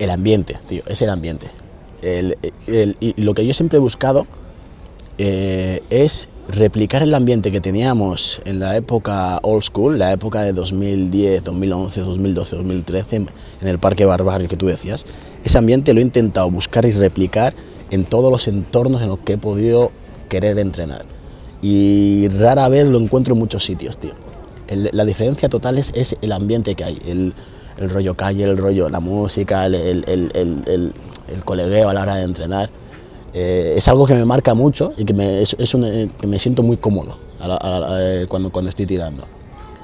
El 0.00 0.10
ambiente, 0.10 0.58
tío, 0.66 0.82
es 0.86 1.00
el 1.00 1.10
ambiente. 1.10 1.46
Lo 3.16 3.34
que 3.34 3.46
yo 3.46 3.54
siempre 3.54 3.78
he 3.78 3.80
buscado 3.80 4.26
eh, 5.16 5.80
es 5.90 6.28
replicar 6.48 7.04
el 7.04 7.14
ambiente 7.14 7.52
que 7.52 7.60
teníamos 7.60 8.42
en 8.44 8.58
la 8.58 8.76
época 8.76 9.38
old 9.42 9.62
school, 9.62 9.96
la 9.96 10.12
época 10.12 10.42
de 10.42 10.52
2010, 10.52 11.44
2011, 11.44 12.00
2012, 12.00 12.56
2013, 12.56 13.16
en 13.16 13.28
en 13.60 13.68
el 13.68 13.78
Parque 13.78 14.04
Barbario 14.04 14.48
que 14.48 14.56
tú 14.56 14.66
decías. 14.66 15.06
Ese 15.44 15.56
ambiente 15.56 15.94
lo 15.94 16.00
he 16.00 16.02
intentado 16.02 16.50
buscar 16.50 16.84
y 16.84 16.90
replicar 16.90 17.54
en 17.92 18.04
todos 18.04 18.32
los 18.32 18.48
entornos 18.48 19.02
en 19.02 19.08
los 19.08 19.20
que 19.20 19.34
he 19.34 19.38
podido 19.38 19.92
querer 20.28 20.58
entrenar. 20.58 21.06
Y 21.62 22.26
rara 22.26 22.68
vez 22.68 22.86
lo 22.86 22.98
encuentro 22.98 23.34
en 23.34 23.38
muchos 23.38 23.64
sitios, 23.64 23.98
tío. 23.98 24.25
El- 24.68 24.90
la 24.92 25.04
diferencia 25.04 25.48
total 25.48 25.78
es, 25.78 25.92
es 25.94 26.16
el 26.20 26.32
ambiente 26.32 26.74
que 26.74 26.84
hay, 26.84 26.98
el, 27.06 27.32
el 27.78 27.90
rollo 27.90 28.14
calle, 28.14 28.44
el 28.44 28.56
rollo, 28.56 28.88
la 28.88 29.00
música, 29.00 29.66
el, 29.66 29.74
colegueo 31.44 31.88
a 31.88 31.94
la 31.94 32.02
hora 32.02 32.16
de 32.16 32.24
entrenar. 32.24 32.70
Eh, 33.34 33.74
es 33.76 33.86
algo 33.88 34.06
que 34.06 34.14
me 34.14 34.24
marca 34.24 34.54
mucho 34.54 34.92
y 34.96 35.04
que 35.04 35.12
me, 35.12 35.42
es, 35.42 35.54
es 35.58 35.74
un, 35.74 35.84
eh, 35.84 36.08
que 36.18 36.26
me 36.26 36.38
siento 36.38 36.62
muy 36.62 36.76
cómodo 36.78 37.16
a 37.38 37.48
la- 37.48 37.56
a 37.56 37.80
la- 37.80 37.88
eh, 38.22 38.26
cuando, 38.28 38.50
cuando 38.50 38.70
estoy 38.70 38.86
tirando. 38.86 39.24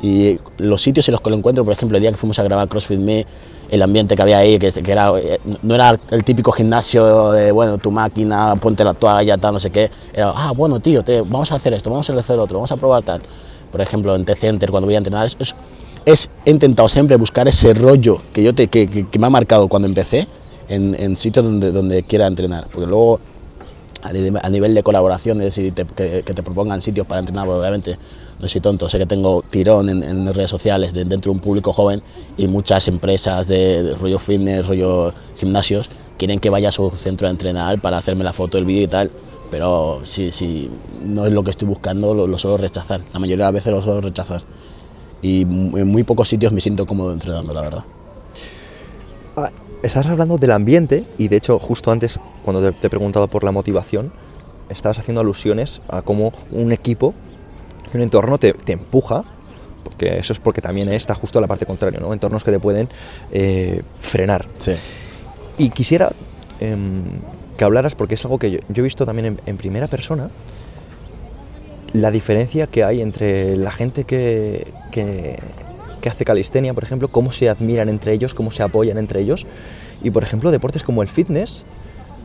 Y 0.00 0.38
los 0.58 0.82
sitios 0.82 1.06
en 1.08 1.12
los 1.12 1.20
que 1.20 1.30
lo 1.30 1.36
encuentro, 1.36 1.64
por 1.64 1.72
ejemplo, 1.74 1.96
el 1.96 2.02
día 2.02 2.10
que 2.10 2.16
fuimos 2.16 2.38
a 2.38 2.42
grabar 2.42 2.66
CrossFit 2.68 2.98
Me, 2.98 3.24
el 3.70 3.82
ambiente 3.82 4.16
que 4.16 4.22
había 4.22 4.38
ahí, 4.38 4.58
que, 4.58 4.72
que 4.72 4.90
era, 4.92 5.12
eh, 5.18 5.38
no 5.62 5.74
era 5.74 5.98
el 6.10 6.24
típico 6.24 6.50
gimnasio 6.50 7.30
de, 7.32 7.52
bueno, 7.52 7.78
tu 7.78 7.90
máquina, 7.92 8.56
ponte 8.56 8.82
la 8.84 8.94
toalla, 8.94 9.36
tal, 9.38 9.54
no 9.54 9.60
sé 9.60 9.70
qué. 9.70 9.90
Era, 10.12 10.32
ah, 10.34 10.52
bueno, 10.56 10.80
tío, 10.80 11.02
te- 11.04 11.20
vamos 11.20 11.52
a 11.52 11.56
hacer 11.56 11.72
esto, 11.74 11.88
vamos 11.90 12.08
a 12.10 12.14
hacer 12.14 12.38
otro, 12.38 12.56
vamos 12.58 12.72
a 12.72 12.76
probar 12.76 13.02
tal. 13.02 13.22
Por 13.72 13.80
ejemplo, 13.80 14.14
en 14.14 14.24
T-Center, 14.24 14.70
cuando 14.70 14.86
voy 14.86 14.94
a 14.94 14.98
entrenar, 14.98 15.26
es, 15.26 15.36
es- 15.40 15.54
es- 16.04 16.30
he 16.44 16.50
intentado 16.50 16.88
siempre 16.88 17.16
buscar 17.16 17.48
ese 17.48 17.74
rollo 17.74 18.18
que, 18.32 18.42
yo 18.44 18.54
te, 18.54 18.68
que, 18.68 18.86
que- 18.86 19.08
que 19.08 19.18
me 19.18 19.26
ha 19.26 19.30
marcado 19.30 19.66
cuando 19.68 19.88
empecé 19.88 20.28
en, 20.68 20.94
en 21.00 21.16
sitios 21.16 21.44
donde, 21.44 21.72
donde 21.72 22.02
quiera 22.04 22.26
entrenar. 22.28 22.68
Porque 22.72 22.86
luego 22.86 23.18
a 24.02 24.12
ni- 24.12 24.38
a 24.40 24.50
nivel 24.50 24.74
de 24.74 24.82
colaboraciones 24.82 25.56
y 25.58 25.70
te- 25.70 25.86
que, 25.86 26.22
que 26.24 26.34
te 26.34 26.42
propongan 26.42 26.80
sitios 26.82 27.06
para 27.06 27.20
entrenar, 27.20 27.46
porque 27.46 27.60
obviamente 27.60 27.96
no 28.40 28.48
soy 28.48 28.60
tonto, 28.60 28.88
sé 28.88 28.98
que 28.98 29.06
tengo 29.06 29.44
tirón 29.48 29.88
en, 29.88 30.02
en 30.02 30.34
redes 30.34 30.50
sociales 30.50 30.92
de- 30.92 31.04
dentro 31.04 31.30
de 31.32 31.36
un 31.36 31.40
público 31.40 31.72
joven 31.72 32.02
y 32.36 32.48
muchas 32.48 32.88
empresas 32.88 33.46
de, 33.46 33.82
de 33.84 33.94
rollo 33.94 34.18
fitness, 34.18 34.66
rollo 34.66 35.12
gimnasios, 35.38 35.88
quieren 36.18 36.40
que 36.40 36.50
vaya 36.50 36.68
a 36.68 36.72
su 36.72 36.90
centro 36.90 37.28
a 37.28 37.30
entrenar 37.30 37.80
para 37.80 37.98
hacerme 37.98 38.24
la 38.24 38.32
foto, 38.32 38.58
el 38.58 38.64
vídeo 38.64 38.82
y 38.82 38.86
tal, 38.88 39.10
pero 39.52 40.00
si, 40.04 40.30
si 40.30 40.70
no 41.04 41.26
es 41.26 41.32
lo 41.32 41.44
que 41.44 41.50
estoy 41.50 41.68
buscando, 41.68 42.14
lo, 42.14 42.26
lo 42.26 42.38
suelo 42.38 42.56
rechazar, 42.56 43.02
la 43.12 43.20
mayoría 43.20 43.44
de 43.44 43.52
las 43.52 43.52
veces 43.52 43.70
lo 43.70 43.82
suelo 43.82 44.00
rechazar. 44.00 44.42
Y 45.20 45.42
en 45.42 45.88
muy 45.88 46.04
pocos 46.04 46.26
sitios 46.26 46.52
me 46.52 46.62
siento 46.62 46.86
cómodo 46.86 47.12
entrenando, 47.12 47.52
la 47.52 47.60
verdad. 47.60 47.84
Ah, 49.36 49.50
Estás 49.82 50.06
hablando 50.06 50.38
del 50.38 50.52
ambiente 50.52 51.04
y 51.18 51.28
de 51.28 51.36
hecho 51.36 51.58
justo 51.58 51.90
antes 51.90 52.18
cuando 52.42 52.62
te, 52.62 52.72
te 52.72 52.86
he 52.86 52.90
preguntado 52.90 53.28
por 53.28 53.44
la 53.44 53.52
motivación, 53.52 54.10
estabas 54.70 54.98
haciendo 54.98 55.20
alusiones 55.20 55.82
a 55.88 56.00
cómo 56.00 56.32
un 56.50 56.72
equipo, 56.72 57.12
un 57.92 58.00
entorno 58.00 58.38
te, 58.38 58.54
te 58.54 58.72
empuja, 58.72 59.24
porque 59.84 60.16
eso 60.16 60.32
es 60.32 60.40
porque 60.40 60.62
también 60.62 60.88
está 60.88 61.14
justo 61.14 61.42
la 61.42 61.46
parte 61.46 61.66
contraria, 61.66 62.00
¿no? 62.00 62.14
entornos 62.14 62.42
que 62.42 62.52
te 62.52 62.58
pueden 62.58 62.88
eh, 63.32 63.82
frenar. 64.00 64.46
Sí. 64.58 64.72
Y 65.58 65.68
quisiera 65.68 66.10
em, 66.58 67.02
que 67.62 67.66
hablaras, 67.66 67.94
porque 67.94 68.16
es 68.16 68.24
algo 68.24 68.40
que 68.40 68.50
yo, 68.50 68.58
he 68.74 68.82
visto 68.82 69.06
también 69.06 69.38
en, 69.46 69.56
primera 69.56 69.86
persona, 69.86 70.30
la 71.92 72.10
diferencia 72.10 72.66
que 72.66 72.82
hay 72.82 73.00
entre 73.00 73.56
la 73.56 73.70
gente 73.70 74.02
que, 74.02 74.66
que, 74.90 75.38
hace 76.04 76.24
calistenia, 76.24 76.74
por 76.74 76.82
ejemplo, 76.82 77.06
cómo 77.06 77.30
se 77.30 77.48
admiran 77.48 77.88
entre 77.88 78.14
ellos, 78.14 78.34
cómo 78.34 78.50
se 78.50 78.64
apoyan 78.64 78.98
entre 78.98 79.20
ellos, 79.20 79.46
y 80.02 80.10
por 80.10 80.24
ejemplo 80.24 80.50
deportes 80.50 80.82
como 80.82 81.04
el 81.04 81.08
fitness, 81.08 81.62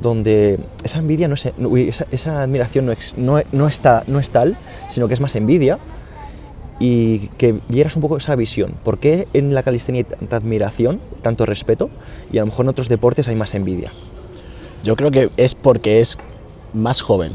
donde 0.02 0.60
esa 0.84 0.98
envidia 0.98 1.28
no 1.28 1.36
es, 1.36 1.46
esa, 2.12 2.42
admiración 2.42 2.88
no, 2.88 2.92
ex- 2.92 3.16
no, 3.16 3.40
no 3.52 3.68
está, 3.68 4.06
no 4.08 4.18
es 4.18 4.32
tal, 4.32 4.58
sino 4.90 5.08
que 5.08 5.14
es 5.14 5.22
más 5.22 5.36
envidia, 5.36 5.78
y 6.80 7.28
que 7.38 7.60
vieras 7.70 7.96
un 7.96 8.02
poco 8.02 8.18
esa 8.18 8.36
visión. 8.36 8.74
¿Por 8.84 8.98
qué 8.98 9.28
en 9.34 9.54
la 9.54 9.62
calistenia 9.62 10.00
hay 10.00 10.18
tanta 10.18 10.38
admiración, 10.38 11.00
tanto 11.22 11.46
respeto, 11.46 11.92
y 12.34 12.40
a 12.40 12.42
lo 12.42 12.48
mejor 12.48 12.66
en 12.66 12.70
otros 12.70 12.90
deportes 12.90 13.28
hay 13.28 13.36
más 13.36 13.54
envidia? 13.54 13.94
Yo 14.84 14.96
creo 14.96 15.12
que 15.12 15.30
es 15.38 15.56
porque 15.56 16.00
es 16.00 16.18
más 16.74 17.02
joven. 17.02 17.34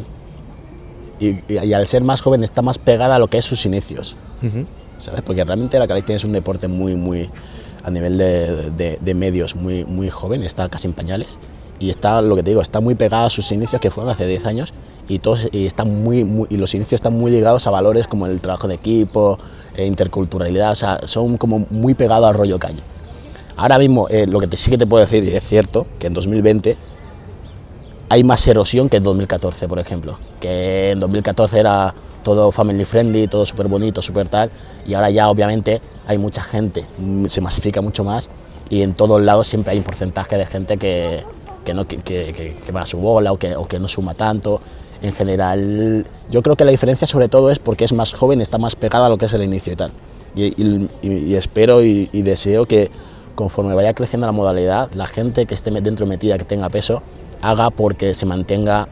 Y, 1.21 1.29
y- 1.49 1.59
y 1.65 1.73
al 1.75 1.87
ser 1.87 2.03
más 2.03 2.21
joven 2.21 2.43
está 2.43 2.63
más 2.63 2.79
pegada 2.79 3.17
a 3.17 3.19
lo 3.19 3.29
que 3.29 3.39
es 3.39 3.45
sus 3.45 3.65
inicios. 3.67 4.17
¿Sabes? 4.99 5.23
Porque 5.23 5.45
realmente 5.45 5.79
la 5.79 5.87
calistenia 5.89 6.17
es 6.17 6.25
un 6.25 6.33
deporte 6.33 6.69
muy, 6.69 6.95
muy, 6.95 7.29
a 7.85 7.91
nivel 7.91 8.19
de, 8.19 8.71
de- 8.71 8.99
de 9.01 9.15
medios, 9.15 9.55
muy, 9.57 9.85
muy 9.85 10.11
joven, 10.11 10.43
está 10.43 10.69
casi 10.69 10.87
en 10.87 10.93
pañales. 10.95 11.39
Y 11.81 11.91
está, 11.91 12.23
lo 12.23 12.37
que 12.37 12.43
te 12.45 12.51
digo, 12.51 12.63
está 12.63 12.81
muy 12.81 12.95
pegada 12.95 13.27
a 13.27 13.31
sus 13.31 13.51
inicios 13.51 13.81
que 13.81 13.91
fueron 13.91 14.13
hace 14.13 14.25
10 14.27 14.47
años 14.47 14.73
y, 15.09 15.19
todos, 15.19 15.49
y, 15.51 15.67
está 15.67 15.85
muy, 15.85 16.23
muy- 16.25 16.47
y 16.51 16.57
los 16.57 16.75
inicios 16.75 17.01
están 17.01 17.15
muy 17.19 17.33
ligados 17.33 17.67
a 17.67 17.71
valores 17.71 18.07
como 18.07 18.27
el 18.27 18.41
trabajo 18.41 18.69
de 18.69 18.75
equipo, 18.75 19.39
eh, 19.77 19.87
interculturalidad, 19.87 20.73
o 20.73 20.77
sea, 20.77 21.01
son 21.07 21.37
como 21.39 21.67
muy 21.71 21.95
pegados 21.95 22.29
al 22.29 22.35
rollo 22.35 22.59
calle. 22.61 22.81
Ahora 23.57 23.79
mismo, 23.79 24.07
eh, 24.09 24.27
lo 24.29 24.39
que 24.39 24.47
te, 24.47 24.57
sí 24.57 24.71
que 24.71 24.79
te 24.79 24.87
puedo 24.87 25.05
decir, 25.05 25.25
y 25.25 25.35
es 25.35 25.43
cierto, 25.45 25.87
que 25.99 26.07
en 26.07 26.15
2020 26.15 26.77
hay 28.13 28.25
más 28.25 28.47
erosión 28.47 28.91
que 28.91 28.99
en 28.99 29.05
2014, 29.05 29.67
por 29.69 29.79
ejemplo. 29.79 30.19
Que 30.39 30.91
en 30.91 31.01
2014 31.01 31.59
era 31.59 31.95
todo 32.23 32.53
family 32.53 32.85
friendly, 32.85 33.27
todo 33.27 33.47
súper 33.47 33.69
bonito, 33.69 34.03
súper 34.03 34.29
tal, 34.29 34.51
y 34.87 34.93
ahora 34.93 35.09
ya 35.09 35.31
obviamente 35.31 35.81
hay 36.07 36.19
mucha 36.19 36.43
gente, 36.43 36.85
mm, 36.99 37.25
se 37.27 37.41
masifica 37.41 37.81
mucho 37.81 38.05
más 38.05 38.29
y 38.69 38.83
en 38.83 38.93
todos 38.93 39.21
lados 39.23 39.47
siempre 39.49 39.73
hay 39.73 39.79
un 39.79 39.85
porcentaje 39.85 40.37
de 40.37 40.45
gente 40.45 40.77
que, 40.77 41.23
que, 41.65 41.73
no, 41.73 41.87
que, 41.89 41.97
que- 42.03 42.55
que- 42.65 42.73
va 42.73 42.83
a 42.83 42.87
su 42.87 42.99
bola 42.99 43.33
o 43.33 43.39
que, 43.39 43.57
o 43.57 43.67
que 43.67 43.79
no 43.79 43.89
suma 43.89 44.13
tanto. 44.15 44.61
En 45.01 45.13
general, 45.15 46.05
yo 46.31 46.43
creo 46.43 46.55
que 46.55 46.65
la 46.67 46.71
diferencia 46.71 47.07
sobre 47.07 47.29
todo 47.29 47.51
es 47.51 47.59
porque 47.59 47.85
es 47.85 47.95
más 47.95 48.13
joven, 48.13 48.43
está 48.43 48.59
más 48.59 48.77
pegada 48.77 49.07
a 49.07 49.09
lo 49.09 49.17
que 49.17 49.25
es 49.27 49.33
el 49.33 49.43
inicio 49.43 49.73
y 49.73 49.77
tal. 49.77 49.91
Y, 50.37 51.35
espero 51.35 51.83
y 51.83 52.07
deseo 52.23 52.67
que 52.67 52.91
conforme 53.35 53.75
vaya 53.75 53.95
creciendo 53.95 54.27
la 54.27 54.33
modalidad, 54.33 54.91
la 54.95 55.07
gente 55.07 55.47
que 55.47 55.55
esté 55.55 55.71
dentro 55.71 56.07
metida, 56.07 56.39
que 56.39 56.45
tenga 56.45 56.69
peso, 56.69 57.03
haga 57.43 57.71
porque 57.71 58.15
se 58.15 58.25
mantenga 58.25 58.89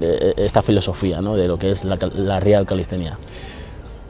eh, 0.00 0.34
esta 0.38 0.62
filosofía 0.62 1.20
¿no? 1.20 1.36
de 1.36 1.48
lo 1.48 1.58
que 1.58 1.70
es 1.70 1.84
la, 1.84 2.40
real 2.40 2.66
calistenia. 2.66 3.18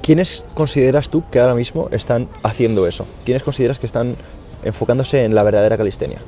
¿Quiénes 0.02 0.44
consideras 0.54 1.08
tú 1.08 1.24
que 1.30 1.40
ahora 1.40 1.54
mismo 1.54 1.88
están 1.90 2.28
haciendo 2.42 2.86
eso? 2.86 3.06
¿Quiénes 3.24 3.42
consideras 3.42 3.78
que 3.78 3.86
están 3.86 4.16
enfocándose 4.62 5.24
en 5.24 5.34
la 5.34 5.42
verdadera 5.42 5.76
calistenia? 5.76 6.18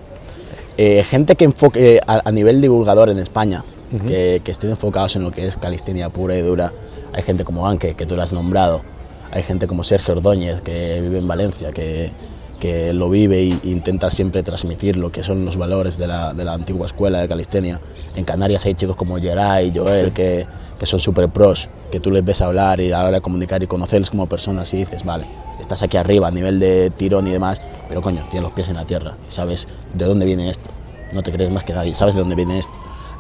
Eh, 0.79 1.05
gente 1.05 1.37
que 1.37 1.45
enfoque 1.45 2.01
a, 2.07 2.23
a 2.25 2.33
nivel 2.33 2.61
divulgador 2.61 3.11
en 3.11 3.19
España, 3.19 3.65
que, 4.07 4.41
que 4.43 4.51
estén 4.51 4.71
enfocados 4.71 5.17
en 5.17 5.23
lo 5.23 5.31
que 5.31 5.47
es 5.47 5.57
calistenia 5.57 6.09
pura 6.09 6.37
y 6.37 6.43
dura. 6.43 6.73
Hay 7.13 7.23
gente 7.23 7.45
como 7.45 7.67
Anke, 7.67 7.95
que 7.95 8.07
tú 8.07 8.17
lo 8.17 8.23
has 8.23 8.33
nombrado. 8.33 8.83
Hay 9.31 9.43
gente 9.43 9.67
como 9.67 9.85
Sergio 9.85 10.15
Ordóñez, 10.15 10.61
que 10.63 11.01
vive 11.01 11.19
en 11.19 11.29
Valencia, 11.29 11.73
que, 11.73 12.11
que 12.61 12.93
lo 12.93 13.11
vive 13.11 13.41
e 13.41 13.69
intenta 13.69 14.11
siempre 14.11 14.43
transmitir 14.43 14.97
lo 14.97 15.13
que 15.13 15.23
son 15.23 15.45
los 15.45 15.57
valores 15.57 15.99
de 15.99 16.07
la, 16.07 16.33
de 16.33 16.45
la 16.45 16.55
antigua 16.55 16.87
escuela 16.87 17.21
de 17.21 17.29
calistenia. 17.29 17.81
En 18.15 18.25
Canarias 18.25 18.65
hay 18.67 18.75
chicos 18.75 18.97
como 18.97 19.19
Geray, 19.19 19.73
Joel, 19.75 20.13
que, 20.13 20.47
que 20.79 20.87
son 20.87 21.01
super 21.01 21.29
pros, 21.29 21.69
que 21.91 22.01
tú 22.01 22.11
les 22.11 22.25
ves 22.25 22.41
hablar 22.41 22.81
y 22.81 22.93
a 22.93 22.99
la 22.99 23.05
hora 23.05 23.17
de 23.17 23.21
comunicar 23.21 23.63
y 23.63 23.67
conocerles 23.67 24.11
como 24.11 24.27
personas 24.27 24.73
y 24.75 24.79
dices, 24.79 25.05
vale, 25.05 25.27
estás 25.61 25.83
aquí 25.83 25.97
arriba 25.97 26.29
a 26.29 26.31
nivel 26.31 26.59
de 26.59 26.91
tirón 26.97 27.27
y 27.27 27.31
demás, 27.31 27.61
pero 27.89 28.01
coño, 28.01 28.27
tienes 28.31 28.43
los 28.43 28.53
pies 28.53 28.69
en 28.69 28.77
la 28.77 28.85
tierra 28.85 29.17
y 29.27 29.31
sabes 29.31 29.67
de 29.95 30.05
dónde 30.05 30.27
viene 30.27 30.49
esto. 30.49 30.71
No 31.13 31.23
te 31.23 31.33
crees 31.33 31.51
más 31.51 31.65
que 31.65 31.73
nadie, 31.73 31.95
sabes 31.95 32.15
de 32.15 32.21
dónde 32.21 32.35
viene 32.35 32.59
esto. 32.59 32.73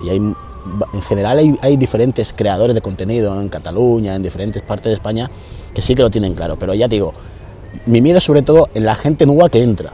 Y 0.02 0.08
hay, 0.08 0.16
en 0.16 1.02
general 1.08 1.38
hay, 1.38 1.56
hay 1.62 1.76
diferentes 1.76 2.32
creadores 2.32 2.74
de 2.74 2.80
contenido 2.80 3.40
en 3.40 3.48
Cataluña, 3.48 4.14
en 4.14 4.22
diferentes 4.22 4.62
partes 4.62 4.86
de 4.86 4.94
España, 4.94 5.30
que 5.72 5.82
sí 5.82 5.94
que 5.94 6.02
lo 6.02 6.10
tienen 6.10 6.34
claro. 6.34 6.58
Pero 6.58 6.74
ya 6.74 6.88
te 6.88 6.96
digo, 6.96 7.14
mi 7.86 8.00
miedo 8.00 8.18
es 8.18 8.24
sobre 8.24 8.42
todo 8.42 8.68
en 8.74 8.84
la 8.84 8.94
gente 8.94 9.26
nueva 9.26 9.48
que 9.48 9.62
entra. 9.62 9.92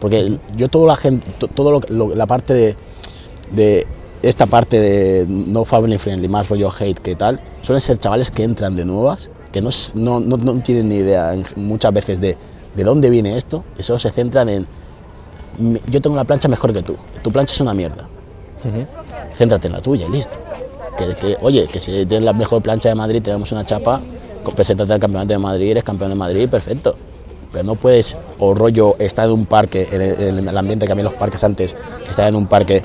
Porque 0.00 0.38
yo 0.56 0.68
toda 0.68 0.86
la 0.88 0.96
gente, 0.96 1.30
to- 1.38 1.48
todo 1.48 1.70
lo, 1.70 1.80
lo- 1.88 2.14
la 2.14 2.26
parte 2.26 2.52
de, 2.54 2.76
de 3.52 3.86
esta 4.22 4.46
parte 4.46 4.78
de 4.80 5.26
no 5.28 5.64
family 5.64 5.98
friendly, 5.98 6.28
más 6.28 6.48
rollo 6.48 6.70
hate 6.78 6.98
que 6.98 7.14
tal, 7.16 7.40
suelen 7.62 7.80
ser 7.80 7.98
chavales 7.98 8.30
que 8.30 8.42
entran 8.42 8.76
de 8.76 8.84
nuevas, 8.84 9.30
que 9.52 9.60
no, 9.62 9.70
no, 9.94 10.20
no, 10.20 10.36
no 10.36 10.54
tienen 10.62 10.88
ni 10.88 10.96
idea 10.96 11.34
muchas 11.56 11.92
veces 11.92 12.20
de, 12.20 12.36
de 12.74 12.84
dónde 12.84 13.08
viene 13.10 13.36
esto, 13.36 13.64
y 13.78 13.82
solo 13.82 13.98
se 13.98 14.10
centran 14.10 14.48
en, 14.48 14.66
"Me- 15.58 15.80
yo 15.88 16.00
tengo 16.02 16.16
la 16.16 16.24
plancha 16.24 16.48
mejor 16.48 16.72
que 16.72 16.82
tú, 16.82 16.96
tu 17.22 17.30
plancha 17.32 17.52
es 17.54 17.60
una 17.60 17.72
mierda, 17.74 18.06
céntrate 19.34 19.66
en 19.68 19.72
la 19.74 19.80
tuya 19.80 20.06
y 20.06 20.10
listo. 20.10 20.38
Que, 20.98 21.14
que, 21.14 21.36
oye, 21.42 21.66
que 21.66 21.80
si 21.80 21.90
tienes 22.06 22.24
la 22.24 22.32
mejor 22.32 22.62
plancha 22.62 22.88
de 22.88 22.94
Madrid, 22.94 23.20
te 23.22 23.30
damos 23.30 23.50
una 23.52 23.64
chapa, 23.64 24.00
preséntate 24.54 24.92
al 24.92 25.00
campeonato 25.00 25.28
de 25.32 25.38
Madrid, 25.38 25.70
eres 25.70 25.84
campeón 25.84 26.10
de 26.10 26.16
Madrid, 26.16 26.48
perfecto. 26.48 26.96
Pero 27.54 27.64
no 27.64 27.76
puedes, 27.76 28.16
o 28.40 28.52
rollo, 28.52 28.96
estar 28.98 29.24
en 29.26 29.30
un 29.32 29.46
parque, 29.46 29.88
en 29.92 30.02
el, 30.02 30.38
en 30.40 30.58
ambiente 30.58 30.84
que 30.86 30.92
a 30.92 30.94
mí 30.96 31.02
los 31.04 31.14
parques 31.14 31.42
antes, 31.44 31.74
estar 32.10 32.26
en 32.28 32.34
un 32.34 32.46
parque 32.48 32.82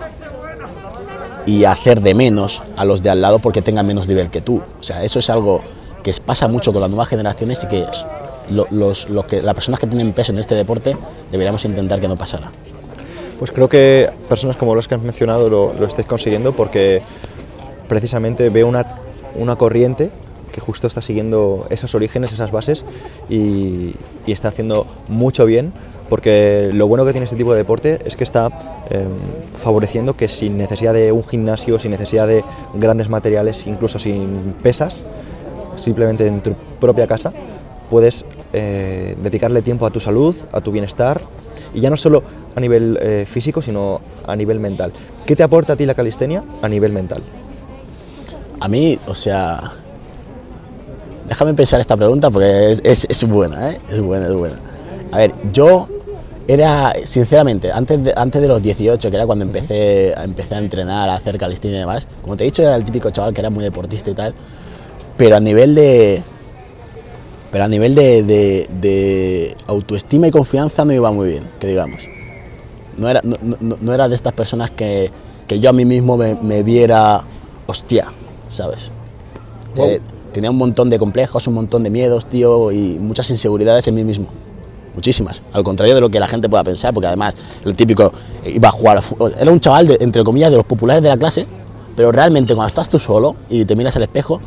y 1.45 1.65
hacer 1.65 2.01
de 2.01 2.13
menos 2.13 2.61
a 2.77 2.85
los 2.85 3.01
de 3.01 3.09
al 3.09 3.19
lado 3.21 3.39
porque 3.39 3.61
tengan 3.63 3.87
menos 3.87 4.07
nivel 4.07 4.29
que 4.29 4.41
tú. 4.41 4.61
O 4.79 4.83
sea, 4.83 5.03
eso 5.03 5.17
es 5.19 5.29
algo 5.31 5.61
que 6.03 6.13
pasa 6.23 6.47
mucho 6.47 6.71
con 6.71 6.81
las 6.81 6.89
nuevas 6.91 7.07
generaciones 7.07 7.63
y 7.63 7.67
que 7.67 7.81
es- 7.81 8.05
lo- 8.51 8.67
los, 8.71 9.09
lo 9.09 9.25
que, 9.25 9.41
las 9.41 9.55
personas 9.55 9.79
que 9.79 9.87
tienen 9.87 10.13
peso 10.13 10.31
en 10.31 10.37
este 10.37 10.53
deporte 10.55 10.95
deberíamos 11.31 11.65
intentar 11.65 11.99
que 11.99 12.07
no 12.07 12.15
pasara. 12.15 12.51
Pues 13.39 13.51
creo 13.51 13.67
que 13.69 14.09
personas 14.27 14.55
como 14.55 14.75
los 14.75 14.87
que 14.87 14.95
has 14.95 15.01
mencionado 15.01 15.49
lo, 15.49 15.73
lo 15.73 15.85
estáis 15.87 16.07
consiguiendo 16.07 16.53
porque 16.53 17.01
precisamente 17.87 18.49
veo 18.49 18.67
una, 18.67 18.85
una 19.35 19.55
corriente 19.55 20.11
que 20.59 20.65
justo 20.65 20.87
está 20.87 21.01
siguiendo 21.01 21.65
esos 21.69 21.95
orígenes, 21.95 22.33
esas 22.33 22.51
bases 22.51 22.83
y, 23.29 23.95
está 24.27 24.49
haciendo 24.49 24.85
mucho 25.07 25.47
bien 25.47 25.73
porque 26.07 26.69
lo 26.71 26.87
bueno 26.87 27.03
que 27.03 27.13
tiene 27.13 27.25
este 27.25 27.35
tipo 27.35 27.51
de 27.53 27.57
deporte 27.57 27.97
es 28.05 28.15
que 28.15 28.23
está 28.23 28.85
eh, 28.91 29.07
favoreciendo 29.55 30.15
que 30.15 30.27
sin 30.27 30.55
necesidad 30.55 30.93
de 30.93 31.11
un 31.11 31.23
gimnasio, 31.23 31.79
sin 31.79 31.89
necesidad 31.89 32.27
de 32.27 32.43
grandes 32.75 33.09
materiales, 33.09 33.65
incluso 33.65 33.97
sin 33.97 34.53
pesas, 34.61 35.03
simplemente 35.77 36.27
en 36.27 36.41
tu 36.41 36.53
propia 36.79 37.07
casa, 37.07 37.33
puedes 37.89 38.23
eh, 38.53 39.15
dedicarle 39.23 39.63
tiempo 39.63 39.87
a 39.87 39.89
tu 39.89 39.99
salud, 39.99 40.35
a 40.51 40.61
tu 40.61 40.71
bienestar 40.71 41.21
y 41.73 41.79
ya 41.79 41.89
no 41.89 41.97
solo 41.97 42.21
a 42.55 42.59
nivel 42.59 42.99
eh, 43.01 43.25
físico, 43.27 43.63
sino 43.63 43.99
a 44.27 44.35
nivel 44.35 44.59
mental. 44.59 44.91
¿Qué 45.25 45.35
te 45.35 45.41
aporta 45.41 45.73
a 45.73 45.75
ti 45.75 45.87
la 45.87 45.95
calistenia 45.95 46.43
a 46.61 46.69
nivel 46.69 46.93
mental? 46.93 47.23
A 48.59 48.67
mí, 48.67 48.99
o 49.07 49.15
sea, 49.15 49.78
déjame 51.29 51.53
pensar 51.53 51.79
esta 51.79 51.95
pregunta 51.95 52.29
porque 52.31 52.71
es, 52.71 52.81
es, 52.83 53.05
es 53.07 53.23
buena, 53.23 53.71
¿eh? 53.71 53.79
es 53.89 54.01
buena, 54.01 54.25
es 54.25 54.33
buena. 54.33 54.55
A 55.11 55.19
ver, 55.19 55.31
yo 55.53 55.87
era, 56.47 56.93
sinceramente, 57.03 57.71
antes 57.71 58.03
de, 58.03 58.13
antes 58.15 58.41
de 58.41 58.47
los 58.47 58.61
18, 58.61 59.09
que 59.09 59.15
era 59.15 59.27
cuando 59.27 59.45
empecé, 59.45 60.13
empecé 60.19 60.55
a 60.55 60.57
entrenar, 60.57 61.07
a 61.07 61.15
hacer 61.15 61.37
calistenia 61.37 61.77
y 61.77 61.79
demás, 61.81 62.07
como 62.23 62.35
te 62.35 62.43
he 62.43 62.45
dicho, 62.45 62.63
era 62.63 62.75
el 62.75 62.83
típico 62.83 63.11
chaval 63.11 63.33
que 63.33 63.41
era 63.41 63.51
muy 63.51 63.63
deportista 63.63 64.09
y 64.09 64.15
tal, 64.15 64.33
pero 65.15 65.37
a 65.37 65.39
nivel 65.39 65.75
de. 65.75 66.23
Pero 67.51 67.63
a 67.63 67.67
nivel 67.67 67.95
de, 67.95 68.23
de, 68.23 68.67
de 68.81 69.57
autoestima 69.67 70.27
y 70.27 70.31
confianza 70.31 70.85
no 70.85 70.93
iba 70.93 71.11
muy 71.11 71.29
bien, 71.29 71.43
que 71.59 71.67
digamos. 71.67 72.01
No 72.97 73.07
era, 73.07 73.21
no, 73.23 73.37
no, 73.41 73.77
no 73.79 73.93
era 73.93 74.09
de 74.09 74.15
estas 74.15 74.33
personas 74.33 74.71
que, 74.71 75.11
que, 75.47 75.59
yo 75.59 75.69
a 75.69 75.73
mí 75.73 75.85
mismo 75.85 76.17
me, 76.17 76.35
me 76.35 76.63
viera, 76.63 77.23
hostia, 77.65 78.07
¿sabes? 78.49 78.91
Wow. 79.75 79.87
Eh, 79.87 80.01
tenía 80.31 80.51
un 80.51 80.57
montón 80.57 80.89
de 80.89 80.99
complejos, 80.99 81.47
un 81.47 81.55
montón 81.55 81.83
de 81.83 81.89
miedos, 81.89 82.25
tío, 82.27 82.71
y 82.71 82.97
muchas 82.99 83.29
inseguridades 83.29 83.87
en 83.87 83.95
mí 83.95 84.03
mismo 84.03 84.27
muchísimas, 84.99 85.41
al 85.53 85.63
contrario 85.63 85.95
de 85.95 86.01
lo 86.01 86.09
que 86.09 86.19
la 86.19 86.27
gente 86.27 86.49
pueda 86.49 86.63
pensar, 86.63 86.93
porque 86.93 87.07
además 87.07 87.33
el 87.63 87.73
típico 87.75 88.11
iba 88.45 88.67
a 88.67 88.71
jugar, 88.71 89.01
era 89.39 89.49
un 89.49 89.59
chaval, 89.59 89.87
de, 89.87 89.97
entre 90.01 90.23
comillas, 90.25 90.51
de 90.51 90.57
los 90.57 90.65
populares 90.65 91.01
de 91.01 91.07
la 91.07 91.15
clase, 91.15 91.47
pero 91.95 92.11
realmente 92.11 92.53
cuando 92.53 92.67
estás 92.67 92.89
tú 92.89 92.99
solo 92.99 93.35
y 93.49 93.63
te 93.63 93.77
miras 93.77 93.95
al 93.95 94.03
espejo, 94.03 94.41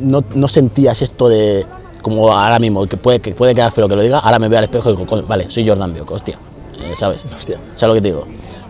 no, 0.00 0.24
no 0.34 0.48
sentías 0.48 1.02
esto 1.02 1.28
de, 1.28 1.66
como 2.02 2.32
ahora 2.32 2.58
mismo, 2.58 2.86
que 2.86 2.96
puede, 2.96 3.20
que 3.20 3.32
puede 3.32 3.54
quedar 3.54 3.70
feo 3.70 3.88
que 3.88 3.94
lo 3.94 4.02
diga, 4.02 4.18
ahora 4.18 4.38
me 4.38 4.48
veo 4.48 4.58
al 4.58 4.64
espejo 4.64 4.90
y 4.90 4.96
digo, 4.96 5.22
vale, 5.28 5.50
soy 5.50 5.68
Jordan 5.68 5.92
Bioko, 5.92 6.14
hostia, 6.14 6.38
eh, 6.82 6.96
¿sabes? 6.96 7.24
Hostia. 7.36 7.58
¿Sabes 7.74 7.88
lo 7.88 7.94
que 7.94 8.00
te 8.00 8.08
digo? 8.08 8.26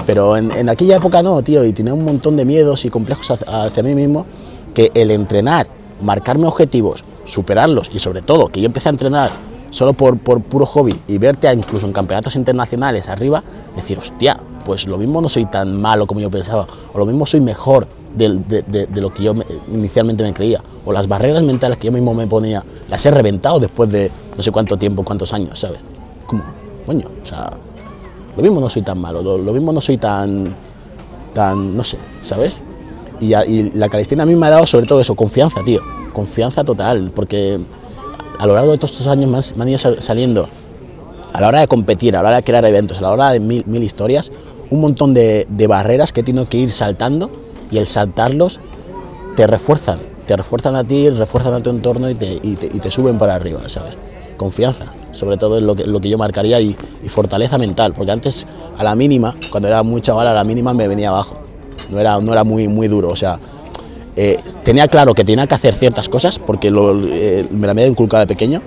Pero 0.06 0.36
en, 0.36 0.50
en, 0.50 0.68
aquella 0.68 0.96
época 0.96 1.22
no, 1.22 1.40
tío, 1.42 1.64
y 1.64 1.72
tenía 1.72 1.94
un 1.94 2.04
montón 2.04 2.36
de 2.36 2.44
miedos 2.44 2.84
y 2.84 2.90
complejos 2.90 3.30
hacia, 3.30 3.64
hacia 3.64 3.82
mí 3.82 3.94
mismo, 3.94 4.26
que 4.74 4.90
el 4.94 5.10
entrenar, 5.10 5.66
marcarme 6.02 6.46
objetivos, 6.46 7.04
superarlos 7.24 7.90
y 7.92 7.98
sobre 7.98 8.22
todo 8.22 8.48
que 8.48 8.60
yo 8.60 8.66
empecé 8.66 8.88
a 8.88 8.92
entrenar 8.92 9.30
solo 9.70 9.92
por, 9.92 10.18
por 10.18 10.42
puro 10.42 10.66
hobby 10.66 10.94
y 11.06 11.18
verte 11.18 11.48
a, 11.48 11.54
incluso 11.54 11.86
en 11.86 11.92
campeonatos 11.92 12.36
internacionales 12.36 13.08
arriba, 13.08 13.42
decir, 13.76 13.98
hostia, 13.98 14.38
pues 14.64 14.86
lo 14.86 14.98
mismo 14.98 15.20
no 15.22 15.28
soy 15.28 15.46
tan 15.46 15.80
malo 15.80 16.06
como 16.06 16.20
yo 16.20 16.30
pensaba, 16.30 16.66
o 16.92 16.98
lo 16.98 17.06
mismo 17.06 17.24
soy 17.24 17.40
mejor 17.40 17.86
de, 18.14 18.40
de, 18.48 18.86
de, 18.86 19.00
lo 19.00 19.14
que 19.14 19.22
yo 19.22 19.34
me, 19.34 19.44
inicialmente 19.72 20.24
me 20.24 20.34
creía, 20.34 20.62
o 20.84 20.92
las 20.92 21.06
barreras 21.06 21.42
mentales 21.42 21.78
que 21.78 21.86
yo 21.86 21.92
mismo 21.92 22.12
me 22.12 22.26
ponía, 22.26 22.64
las 22.88 23.04
he 23.06 23.10
reventado 23.10 23.60
después 23.60 23.90
de 23.90 24.10
no 24.36 24.42
sé 24.42 24.50
cuánto 24.50 24.76
tiempo, 24.76 25.04
cuántos 25.04 25.32
años, 25.32 25.58
¿sabes? 25.58 25.80
Como, 26.26 26.42
coño, 26.84 27.06
o 27.22 27.26
sea, 27.26 27.48
lo 28.36 28.42
mismo 28.42 28.60
no 28.60 28.68
soy 28.68 28.82
tan 28.82 29.00
malo, 29.00 29.22
lo, 29.22 29.38
lo 29.38 29.52
mismo 29.52 29.72
no 29.72 29.80
soy 29.80 29.96
tan, 29.96 30.54
tan, 31.32 31.76
no 31.76 31.84
sé, 31.84 31.98
¿sabes? 32.22 32.62
Y, 33.20 33.70
la 33.74 33.88
calistenia 33.88 34.22
a 34.22 34.26
mí 34.26 34.34
me 34.34 34.46
ha 34.46 34.50
dado 34.50 34.66
sobre 34.66 34.86
todo 34.86 35.00
eso, 35.00 35.14
confianza, 35.14 35.62
tío, 35.62 35.80
confianza 36.12 36.64
total, 36.64 37.12
porque 37.14 37.60
a 38.38 38.46
lo 38.46 38.54
largo 38.54 38.72
de 38.72 38.78
todos 38.78 38.92
estos 38.92 39.06
años 39.06 39.54
me 39.56 39.62
han, 39.62 39.68
ido 39.68 39.78
saliendo, 39.78 40.48
a 41.32 41.40
la 41.40 41.48
hora 41.48 41.60
de 41.60 41.68
competir, 41.68 42.16
a 42.16 42.22
la 42.22 42.28
hora 42.28 42.36
de 42.38 42.42
crear 42.42 42.64
eventos, 42.64 42.98
a 42.98 43.02
la 43.02 43.12
hora 43.12 43.30
de 43.30 43.40
mil, 43.40 43.62
mil 43.66 43.82
historias, 43.82 44.32
un 44.70 44.80
montón 44.80 45.12
de, 45.12 45.46
barreras 45.68 46.12
que 46.12 46.22
tengo 46.22 46.48
que 46.48 46.58
ir 46.58 46.70
saltando 46.70 47.30
y 47.70 47.78
el 47.78 47.86
saltarlos 47.86 48.58
te 49.36 49.46
refuerzan, 49.46 49.98
te 50.26 50.36
refuerzan 50.36 50.74
a 50.76 50.84
ti, 50.84 51.10
refuerzan 51.10 51.52
a 51.52 51.62
tu 51.62 51.70
entorno 51.70 52.08
y 52.08 52.14
te 52.14 52.90
suben 52.90 53.18
para 53.18 53.34
arriba, 53.34 53.60
¿sabes? 53.66 53.98
Confianza, 54.38 54.86
sobre 55.10 55.36
todo 55.36 55.58
es 55.58 55.62
lo 55.62 55.74
que, 55.74 55.84
lo 55.86 56.00
que 56.00 56.08
yo 56.08 56.16
marcaría 56.16 56.58
y, 56.60 56.74
y, 57.02 57.08
fortaleza 57.10 57.58
mental, 57.58 57.92
porque 57.92 58.10
antes 58.10 58.46
a 58.78 58.82
la 58.82 58.94
mínima, 58.94 59.36
cuando 59.50 59.68
era 59.68 59.82
muy 59.82 60.00
chaval, 60.00 60.26
a 60.28 60.32
la 60.32 60.44
mínima 60.44 60.72
me 60.72 60.88
venía 60.88 61.10
abajo, 61.10 61.36
no 61.90 61.98
era, 62.00 62.20
no 62.20 62.32
era 62.32 62.44
muy, 62.44 62.68
muy 62.68 62.88
duro, 62.88 63.08
o 63.10 63.16
sea, 63.16 63.38
eh, 64.16 64.38
tenía 64.64 64.88
claro 64.88 65.14
que 65.14 65.24
tenía 65.24 65.46
que 65.46 65.54
hacer 65.54 65.74
ciertas 65.74 66.08
cosas 66.08 66.38
porque 66.38 66.70
lo, 66.70 66.94
eh, 67.06 67.46
me 67.50 67.66
la 67.66 67.72
había 67.72 67.86
inculcado 67.86 68.20
de 68.20 68.26
pequeño, 68.26 68.60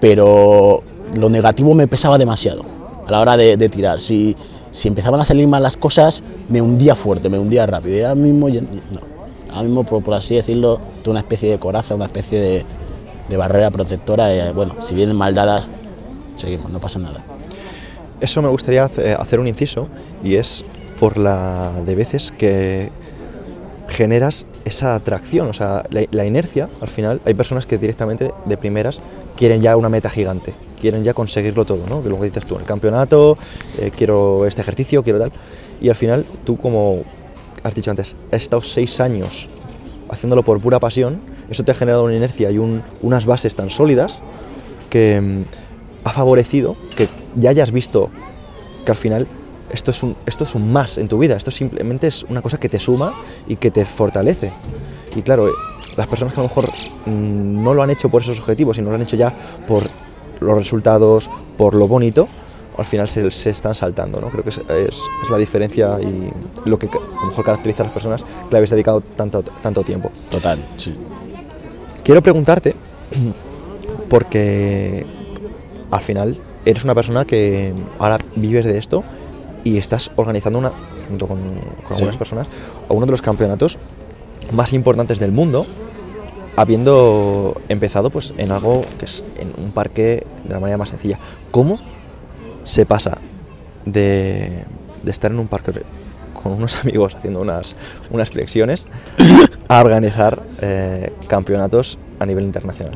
pero 0.00 0.82
lo 1.14 1.28
negativo 1.28 1.74
me 1.74 1.86
pesaba 1.88 2.16
demasiado 2.16 2.64
a 3.06 3.10
la 3.10 3.20
hora 3.20 3.36
de, 3.36 3.68
tirar. 3.68 4.00
Si, 4.00 4.36
si, 4.70 4.88
empezaban 4.88 5.20
a 5.20 5.24
salir 5.24 5.48
mal 5.48 5.62
las 5.62 5.76
cosas, 5.76 6.22
me 6.48 6.62
hundía 6.62 6.94
fuerte, 6.94 7.28
me 7.28 7.38
hundía 7.38 7.66
rápido. 7.66 7.96
Y 7.96 8.00
ahora 8.02 8.14
mismo, 8.14 8.48
ahora 9.50 9.62
mismo 9.62 9.84
por, 9.84 10.14
así 10.14 10.36
decirlo, 10.36 10.80
tengo 11.02 11.12
una 11.12 11.20
especie 11.20 11.50
de 11.50 11.58
coraza, 11.58 11.94
una 11.94 12.04
especie 12.04 12.64
de, 13.28 13.36
barrera 13.36 13.70
protectora. 13.70 14.34
Y, 14.34 14.52
bueno, 14.52 14.76
si 14.80 14.94
vienen 14.94 15.16
mal 15.16 15.34
dadas, 15.34 15.68
seguimos, 16.36 16.70
no 16.70 16.80
pasa 16.80 16.98
nada. 16.98 17.24
Eso 18.20 18.42
me 18.42 18.48
gustaría 18.48 18.84
hacer 18.84 19.40
un 19.40 19.48
inciso 19.48 19.88
y 20.24 20.36
es 20.36 20.64
por 20.98 21.18
la 21.18 21.72
de 21.86 21.94
veces 21.94 22.32
que 22.36 22.90
generas 23.88 24.46
esa 24.64 24.94
atracción, 24.94 25.48
o 25.48 25.52
sea, 25.52 25.84
la, 25.90 26.26
inercia, 26.26 26.68
al 26.80 26.88
final, 26.88 27.20
hay 27.24 27.34
personas 27.34 27.66
que 27.66 27.78
directamente 27.78 28.32
de 28.44 28.56
primeras 28.56 29.00
quieren 29.36 29.62
ya 29.62 29.76
una 29.76 29.88
meta 29.88 30.10
gigante, 30.10 30.52
quieren 30.80 31.04
ya 31.04 31.14
conseguirlo 31.14 31.64
todo, 31.64 31.86
¿no? 31.88 32.02
Que 32.02 32.08
luego 32.08 32.24
dices 32.24 32.44
tú, 32.44 32.58
el 32.58 32.64
campeonato, 32.64 33.38
eh, 33.78 33.90
quiero 33.96 34.46
este 34.46 34.60
ejercicio, 34.60 35.02
quiero 35.02 35.18
tal, 35.18 35.32
y 35.80 35.88
al 35.88 35.96
final 35.96 36.26
tú 36.44 36.56
como 36.58 37.02
has 37.62 37.74
dicho 37.74 37.90
antes, 37.90 38.14
has 38.30 38.42
estado 38.42 38.62
seis 38.62 39.00
años 39.00 39.48
haciéndolo 40.10 40.42
por 40.42 40.60
pura 40.60 40.78
pasión, 40.78 41.20
eso 41.50 41.64
te 41.64 41.72
ha 41.72 41.74
generado 41.74 42.04
una 42.04 42.14
inercia 42.14 42.50
y 42.50 42.58
un, 42.58 42.82
unas 43.00 43.26
bases 43.26 43.54
tan 43.54 43.70
sólidas 43.70 44.20
que 44.90 45.20
mmm, 45.20 45.42
ha 46.04 46.12
favorecido 46.12 46.76
que 46.96 47.08
ya 47.36 47.50
hayas 47.50 47.72
visto 47.72 48.10
que 48.84 48.90
al 48.90 48.96
final 48.96 49.26
esto 49.70 49.90
es, 49.90 50.02
un, 50.02 50.16
esto 50.26 50.44
es 50.44 50.54
un 50.54 50.72
más 50.72 50.98
en 50.98 51.08
tu 51.08 51.18
vida, 51.18 51.36
esto 51.36 51.50
simplemente 51.50 52.06
es 52.06 52.24
una 52.24 52.42
cosa 52.42 52.58
que 52.58 52.68
te 52.68 52.80
suma 52.80 53.14
y 53.46 53.56
que 53.56 53.70
te 53.70 53.84
fortalece. 53.84 54.52
Y 55.16 55.22
claro, 55.22 55.50
las 55.96 56.06
personas 56.06 56.34
que 56.34 56.40
a 56.40 56.42
lo 56.42 56.48
mejor 56.48 56.68
mmm, 57.06 57.62
no 57.62 57.74
lo 57.74 57.82
han 57.82 57.90
hecho 57.90 58.08
por 58.08 58.22
esos 58.22 58.38
objetivos, 58.38 58.76
sino 58.76 58.90
lo 58.90 58.96
han 58.96 59.02
hecho 59.02 59.16
ya 59.16 59.34
por 59.66 59.84
los 60.40 60.56
resultados, 60.56 61.28
por 61.56 61.74
lo 61.74 61.88
bonito, 61.88 62.28
al 62.76 62.84
final 62.84 63.08
se, 63.08 63.30
se 63.30 63.50
están 63.50 63.74
saltando. 63.74 64.20
¿no? 64.20 64.28
Creo 64.30 64.44
que 64.44 64.50
es, 64.50 64.58
es, 64.58 65.02
es, 65.22 65.30
la 65.30 65.36
diferencia 65.36 65.98
y 66.00 66.30
lo 66.64 66.78
que 66.78 66.86
a 66.86 67.20
lo 67.20 67.26
mejor 67.26 67.44
caracteriza 67.44 67.82
a 67.82 67.86
las 67.86 67.92
personas 67.92 68.22
que 68.22 68.50
le 68.50 68.56
habéis 68.58 68.70
dedicado 68.70 69.00
tanto, 69.00 69.42
tanto 69.42 69.82
tiempo. 69.82 70.10
Total, 70.30 70.58
sí. 70.76 70.94
Quiero 72.04 72.22
preguntarte, 72.22 72.74
porque 74.08 75.04
al 75.90 76.00
final 76.00 76.38
eres 76.64 76.84
una 76.84 76.94
persona 76.94 77.24
que 77.24 77.74
ahora 77.98 78.18
vives 78.36 78.64
de 78.64 78.78
esto 78.78 79.02
y 79.64 79.78
estás 79.78 80.10
organizando 80.16 80.58
una, 80.58 80.72
junto 81.08 81.26
con, 81.26 81.38
con 81.82 81.96
sí. 81.96 82.02
algunas 82.02 82.16
personas 82.16 82.46
uno 82.88 83.06
de 83.06 83.12
los 83.12 83.22
campeonatos 83.22 83.78
más 84.52 84.72
importantes 84.72 85.18
del 85.18 85.32
mundo 85.32 85.66
habiendo 86.56 87.54
empezado 87.68 88.10
pues 88.10 88.34
en 88.36 88.50
algo 88.50 88.84
que 88.98 89.04
es 89.04 89.22
en 89.38 89.52
un 89.62 89.70
parque 89.70 90.26
de 90.44 90.54
la 90.54 90.58
manera 90.58 90.76
más 90.76 90.88
sencilla. 90.88 91.18
Cómo 91.52 91.78
se 92.64 92.84
pasa 92.84 93.16
de, 93.84 94.64
de 95.02 95.10
estar 95.10 95.30
en 95.30 95.38
un 95.38 95.46
parque 95.46 95.82
con 96.34 96.52
unos 96.52 96.76
amigos 96.82 97.14
haciendo 97.14 97.40
unas, 97.40 97.76
unas 98.10 98.30
flexiones 98.30 98.86
a 99.68 99.80
organizar 99.80 100.42
eh, 100.60 101.12
campeonatos 101.28 101.98
a 102.18 102.26
nivel 102.26 102.44
internacional 102.44 102.94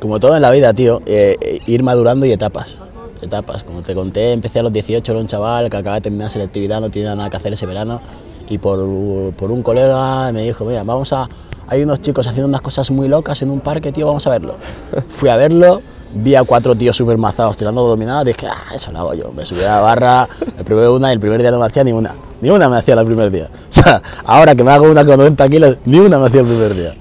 como 0.00 0.20
todo 0.20 0.36
en 0.36 0.42
la 0.42 0.50
vida 0.50 0.72
tío 0.74 1.02
eh, 1.06 1.60
ir 1.66 1.82
madurando 1.82 2.26
y 2.26 2.32
etapas 2.32 2.78
etapas. 3.22 3.64
Como 3.64 3.82
te 3.82 3.94
conté, 3.94 4.32
empecé 4.32 4.60
a 4.60 4.62
los 4.62 4.72
18, 4.72 5.12
era 5.12 5.20
un 5.20 5.26
chaval 5.26 5.70
que 5.70 5.76
acaba 5.76 5.96
de 5.96 6.02
terminar 6.02 6.30
selectividad, 6.30 6.80
no 6.80 6.90
tenía 6.90 7.14
nada 7.14 7.30
que 7.30 7.36
hacer 7.36 7.52
ese 7.52 7.66
verano. 7.66 8.00
Y 8.48 8.58
por, 8.58 9.32
por 9.34 9.50
un 9.50 9.62
colega 9.62 10.30
me 10.32 10.42
dijo, 10.42 10.64
mira, 10.64 10.82
vamos 10.82 11.12
a... 11.12 11.28
Hay 11.66 11.82
unos 11.82 12.02
chicos 12.02 12.26
haciendo 12.26 12.48
unas 12.48 12.60
cosas 12.60 12.90
muy 12.90 13.08
locas 13.08 13.40
en 13.40 13.50
un 13.50 13.60
parque, 13.60 13.90
tío, 13.90 14.06
vamos 14.06 14.26
a 14.26 14.30
verlo. 14.30 14.56
Fui 15.08 15.30
a 15.30 15.36
verlo, 15.36 15.80
vi 16.14 16.34
a 16.34 16.44
cuatro 16.44 16.74
tíos 16.74 16.96
súper 16.96 17.16
mazados 17.16 17.56
tirando 17.56 17.86
dominadas, 17.86 18.24
dije, 18.26 18.46
ah, 18.46 18.74
eso 18.74 18.92
lo 18.92 18.98
hago 18.98 19.14
yo. 19.14 19.32
Me 19.32 19.46
subí 19.46 19.62
a 19.62 19.76
la 19.76 19.80
barra, 19.80 20.28
me 20.56 20.64
probé 20.64 20.88
una 20.88 21.08
y 21.08 21.14
el 21.14 21.20
primer 21.20 21.40
día 21.40 21.50
no 21.50 21.58
me 21.58 21.66
hacía 21.66 21.82
ni 21.84 21.92
una. 21.92 22.14
Ni 22.40 22.50
una 22.50 22.68
me 22.68 22.76
hacía 22.76 22.94
el 22.94 23.06
primer 23.06 23.30
día. 23.30 23.48
O 23.70 23.72
sea, 23.72 24.02
ahora 24.24 24.54
que 24.54 24.62
me 24.62 24.70
hago 24.70 24.90
una 24.90 25.04
con 25.04 25.16
90 25.16 25.48
kilos, 25.48 25.78
ni 25.86 25.98
una 25.98 26.18
me 26.18 26.26
hacía 26.26 26.42
el 26.42 26.46
primer 26.46 26.74
día. 26.74 26.94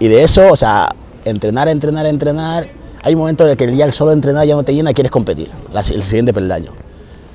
Y 0.00 0.08
de 0.08 0.22
eso, 0.22 0.50
o 0.50 0.56
sea, 0.56 0.94
entrenar, 1.24 1.68
entrenar, 1.68 2.06
entrenar, 2.06 2.66
hay 3.02 3.16
momentos 3.16 3.46
en 3.46 3.52
el 3.52 3.56
que 3.56 3.76
ya 3.76 3.84
el 3.84 3.92
solo 3.92 4.12
entrenar 4.12 4.46
ya 4.46 4.54
no 4.54 4.62
te 4.62 4.74
llena 4.74 4.90
y 4.90 4.94
quieres 4.94 5.10
competir, 5.10 5.50
el 5.74 6.02
siguiente 6.02 6.32
peldaño. 6.32 6.72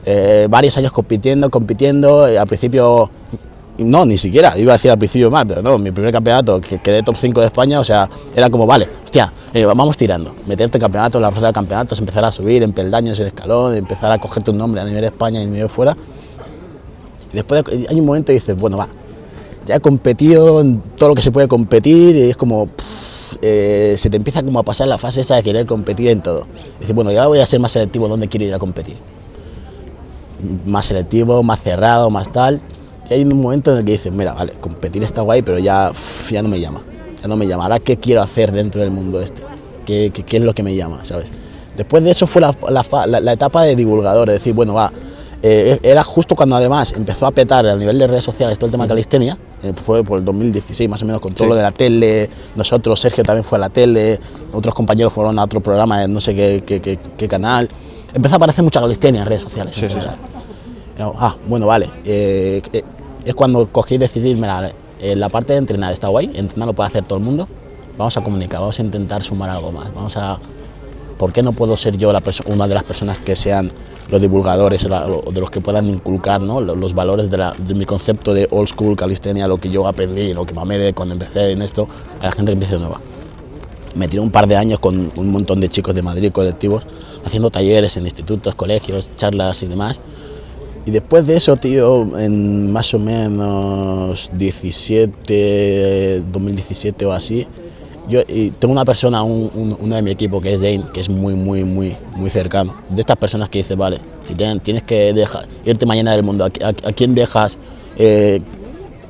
Eh, 0.05 0.47
varios 0.49 0.77
años 0.77 0.91
compitiendo, 0.91 1.49
compitiendo, 1.49 2.27
eh, 2.27 2.37
al 2.37 2.45
principio 2.45 3.09
no, 3.79 4.05
ni 4.05 4.17
siquiera, 4.17 4.57
iba 4.57 4.73
a 4.73 4.77
decir 4.77 4.91
al 4.91 4.97
principio 4.97 5.29
mal, 5.31 5.45
pero 5.47 5.61
no, 5.61 5.77
mi 5.77 5.91
primer 5.91 6.11
campeonato, 6.11 6.61
que 6.61 6.79
quedé 6.79 7.03
top 7.03 7.15
5 7.17 7.41
de 7.41 7.47
España, 7.47 7.79
o 7.79 7.83
sea, 7.83 8.09
era 8.35 8.49
como, 8.49 8.65
vale, 8.65 8.87
hostia, 9.03 9.33
eh, 9.53 9.65
vamos 9.65 9.97
tirando, 9.97 10.33
meterte 10.47 10.77
en 10.77 10.81
campeonato, 10.81 11.19
la 11.19 11.29
rueda 11.29 11.47
de 11.47 11.53
campeonatos, 11.53 11.99
empezar 11.99 12.23
a 12.23 12.31
subir 12.31 12.63
en 12.63 12.71
peldaños, 12.71 13.19
en 13.19 13.27
escalón, 13.27 13.75
empezar 13.75 14.11
a 14.11 14.19
cogerte 14.19 14.51
un 14.51 14.59
nombre 14.59 14.81
a 14.81 14.85
nivel 14.85 15.01
de 15.01 15.07
España 15.07 15.41
y 15.41 15.45
a 15.45 15.47
nivel 15.47 15.69
fuera. 15.69 15.97
Y 17.33 17.35
después 17.35 17.63
hay 17.89 17.99
un 17.99 18.05
momento 18.05 18.31
y 18.31 18.35
dices, 18.35 18.55
bueno, 18.55 18.77
va, 18.77 18.87
ya 19.65 19.75
he 19.75 19.79
competido 19.81 20.61
en 20.61 20.81
todo 20.95 21.09
lo 21.09 21.15
que 21.15 21.21
se 21.21 21.31
puede 21.31 21.47
competir 21.47 22.15
y 22.15 22.29
es 22.29 22.37
como, 22.37 22.69
eh, 23.41 23.95
se 23.97 24.09
te 24.09 24.17
empieza 24.17 24.43
como 24.43 24.59
a 24.59 24.63
pasar 24.63 24.87
la 24.87 24.97
fase 24.97 25.21
esa 25.21 25.35
de 25.35 25.43
querer 25.43 25.65
competir 25.65 26.09
en 26.09 26.21
todo. 26.21 26.45
Dices, 26.79 26.95
bueno, 26.95 27.11
ya 27.11 27.27
voy 27.27 27.39
a 27.39 27.45
ser 27.45 27.59
más 27.59 27.71
selectivo 27.71 28.07
dónde 28.07 28.27
quiero 28.27 28.45
ir 28.45 28.53
a 28.53 28.59
competir. 28.59 28.95
Más 30.65 30.85
selectivo, 30.85 31.41
más 31.43 31.61
cerrado, 31.61 32.09
más 32.09 32.31
tal. 32.31 32.61
Y 33.09 33.13
hay 33.13 33.23
un 33.23 33.41
momento 33.41 33.71
en 33.71 33.79
el 33.79 33.85
que 33.85 33.93
dices, 33.93 34.11
mira, 34.11 34.33
vale, 34.33 34.53
competir 34.59 35.03
está 35.03 35.21
guay, 35.21 35.41
pero 35.41 35.59
ya, 35.59 35.91
ya 36.29 36.41
no 36.41 36.49
me 36.49 36.59
llama. 36.59 36.81
Ya 37.21 37.27
no 37.27 37.35
me 37.35 37.47
llama. 37.47 37.63
Ahora, 37.63 37.79
¿qué 37.79 37.97
quiero 37.97 38.21
hacer 38.21 38.51
dentro 38.51 38.81
del 38.81 38.91
mundo 38.91 39.21
este? 39.21 39.41
¿Qué, 39.85 40.11
qué, 40.11 40.37
es 40.37 40.43
lo 40.43 40.53
que 40.53 40.63
me 40.63 40.75
llama, 40.75 41.05
sabes? 41.05 41.27
Después 41.77 42.03
de 42.03 42.11
eso 42.11 42.25
fue 42.27 42.41
la, 42.41 42.55
la 42.69 43.19
la- 43.21 43.31
etapa 43.33 43.63
de 43.63 43.75
divulgador, 43.75 44.29
es 44.29 44.35
decir, 44.35 44.53
bueno, 44.53 44.73
va, 44.73 44.91
eh, 45.47 45.79
era 45.83 46.03
justo 46.03 46.35
cuando 46.35 46.55
además 46.55 46.91
empezó 46.93 47.27
a 47.27 47.31
petar 47.31 47.67
a 47.67 47.75
nivel 47.75 47.99
de 47.99 48.07
redes 48.07 48.23
sociales 48.23 48.57
todo 48.57 48.65
el 48.65 48.71
tema 48.71 48.85
de 48.85 48.87
calistenia, 48.89 49.37
eh, 49.61 49.73
fue 49.75 50.03
por 50.03 50.17
el 50.17 50.25
2016 50.25 50.89
más 50.89 51.03
o 51.03 51.05
menos, 51.05 51.21
con 51.21 51.33
todo 51.33 51.43
Sí. 51.43 51.49
lo 51.49 51.55
de 51.55 51.61
la 51.61 51.71
tele, 51.71 52.29
nosotros, 52.55 52.99
Sergio 52.99 53.23
también 53.23 53.43
fue 53.43 53.57
a 53.57 53.61
la 53.61 53.69
tele, 53.69 54.19
otros 54.51 54.73
compañeros 54.73 55.13
fueron 55.13 55.37
a 55.37 55.43
otro 55.43 55.61
programa 55.61 55.99
de 55.99 56.07
no 56.07 56.19
sé 56.19 56.33
qué, 56.33 56.63
qué- 56.65 56.81
qué- 56.81 56.97
qué 57.15 57.27
canal, 57.27 57.69
empezó 58.13 58.33
a 58.35 58.37
aparecer 58.37 58.63
mucha 58.63 58.79
calistenia 58.81 59.21
en 59.21 59.27
redes 59.27 59.43
sociales. 59.43 59.75
Sí, 59.75 59.87
sí, 59.87 59.95
Ah, 60.97 61.35
bueno, 61.47 61.67
vale. 61.67 61.89
eh, 62.05 62.61
es 63.23 63.35
cuando 63.35 63.67
cogí 63.67 63.95
y 63.95 63.97
decidí, 63.99 64.33
mira, 64.33 64.71
la 65.01 65.29
parte 65.29 65.53
de 65.53 65.59
entrenar 65.59 65.91
está 65.93 66.07
guay, 66.07 66.31
entrenar 66.35 66.67
lo 66.67 66.73
puede 66.73 66.87
hacer 66.87 67.05
todo 67.05 67.19
el 67.19 67.23
mundo, 67.23 67.47
vamos 67.97 68.15
a 68.17 68.23
comunicar, 68.23 68.61
vamos 68.61 68.79
a 68.79 68.81
intentar 68.81 69.21
sumar 69.21 69.49
algo 69.49 69.71
más, 69.71 69.93
vamos 69.93 70.15
a... 70.17 70.39
¿Por 71.19 71.31
qué 71.31 71.41
no 71.43 71.53
puedo 71.53 71.77
ser 71.77 71.97
yo 71.97 72.11
la 72.11 72.21
una 72.47 72.67
de 72.67 72.73
las 72.73 72.83
personas 72.83 73.17
que 73.19 73.35
sean 73.37 73.71
los 74.09 74.21
divulgadores 74.21 74.83
de 74.83 75.39
los 75.39 75.49
que 75.49 75.61
puedan 75.61 75.89
inculcar 75.89 76.41
los 76.41 76.93
valores 76.93 77.29
de, 77.29 77.73
mi 77.73 77.85
concepto 77.85 78.33
de 78.33 78.47
old 78.51 78.67
school 78.67 78.95
calistenia, 78.95 79.47
lo 79.47 79.57
que 79.57 79.69
yo 79.69 79.87
aprendí, 79.87 80.33
lo 80.33 80.45
que 80.45 80.53
mamé 80.53 80.93
cuando 80.93 81.13
empecé 81.13 81.51
en 81.51 81.61
esto, 81.61 81.87
a 82.19 82.25
la 82.25 82.31
gente 82.31 82.51
que 82.51 82.53
empiece 82.53 82.77
nueva? 82.77 83.01
Me 83.95 84.07
tiré 84.07 84.21
un 84.21 84.31
par 84.31 84.47
de 84.47 84.57
años 84.57 84.79
con 84.79 85.11
un 85.15 85.31
montón 85.31 85.59
de 85.61 85.69
chicos 85.69 85.95
de 85.95 86.03
Madrid, 86.03 86.31
colectivos, 86.31 86.85
haciendo 87.23 87.49
talleres 87.49 87.95
en 87.97 88.03
institutos, 88.03 88.53
colegios, 88.53 89.09
charlas 89.15 89.63
y 89.63 89.67
demás. 89.67 90.01
Y 90.85 90.91
después 90.91 91.25
de 91.25 91.37
eso, 91.37 91.55
tío, 91.55 92.19
en 92.19 92.71
más 92.71 92.93
o 92.93 92.99
menos 92.99 94.29
17, 94.33 96.23
2017 96.31 97.05
o 97.05 97.13
así, 97.13 97.47
yo 98.07 98.21
y 98.27 98.51
tengo 98.51 98.71
una 98.71 98.85
persona, 98.85 99.23
un- 99.23 99.51
un- 99.53 99.77
uno 99.79 99.95
de 99.95 100.01
mi 100.01 100.11
equipo 100.11 100.39
que 100.41 100.53
es 100.53 100.61
Dane, 100.61 100.83
que 100.93 100.99
es 100.99 101.09
muy, 101.09 101.33
muy, 101.33 101.63
muy, 101.63 101.95
muy 102.15 102.29
cercano. 102.29 102.75
De 102.89 103.01
estas 103.01 103.17
personas 103.17 103.49
que 103.49 103.59
dice, 103.59 103.75
vale, 103.75 103.99
si 104.23 104.33
tien- 104.35 104.61
tienes 104.61 104.83
que 104.83 105.13
dejar, 105.13 105.47
irte 105.65 105.85
mañana 105.85 106.11
del 106.11 106.23
mundo, 106.23 106.45
¿a, 106.45 106.49
qui- 106.49 106.63
a- 106.63 106.89
a 106.89 106.93
quién 106.93 107.15
dejas 107.15 107.57
eh, 107.97 108.41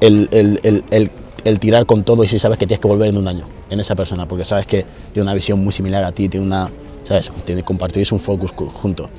el, 0.02 0.30
el- 0.32 0.60
el- 0.92 1.12
el- 1.44 1.60
tirar 1.60 1.86
con 1.86 2.04
todo 2.04 2.24
y 2.24 2.28
si 2.28 2.40
sabes 2.40 2.58
que 2.58 2.68
tienes 2.68 2.80
que 2.82 2.88
volver 2.88 3.10
en 3.10 3.18
un 3.18 3.28
año? 3.28 3.46
En 3.70 3.80
esa 3.80 3.96
persona, 3.96 4.28
porque 4.28 4.46
sabes 4.46 4.68
que 4.68 4.86
tiene 5.12 5.24
una 5.24 5.34
visión 5.34 5.64
muy 5.64 5.74
similar 5.74 6.04
a 6.04 6.12
ti, 6.12 6.30
tiene 6.30 6.46
una, 6.46 6.70
¿sabes? 7.04 7.32
Tiene, 7.46 7.64
compartís 7.64 8.12
un 8.12 8.20
focus 8.20 8.52
cu- 8.52 8.70
juntos. 8.70 9.10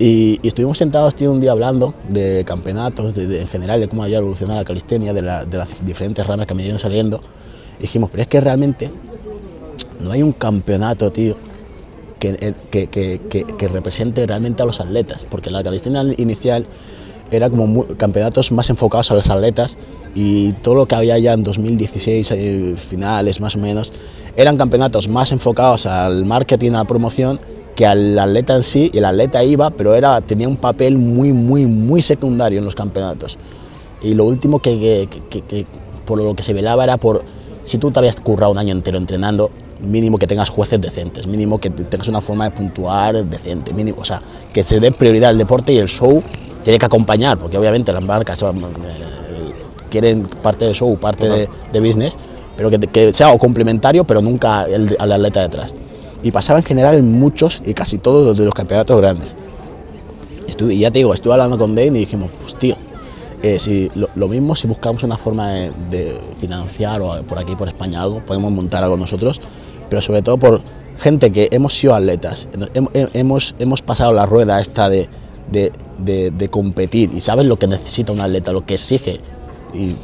Y, 0.00 0.38
estuvimos 0.46 0.78
sentados 0.78 1.14
tío, 1.14 1.32
un 1.32 1.40
día 1.40 1.50
hablando 1.52 1.92
de 2.08 2.44
campeonatos, 2.46 3.14
de, 3.14 3.40
en 3.40 3.48
general, 3.48 3.80
de 3.80 3.88
cómo 3.88 4.04
había 4.04 4.18
evolucionado 4.18 4.60
la 4.60 4.64
calistenia, 4.64 5.12
de, 5.12 5.22
de 5.22 5.56
las 5.58 5.84
diferentes 5.84 6.24
ramas 6.26 6.46
que 6.46 6.54
me 6.54 6.64
iban 6.64 6.78
saliendo. 6.78 7.20
Dijimos, 7.80 8.10
pero 8.10 8.22
es 8.22 8.28
que 8.28 8.40
realmente 8.40 8.90
no 10.00 10.10
hay 10.10 10.22
un 10.22 10.32
campeonato, 10.32 11.10
tío, 11.12 11.36
que, 12.18 12.36
eh, 12.40 12.54
que, 12.70 12.88
que- 12.88 13.20
que- 13.30 13.44
que 13.44 13.68
represente 13.68 14.26
realmente 14.26 14.62
a 14.62 14.66
los 14.66 14.80
atletas, 14.80 15.24
porque 15.28 15.50
la 15.50 15.62
calistenia 15.62 16.02
inicial 16.16 16.66
era 17.30 17.50
como 17.50 17.84
campeonatos 17.96 18.50
más 18.52 18.70
enfocados 18.70 19.10
a 19.10 19.14
los 19.14 19.28
atletas 19.30 19.76
y 20.14 20.52
todo 20.54 20.74
lo 20.74 20.86
que 20.86 20.94
había 20.94 21.18
ya 21.18 21.34
en 21.34 21.44
2016, 21.44 22.30
eh, 22.32 22.74
finales 22.76 23.40
más 23.40 23.54
o 23.54 23.58
menos, 23.58 23.92
eran 24.36 24.56
campeonatos 24.56 25.08
más 25.08 25.30
enfocados 25.30 25.86
al 25.86 26.24
marketing, 26.24 26.70
a 26.72 26.78
la 26.78 26.84
promoción, 26.84 27.38
que 27.76 27.86
al 27.86 28.18
atleta 28.18 28.56
en 28.56 28.62
sí, 28.64 28.90
y 28.92 28.98
el 28.98 29.04
atleta 29.04 29.44
iba, 29.44 29.70
pero 29.70 29.94
era, 29.94 30.20
tenía 30.20 30.48
un 30.48 30.56
papel 30.56 30.96
muy, 30.98 31.32
muy, 31.32 31.66
muy 31.66 32.02
secundario 32.02 32.58
en 32.58 32.64
los 32.64 32.74
campeonatos. 32.74 33.38
Y 34.02 34.14
lo 34.14 34.24
último 34.24 34.58
que, 34.60 35.06
que- 35.08 35.20
que- 35.28 35.42
que- 35.42 35.66
por 36.04 36.18
lo 36.20 36.34
que 36.34 36.42
se 36.42 36.52
velaba 36.54 36.82
era 36.82 36.96
por 36.96 37.22
si 37.68 37.78
tú 37.78 37.90
te 37.90 37.98
habías 37.98 38.18
currado 38.20 38.52
un 38.52 38.58
año 38.58 38.72
entero 38.72 38.96
entrenando, 38.96 39.50
mínimo 39.80 40.18
que 40.18 40.26
tengas 40.26 40.48
jueces 40.48 40.80
decentes, 40.80 41.26
mínimo 41.26 41.58
que 41.58 41.70
tengas 41.70 42.08
una 42.08 42.20
forma 42.20 42.44
de 42.44 42.50
puntuar 42.52 43.24
decente, 43.26 43.74
mínimo, 43.74 43.98
o 44.00 44.04
sea, 44.04 44.22
que 44.52 44.64
se 44.64 44.80
dé 44.80 44.90
prioridad 44.90 45.30
al 45.30 45.38
deporte 45.38 45.72
y 45.72 45.78
el 45.78 45.88
show 45.88 46.22
tiene 46.64 46.78
que 46.78 46.86
acompañar, 46.86 47.38
porque 47.38 47.58
obviamente 47.58 47.92
las 47.92 48.02
marcas 48.02 48.42
eh, 48.42 48.46
quieren 49.90 50.22
parte 50.22 50.64
del 50.64 50.74
show, 50.74 50.96
parte 50.98 51.28
de, 51.28 51.48
de 51.72 51.80
business, 51.80 52.16
pero 52.56 52.70
que, 52.70 52.78
que 52.78 53.12
sea 53.12 53.32
o 53.32 53.38
complementario, 53.38 54.04
pero 54.04 54.22
nunca 54.22 54.64
el, 54.64 54.96
al 54.98 55.12
atleta 55.12 55.42
detrás. 55.42 55.74
Y 56.22 56.30
pasaba 56.32 56.58
en 56.58 56.64
general 56.64 56.96
en 56.96 57.12
muchos 57.12 57.62
y 57.64 57.74
casi 57.74 57.98
todos 57.98 58.36
de 58.36 58.44
los 58.44 58.54
campeonatos 58.54 58.98
grandes. 58.98 59.36
Estuve, 60.46 60.74
y 60.74 60.80
ya 60.80 60.90
te 60.90 61.00
digo, 61.00 61.12
estuve 61.12 61.34
hablando 61.34 61.58
con 61.58 61.74
Dane 61.74 61.98
y 61.98 62.00
dijimos, 62.00 62.30
pues 62.42 62.56
tío, 62.56 62.76
eh, 63.42 63.58
si, 63.58 63.88
lo, 63.94 64.08
lo 64.14 64.28
mismo 64.28 64.54
si 64.56 64.66
buscamos 64.66 65.02
una 65.02 65.16
forma 65.16 65.50
de, 65.52 65.72
de 65.90 66.18
financiar 66.40 67.00
o 67.02 67.22
por 67.22 67.38
aquí 67.38 67.54
por 67.56 67.68
España 67.68 68.02
algo, 68.02 68.20
podemos 68.24 68.50
montar 68.52 68.82
algo 68.84 68.96
nosotros, 68.96 69.40
pero 69.88 70.02
sobre 70.02 70.22
todo 70.22 70.36
por 70.38 70.60
gente 70.98 71.30
que 71.30 71.48
hemos 71.52 71.76
sido 71.76 71.94
atletas, 71.94 72.48
hem- 72.74 72.90
hem- 72.92 73.10
hemos, 73.14 73.54
hemos 73.58 73.82
pasado 73.82 74.12
la 74.12 74.26
rueda 74.26 74.60
esta 74.60 74.88
de, 74.88 75.08
de, 75.50 75.70
de- 75.98 76.30
competir 76.48 77.10
y 77.14 77.20
sabes 77.20 77.46
lo 77.46 77.56
que 77.58 77.66
necesita 77.68 78.12
un 78.12 78.20
atleta, 78.20 78.52
lo 78.52 78.66
que 78.66 78.74
exige. 78.74 79.20
Y, 79.74 79.94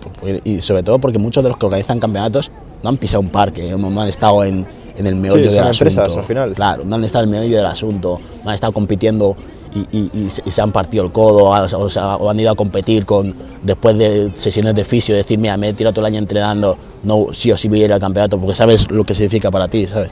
y 0.45 0.61
sobre 0.61 0.83
todo 0.83 0.99
porque 0.99 1.19
muchos 1.19 1.43
de 1.43 1.49
los 1.49 1.59
que 1.59 1.65
organizan 1.67 1.99
campeonatos 1.99 2.51
no 2.83 2.91
han 2.91 2.97
pisado 2.99 3.23
un 3.23 3.31
parque, 3.31 3.71
no, 3.77 3.91
no 3.91 4.03
han 4.03 4.09
estado 4.09 4.45
en, 4.45 4.67
en 4.97 5.07
el 5.07 5.17
meollo 5.17 5.51
Sí, 5.51 5.57
del 5.57 5.65
asunto. 5.65 5.85
empresas, 5.89 6.17
al 6.17 6.25
final. 6.25 6.53
Claro, 6.53 6.85
no 6.85 6.97
han 6.97 7.05
estado 7.05 7.25
en 7.25 7.35
el 7.35 7.41
medio 7.41 7.57
del 7.57 7.67
asunto, 7.67 8.21
no 8.45 8.51
han 8.51 8.55
estado 8.55 8.73
compitiendo 8.75 9.35
y, 9.75 10.29
se- 10.31 10.63
han 10.63 10.71
partido 10.73 11.05
el 11.05 11.13
codo 11.13 11.51
o, 11.51 12.31
han 12.31 12.41
ido 12.41 12.51
a 12.51 12.55
competir 12.55 13.05
con 13.05 13.35
después 13.63 13.99
de 13.99 14.31
sesiones 14.35 14.75
de 14.75 14.85
fisio, 14.85 15.15
decir, 15.15 15.39
mira, 15.39 15.57
me 15.57 15.71
he 15.71 15.73
tirado 15.73 15.93
todo 15.95 16.07
el 16.07 16.13
año 16.13 16.19
entrenando, 16.21 16.77
no, 17.03 17.27
sí 17.33 17.51
o 17.51 17.57
sí 17.57 17.69
voy 17.69 17.83
a 17.83 17.85
ir 17.87 17.93
al 17.93 18.01
campeonato 18.01 18.39
porque 18.39 18.55
sabes 18.55 18.91
lo 18.91 19.05
que 19.05 19.15
significa 19.15 19.51
para 19.51 19.67
ti, 19.69 19.87
¿sabes? 19.87 20.11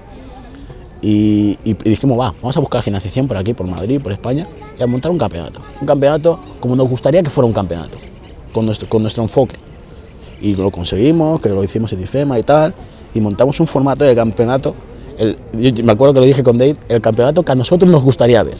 Y, 1.00 1.58
dijimos, 1.84 2.18
va, 2.18 2.32
vamos 2.40 2.56
a 2.56 2.60
buscar 2.60 2.82
financiación 2.82 3.26
por 3.26 3.36
aquí, 3.36 3.54
por 3.54 3.66
Madrid, 3.66 4.00
por 4.00 4.12
España, 4.12 4.46
y 4.78 4.82
a 4.82 4.86
montar 4.86 5.10
un 5.10 5.18
campeonato. 5.18 5.60
Un 5.80 5.86
campeonato 5.86 6.38
como 6.60 6.76
nos 6.76 6.88
gustaría 6.88 7.22
que 7.22 7.30
fuera 7.30 7.46
un 7.46 7.52
campeonato, 7.52 7.98
con 8.52 8.66
nuestro, 8.66 8.88
con 8.88 9.02
nuestro 9.02 9.22
enfoque. 9.22 9.56
Y 10.40 10.54
lo 10.56 10.70
conseguimos, 10.70 11.40
que 11.40 11.48
lo 11.48 11.62
hicimos 11.64 11.92
en 11.92 12.02
IFEMA 12.02 12.38
y 12.38 12.42
tal, 12.44 12.72
y 13.14 13.20
montamos 13.20 13.58
un 13.60 13.66
formato 13.66 14.04
de 14.04 14.14
campeonato. 14.14 14.74
Me 15.52 15.92
acuerdo 15.92 16.14
que 16.14 16.20
lo 16.20 16.26
dije 16.26 16.42
con 16.42 16.56
Dave, 16.56 16.76
el 16.88 17.00
campeonato 17.00 17.42
que 17.42 17.52
a 17.52 17.54
nosotros 17.54 17.90
nos 17.90 18.02
gustaría 18.02 18.42
ver. 18.42 18.56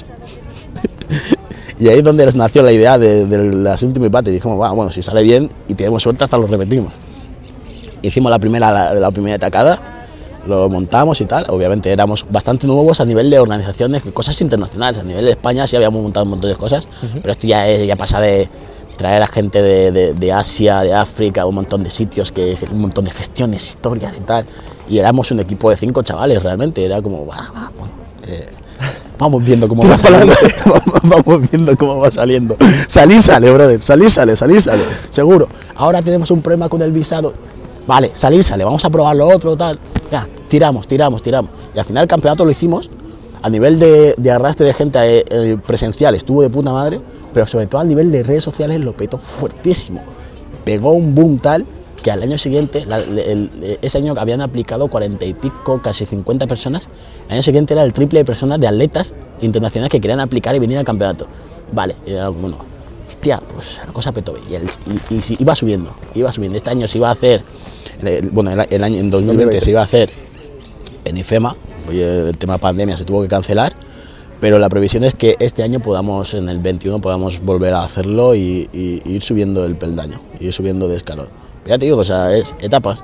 Y 1.79 1.89
ahí 1.89 1.99
es 1.99 2.05
donde 2.05 2.25
nació 2.35 2.63
la 2.63 2.73
idea 2.73 2.99
de, 2.99 3.25
de 3.27 3.53
las 3.55 3.85
Battle. 4.11 4.31
Y 4.31 4.35
dijimos, 4.35 4.61
"Va, 4.61 4.71
bueno, 4.73 4.91
si 4.91 5.03
sale 5.03 5.23
bien 5.23 5.51
y 5.69 5.75
tenemos 5.75 6.03
suerte, 6.03 6.25
hasta 6.25 6.39
lo 6.39 6.47
repetimos. 6.47 6.93
Hicimos 8.03 8.31
la 8.31 8.39
primera, 8.39 8.71
la, 8.73 8.95
la 8.95 9.11
primera 9.11 9.37
atacada, 9.37 9.81
lo 10.47 10.69
montamos 10.69 11.21
y 11.21 11.25
tal. 11.25 11.47
Obviamente 11.49 11.91
éramos 11.93 12.27
bastante 12.29 12.67
nuevos 12.67 13.01
a 13.01 13.05
nivel 13.05 13.31
de 13.31 13.39
organizaciones, 13.39 14.03
cosas 14.13 14.41
internacionales. 14.41 14.99
A 15.01 15.05
nivel 15.05 15.25
de 15.25 15.31
España 15.33 15.67
sí 15.67 15.77
habíamos 15.77 16.03
montado 16.03 16.25
un 16.25 16.31
montón 16.31 16.51
de 16.51 16.57
cosas, 16.57 16.89
pero 17.21 17.33
esto 17.33 17.47
ya, 17.47 17.69
es- 17.69 17.87
ya 17.87 17.97
pasa 17.97 18.21
de 18.21 18.49
traer 18.97 19.23
a 19.23 19.27
gente 19.29 19.63
de, 19.63 19.91
de- 19.93 20.13
de 20.15 20.33
Asia, 20.33 20.81
de 20.81 20.93
África, 20.93 21.47
un 21.47 21.55
montón 21.55 21.83
de 21.85 21.91
sitios, 21.91 22.33
que, 22.33 22.57
un 22.73 22.81
montón 22.81 23.05
de 23.05 23.11
gestiones, 23.13 23.67
historias 23.69 24.17
y 24.19 24.21
tal. 24.23 24.45
Y 24.89 24.99
éramos 24.99 25.31
un 25.31 25.39
equipo 25.41 25.71
de 25.71 25.77
cinco 25.77 26.03
chavales 26.03 26.43
realmente. 26.43 26.85
Era 26.85 27.01
como, 27.01 27.25
bueno, 27.25 27.43
eh, 28.27 28.47
vamos 29.23 29.45
viendo 29.45 29.69
cómo 29.69 29.83
va 29.89 29.97
saliendo. 29.97 30.35
vamos 31.03 31.51
viendo 31.51 31.77
cómo 31.77 32.01
va 32.01 32.11
saliendo. 32.11 32.57
Salir 32.89 33.23
sale, 33.23 33.51
brother. 33.51 33.83
Salir 33.83 34.11
sale, 34.11 34.37
salir 34.37 34.61
sale. 34.61 34.83
Seguro. 35.11 35.49
Ahora 35.77 36.03
tenemos 36.03 36.31
un 36.31 36.43
problema 36.43 36.69
con 36.69 36.83
el 36.83 36.93
visado. 36.93 37.33
Vale, 37.87 38.13
salir 38.15 38.43
sale. 38.45 38.65
Vamos 38.65 38.85
a 38.85 38.91
probar 38.91 39.17
lo 39.17 39.29
otro, 39.29 39.57
tal. 39.57 39.79
Ya, 40.11 40.27
tiramos, 40.49 40.87
tiramos, 40.87 41.23
tiramos. 41.23 41.51
Y 41.75 41.79
al 41.79 41.85
final 41.85 42.03
el 42.03 42.09
campeonato 42.09 42.45
lo 42.45 42.51
hicimos. 42.51 42.91
A 43.43 43.51
nivel 43.51 43.79
de, 43.79 44.15
de 44.17 44.31
arrastre 44.31 44.67
de 44.67 44.75
gente 44.75 44.99
eh, 45.01 45.25
eh, 45.29 45.57
presencial 45.67 46.15
estuvo 46.15 46.43
de 46.43 46.51
puta 46.51 46.73
madre, 46.73 47.01
pero 47.35 47.45
sobre 47.47 47.67
todo 47.67 47.81
a 47.81 47.85
nivel 47.85 48.13
de 48.13 48.23
redes 48.23 48.45
sociales 48.45 48.81
lo 48.81 48.93
petó 48.93 49.19
fuertísimo. 49.19 50.01
Pegó 50.65 50.93
un 50.93 51.13
boom 51.13 51.39
tal 51.39 51.67
que 52.03 52.11
al 52.11 52.23
año 52.23 52.37
siguiente, 52.37 52.87
ese 53.81 53.99
año 53.99 54.15
habían 54.19 54.41
aplicado 54.41 54.89
cuarenta 54.89 55.25
y 55.25 55.35
pico, 55.35 55.81
casi 55.83 56.05
50 56.05 56.47
personas. 56.47 56.89
El 57.29 57.35
año 57.35 57.43
siguiente 57.43 57.75
era 57.75 57.83
el 57.83 57.93
triple 57.93 58.21
de 58.21 58.25
personas 58.25 58.61
de 58.61 58.67
atletas 58.67 59.15
internacionales 59.41 59.91
que 59.91 60.01
querían 60.01 60.21
aplicar 60.21 60.55
y 60.55 60.59
venir 60.59 60.79
al 60.79 60.85
campeonato. 60.85 61.27
Vale, 61.73 61.97
y 62.05 62.13
era 62.13 62.29
bueno, 62.29 62.59
hostia, 63.09 63.41
pues 63.55 63.81
la 63.87 63.93
cosa 63.93 64.13
petó. 64.13 64.35
Y, 64.37 64.59
iba 65.39 65.55
subiendo, 65.55 65.95
iba 66.15 66.31
subiendo. 66.33 66.59
Este 66.59 66.71
año 66.71 66.87
se 66.89 66.99
iba 66.99 67.09
a 67.09 67.13
hacer, 67.13 67.43
bueno, 68.33 68.51
el, 68.51 68.67
el 68.69 68.85
año 68.85 68.99
en 68.99 69.11
2020 69.11 69.61
se 69.61 69.71
iba 69.71 69.81
a 69.81 69.85
hacer 69.85 70.11
en 71.05 71.17
IFEMA, 71.17 71.57
el 71.91 72.37
tema 72.37 72.59
pandemia 72.59 72.97
se 72.97 73.05
tuvo 73.05 73.23
que 73.23 73.29
cancelar, 73.29 73.75
pero 74.41 74.59
la 74.59 74.69
previsión 74.69 75.05
es 75.05 75.15
que 75.15 75.37
este 75.39 75.63
año 75.63 75.81
podamos, 75.81 76.35
en 76.35 76.49
el 76.49 76.59
21, 76.59 77.01
podamos 77.01 77.41
volver 77.41 77.75
a 77.75 77.85
hacerlo 77.85 78.35
y, 78.35 78.69
y 78.73 79.03
ir 79.05 79.23
subiendo 79.23 79.65
el 79.65 79.77
peldaño, 79.77 80.21
ir 80.41 80.53
subiendo 80.53 80.89
de 80.89 80.97
escalón. 80.97 81.42
Ya 81.67 81.79
te 81.79 81.85
digo, 81.87 81.99
o 81.99 82.05
sea, 82.05 82.35
es 82.37 82.55
etapas, 82.61 83.03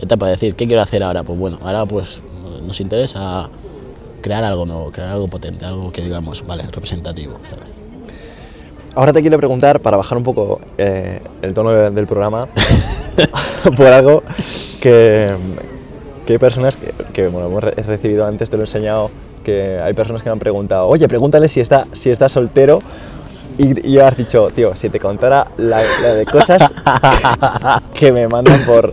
etapas, 0.00 0.30
decir, 0.30 0.54
¿qué 0.54 0.66
quiero 0.66 0.82
hacer 0.82 1.02
ahora? 1.02 1.22
Pues 1.24 1.38
bueno, 1.38 1.58
ahora 1.62 1.84
pues 1.86 2.22
nos 2.64 2.80
interesa 2.80 3.48
crear 4.20 4.44
algo 4.44 4.66
nuevo, 4.66 4.90
crear 4.92 5.10
algo 5.10 5.28
potente, 5.28 5.64
algo 5.64 5.90
que 5.92 6.02
digamos, 6.02 6.46
vale, 6.46 6.62
representativo. 6.64 7.34
Ahora 8.94 9.12
te 9.12 9.20
quiero 9.20 9.36
preguntar, 9.38 9.80
para 9.80 9.96
bajar 9.96 10.18
un 10.18 10.24
poco 10.24 10.60
eh, 10.76 11.20
el 11.42 11.54
tono 11.54 11.70
de- 11.70 11.90
del 11.90 12.06
programa, 12.06 12.48
por 13.76 13.86
algo 13.86 14.22
que, 14.80 15.30
que 16.26 16.32
hay 16.32 16.38
personas 16.38 16.76
que, 16.76 16.92
que, 17.12 17.28
bueno, 17.28 17.46
hemos 17.48 17.62
re- 17.62 17.74
he 17.76 17.82
recibido 17.82 18.26
antes, 18.26 18.50
te 18.50 18.56
lo 18.56 18.62
he 18.64 18.66
enseñado, 18.66 19.10
que 19.44 19.78
hay 19.80 19.94
personas 19.94 20.22
que 20.22 20.28
me 20.28 20.32
han 20.32 20.38
preguntado, 20.40 20.86
oye, 20.88 21.06
pregúntale 21.08 21.48
si 21.48 21.60
está, 21.60 21.86
si 21.92 22.10
está 22.10 22.28
soltero. 22.28 22.80
Y, 23.58 23.88
y 23.88 23.98
has 23.98 24.16
dicho, 24.16 24.50
tío, 24.54 24.74
si 24.76 24.88
te 24.88 25.00
contara 25.00 25.46
la, 25.58 25.82
la 26.02 26.14
de 26.14 26.24
cosas 26.24 26.62
que 27.94 28.12
me 28.12 28.28
mandan 28.28 28.64
por, 28.64 28.92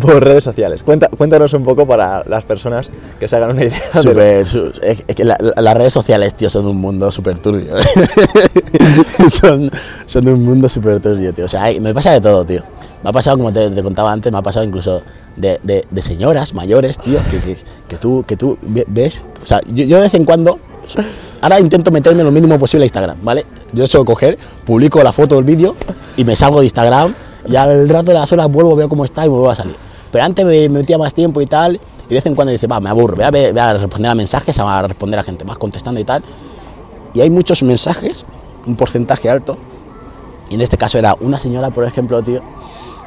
por 0.00 0.22
redes 0.24 0.44
sociales. 0.44 0.82
Cuenta, 0.84 1.08
cuéntanos 1.08 1.52
un 1.54 1.64
poco 1.64 1.86
para 1.86 2.22
las 2.26 2.44
personas 2.44 2.90
que 3.18 3.26
se 3.26 3.34
hagan 3.36 3.50
una 3.50 3.64
idea. 3.64 3.78
de 3.94 3.96
lo- 3.96 4.02
Súper, 4.02 4.46
su- 4.46 4.72
es- 4.80 5.02
es 5.08 5.16
que 5.16 5.24
la- 5.24 5.36
la- 5.40 5.60
las 5.60 5.74
redes 5.76 5.92
sociales, 5.92 6.34
tío, 6.34 6.48
son 6.48 6.66
un 6.66 6.76
mundo 6.76 7.10
súper 7.10 7.38
turbio. 7.40 7.74
son, 9.40 9.70
son 10.06 10.28
un 10.28 10.44
mundo 10.44 10.68
súper 10.68 11.00
turbio, 11.00 11.32
tío. 11.32 11.46
O 11.46 11.48
sea, 11.48 11.64
hay- 11.64 11.80
me 11.80 11.92
pasa 11.92 12.12
de 12.12 12.20
todo, 12.20 12.44
tío. 12.44 12.62
Me 13.02 13.10
ha 13.10 13.12
pasado, 13.12 13.36
como 13.36 13.52
te, 13.52 13.70
te 13.70 13.82
contaba 13.82 14.12
antes, 14.12 14.30
me 14.32 14.38
ha 14.38 14.42
pasado 14.42 14.64
incluso 14.64 15.02
de, 15.36 15.58
de- 15.62 15.84
de 15.90 16.02
señoras 16.02 16.54
mayores, 16.54 16.98
tío, 16.98 17.18
que, 17.30 17.38
que- 17.40 17.58
que 17.88 17.96
tú, 17.96 18.24
que 18.26 18.36
tú 18.36 18.58
ve- 18.62 18.84
ves. 18.86 19.24
O 19.42 19.46
sea, 19.46 19.60
yo, 19.66 19.84
yo 19.84 19.96
de 19.96 20.02
vez 20.04 20.14
en 20.14 20.24
cuando, 20.24 20.58
ahora 21.40 21.60
intento 21.60 21.90
meterme 21.90 22.22
lo 22.24 22.30
mínimo 22.30 22.58
posible 22.58 22.84
a 22.84 22.86
Instagram, 22.86 23.18
¿vale? 23.22 23.46
Yo 23.72 23.86
suelo 23.86 24.04
coger, 24.04 24.38
publico 24.64 25.02
la 25.02 25.12
foto 25.12 25.38
el 25.38 25.44
vídeo 25.44 25.74
y 26.16 26.24
me 26.24 26.34
salgo 26.36 26.60
de 26.60 26.66
Instagram 26.66 27.14
y 27.48 27.56
al 27.56 27.88
rato 27.88 28.06
de 28.06 28.14
las 28.14 28.30
horas 28.32 28.48
vuelvo, 28.50 28.74
veo 28.76 28.88
cómo 28.88 29.04
está 29.04 29.24
y 29.24 29.28
me 29.28 29.34
vuelvo 29.34 29.50
a 29.50 29.54
salir. 29.54 29.76
Pero 30.10 30.24
antes 30.24 30.44
me 30.44 30.68
me 30.68 30.78
metía 30.80 30.98
más 30.98 31.12
tiempo 31.14 31.40
y 31.40 31.46
tal, 31.46 31.76
y 31.76 32.08
de 32.08 32.14
vez 32.14 32.26
en 32.26 32.34
cuando 32.34 32.52
dice, 32.52 32.66
va, 32.66 32.80
me 32.80 32.88
aburro, 32.90 33.16
voy 33.16 33.24
a, 33.24 33.30
ver- 33.30 33.52
voy 33.52 33.60
a 33.60 33.72
responder 33.74 34.10
a 34.10 34.14
mensajes, 34.14 34.58
a 34.58 34.82
responder 34.82 35.18
a 35.20 35.22
gente 35.22 35.44
más 35.44 35.58
contestando 35.58 36.00
y 36.00 36.04
tal. 36.04 36.22
Y 37.14 37.20
hay 37.20 37.30
muchos 37.30 37.62
mensajes, 37.62 38.24
un 38.66 38.76
porcentaje 38.76 39.28
alto, 39.30 39.56
y 40.50 40.54
en 40.54 40.60
este 40.60 40.76
caso 40.78 40.98
era 40.98 41.16
una 41.20 41.38
señora, 41.38 41.70
por 41.70 41.84
ejemplo, 41.84 42.22
tío, 42.22 42.40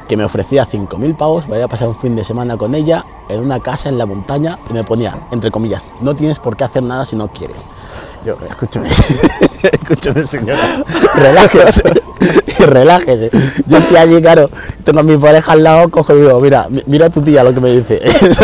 que 0.08 0.16
me 0.16 0.24
ofrecía 0.24 0.66
5.000 0.66 1.16
pavos 1.16 1.44
para 1.44 1.58
ir 1.58 1.62
a 1.64 1.68
pasar 1.68 1.88
un 1.88 1.96
fin 1.96 2.16
de 2.16 2.24
semana 2.24 2.56
con 2.56 2.74
ella 2.74 3.04
en 3.28 3.40
una 3.40 3.60
casa 3.60 3.88
en 3.88 3.96
la 3.96 4.06
montaña 4.06 4.58
y 4.68 4.72
me 4.74 4.82
ponía, 4.84 5.16
entre 5.30 5.50
comillas, 5.50 5.92
no 6.00 6.14
tienes 6.14 6.38
por 6.38 6.56
qué 6.56 6.64
hacer 6.64 6.82
nada 6.82 7.04
si 7.04 7.14
no 7.16 7.28
quieres. 7.28 7.56
Yo, 8.24 8.36
escúchame, 8.48 8.88
escúchame 9.72 10.26
señora, 10.26 10.84
relájese, 11.14 11.82
relájese. 12.66 13.30
Yo 13.66 13.78
estoy 13.78 13.96
allí, 13.96 14.20
claro, 14.20 14.50
tengo 14.84 15.00
a 15.00 15.02
mi 15.02 15.16
pareja 15.16 15.52
al 15.52 15.62
lado, 15.62 15.88
cojo 15.88 16.14
y 16.14 16.20
digo, 16.20 16.38
mira, 16.38 16.66
mi- 16.68 16.82
mira 16.86 17.08
tu 17.08 17.22
tía 17.22 17.42
lo 17.42 17.54
que 17.54 17.60
me 17.60 17.70
dice. 17.76 17.98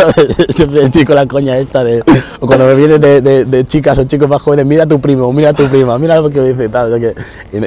Siempre 0.49 0.85
estoy 0.85 1.05
con 1.05 1.17
la 1.17 1.27
coña 1.27 1.59
esta 1.59 1.85
de, 1.85 2.03
o 2.41 2.47
cuando 2.47 2.65
me 2.67 2.75
vienen 2.75 3.01
de, 3.01 3.65
chicas 3.67 3.99
o 3.99 4.05
chicos 4.05 4.29
más 4.31 4.41
jóvenes, 4.41 4.65
mira 4.65 4.85
a 4.85 4.87
tu 4.87 4.99
primo, 4.99 5.31
mira 5.31 5.51
a 5.51 5.53
tu 5.53 5.67
prima, 5.69 5.99
mira 5.99 6.19
lo 6.21 6.31
que 6.31 6.41
me 6.41 6.49
dice, 6.55 6.71
tal, 6.71 6.99
qué. 6.99 7.15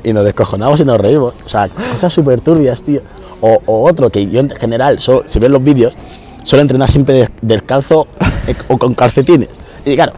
y, 0.04 0.12
nos 0.12 0.26
descojonamos 0.26 0.80
y 0.80 0.86
nos 0.86 0.98
reímos. 0.98 1.36
O 1.46 1.50
sea, 1.50 1.70
cosas 1.70 2.12
súper 2.12 2.42
turbias, 2.42 2.82
tío. 2.82 3.02
O, 3.42 3.60
otro, 3.68 4.10
que 4.10 4.26
yo 4.28 4.40
en 4.40 4.50
general, 4.50 4.98
so- 5.00 5.24
si 5.28 5.38
ves 5.38 5.52
los 5.52 5.64
vídeos, 5.64 5.96
suelo 6.42 6.62
entrenar 6.64 6.90
siempre 6.90 7.14
des- 7.14 7.30
descalzo 7.44 8.08
eh, 8.48 8.56
o 8.68 8.80
con 8.80 8.96
calcetines. 8.96 9.50
Y 9.86 9.94
claro, 9.96 10.14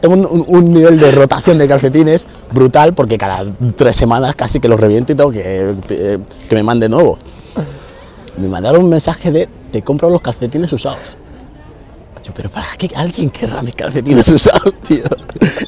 tengo 0.00 0.14
un, 0.14 0.72
nivel 0.72 0.98
de 0.98 1.10
rotación 1.12 1.58
de 1.58 1.66
calcetines 1.66 2.26
brutal 2.52 2.92
porque 2.92 3.16
cada 3.16 3.44
tres 3.76 3.96
semanas 3.96 4.34
casi 4.34 4.60
que 4.60 4.68
los 4.68 4.78
reviento 4.78 5.12
y 5.12 5.16
tengo 5.16 5.30
que, 5.30 5.74
eh, 5.88 6.18
me 6.50 6.62
mande 6.62 6.88
nuevo. 6.88 7.18
Me 8.36 8.48
mandaron 8.48 8.84
un 8.84 8.90
mensaje 8.90 9.30
de 9.30 9.48
te 9.70 9.82
compro 9.82 10.10
los 10.10 10.20
calcetines 10.20 10.72
usados. 10.72 11.16
Yo, 12.22 12.32
pero 12.34 12.50
¿para 12.50 12.68
qué 12.78 12.88
alguien 12.94 13.30
querrá 13.30 13.62
mis 13.62 13.74
calcetines 13.74 14.28
usados, 14.28 14.74
tío? 14.82 15.04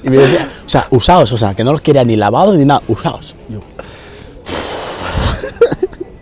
Y 0.03 0.09
me 0.09 0.19
decía, 0.19 0.49
o 0.65 0.69
sea, 0.69 0.87
usados, 0.91 1.33
o 1.33 1.37
sea, 1.37 1.55
que 1.55 1.65
no 1.65 1.73
los 1.73 1.81
quería 1.81 2.05
ni 2.05 2.17
lavados 2.17 2.57
ni 2.57 2.65
nada, 2.65 2.83
usados. 2.87 3.35
Yo, 3.49 3.61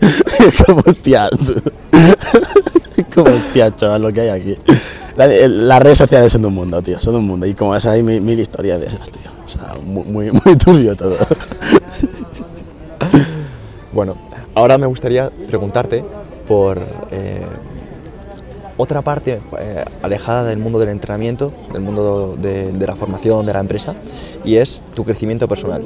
como 0.66 0.82
hostia, 0.86 1.28
como 3.14 3.30
hostia, 3.30 3.74
chaval, 3.76 4.02
lo 4.02 4.12
que 4.12 4.20
hay 4.22 4.28
aquí. 4.28 4.58
La- 5.16 5.26
las 5.26 5.82
redes 5.82 5.98
sociales 5.98 6.32
son 6.32 6.44
un 6.44 6.54
mundo, 6.54 6.82
tío, 6.82 6.98
son 7.00 7.14
un 7.16 7.26
mundo. 7.26 7.46
Y 7.46 7.54
como 7.54 7.72
ves, 7.72 7.86
hay 7.86 8.02
mil, 8.02 8.38
historias 8.38 8.80
de 8.80 8.86
esas, 8.86 9.10
tío. 9.10 9.30
O 9.44 9.48
sea, 9.48 9.74
muy, 9.84 10.30
muy, 10.44 10.56
turbio 10.56 10.96
todo. 10.96 11.16
Bueno, 13.92 14.16
ahora 14.54 14.78
me 14.78 14.86
gustaría 14.86 15.30
preguntarte 15.48 16.02
por 16.48 16.78
eh, 17.10 17.42
otra 18.78 19.02
parte 19.02 19.40
eh, 19.58 19.84
alejada 20.02 20.44
del 20.44 20.58
mundo 20.58 20.78
del 20.78 20.88
entrenamiento, 20.88 21.52
del 21.74 21.82
mundo 21.82 22.34
de, 22.40 22.72
de 22.72 22.86
la 22.86 22.96
formación 22.96 23.44
de 23.44 23.52
la 23.52 23.60
empresa, 23.60 23.94
y 24.44 24.56
es 24.56 24.80
tu 24.94 25.04
crecimiento 25.04 25.46
personal. 25.46 25.82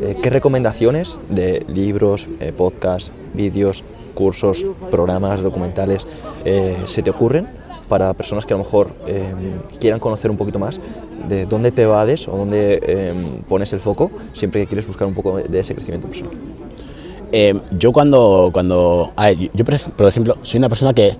Eh, 0.00 0.16
¿Qué 0.20 0.28
recomendaciones 0.30 1.18
de 1.30 1.64
libros, 1.68 2.28
podcasts, 2.56 3.12
vídeos, 3.32 3.84
cursos, 4.14 4.66
programas, 4.90 5.40
documentales 5.42 6.06
se 6.86 7.02
te 7.02 7.10
ocurren 7.10 7.48
para 7.86 8.12
personas 8.14 8.44
que 8.44 8.52
a 8.54 8.56
lo 8.56 8.64
mejor 8.64 8.90
eh, 9.06 9.32
quieran 9.80 10.00
conocer 10.00 10.30
un 10.30 10.36
poquito 10.36 10.58
más 10.58 10.78
de 11.28 11.46
dónde 11.46 11.70
te 11.72 11.86
vades 11.86 12.28
o 12.28 12.36
dónde 12.36 12.78
eh, 12.82 13.14
pones 13.48 13.72
el 13.72 13.80
foco 13.80 14.10
siempre 14.34 14.60
que 14.60 14.66
quieres 14.66 14.86
buscar 14.86 15.06
un 15.08 15.14
poco 15.14 15.38
de 15.38 15.58
ese 15.60 15.74
crecimiento 15.74 16.06
personal? 16.08 16.32
Eh, 17.32 17.60
yo 17.78 17.92
cuando, 17.92 18.50
cuando 18.52 19.12
a 19.16 19.26
ver, 19.26 19.50
yo 19.52 19.64
por 19.64 19.74
ej- 19.74 19.90
por 19.96 20.06
ejemplo 20.06 20.36
soy 20.42 20.58
una 20.58 20.68
persona 20.68 20.92
que, 20.94 21.16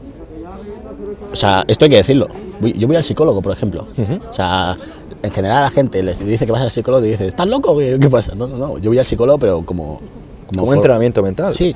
o 1.33 1.37
sea, 1.37 1.65
esto 1.67 1.85
hay 1.85 1.91
que 1.91 1.97
decirlo. 1.97 2.29
Yo 2.61 2.87
voy 2.87 2.97
al 2.97 3.05
psicólogo, 3.05 3.43
por 3.43 3.53
ejemplo. 3.53 3.87
O 4.31 4.33
sea, 4.33 4.77
en 5.23 5.31
general 5.31 5.59
a 5.59 5.61
la 5.63 5.71
gente 5.71 6.03
les 6.03 6.19
dice 6.25 6.47
que 6.47 6.53
vas 6.53 6.63
al 6.63 6.71
psicólogo 6.71 7.05
y 7.05 7.11
dice, 7.11 7.27
¿estás 7.27 7.47
loco? 7.49 7.77
¿Qué, 7.77 7.99
pasa? 8.11 8.35
No, 8.35 8.47
no, 8.47 8.57
no. 8.57 8.79
Yo 8.79 8.91
voy 8.91 8.99
al 8.99 9.05
psicólogo, 9.05 9.39
pero 9.39 9.63
como 9.63 10.01
Como 10.57 10.69
un 10.71 10.75
entrenamiento 10.77 11.23
mental. 11.23 11.53
Sí, 11.55 11.75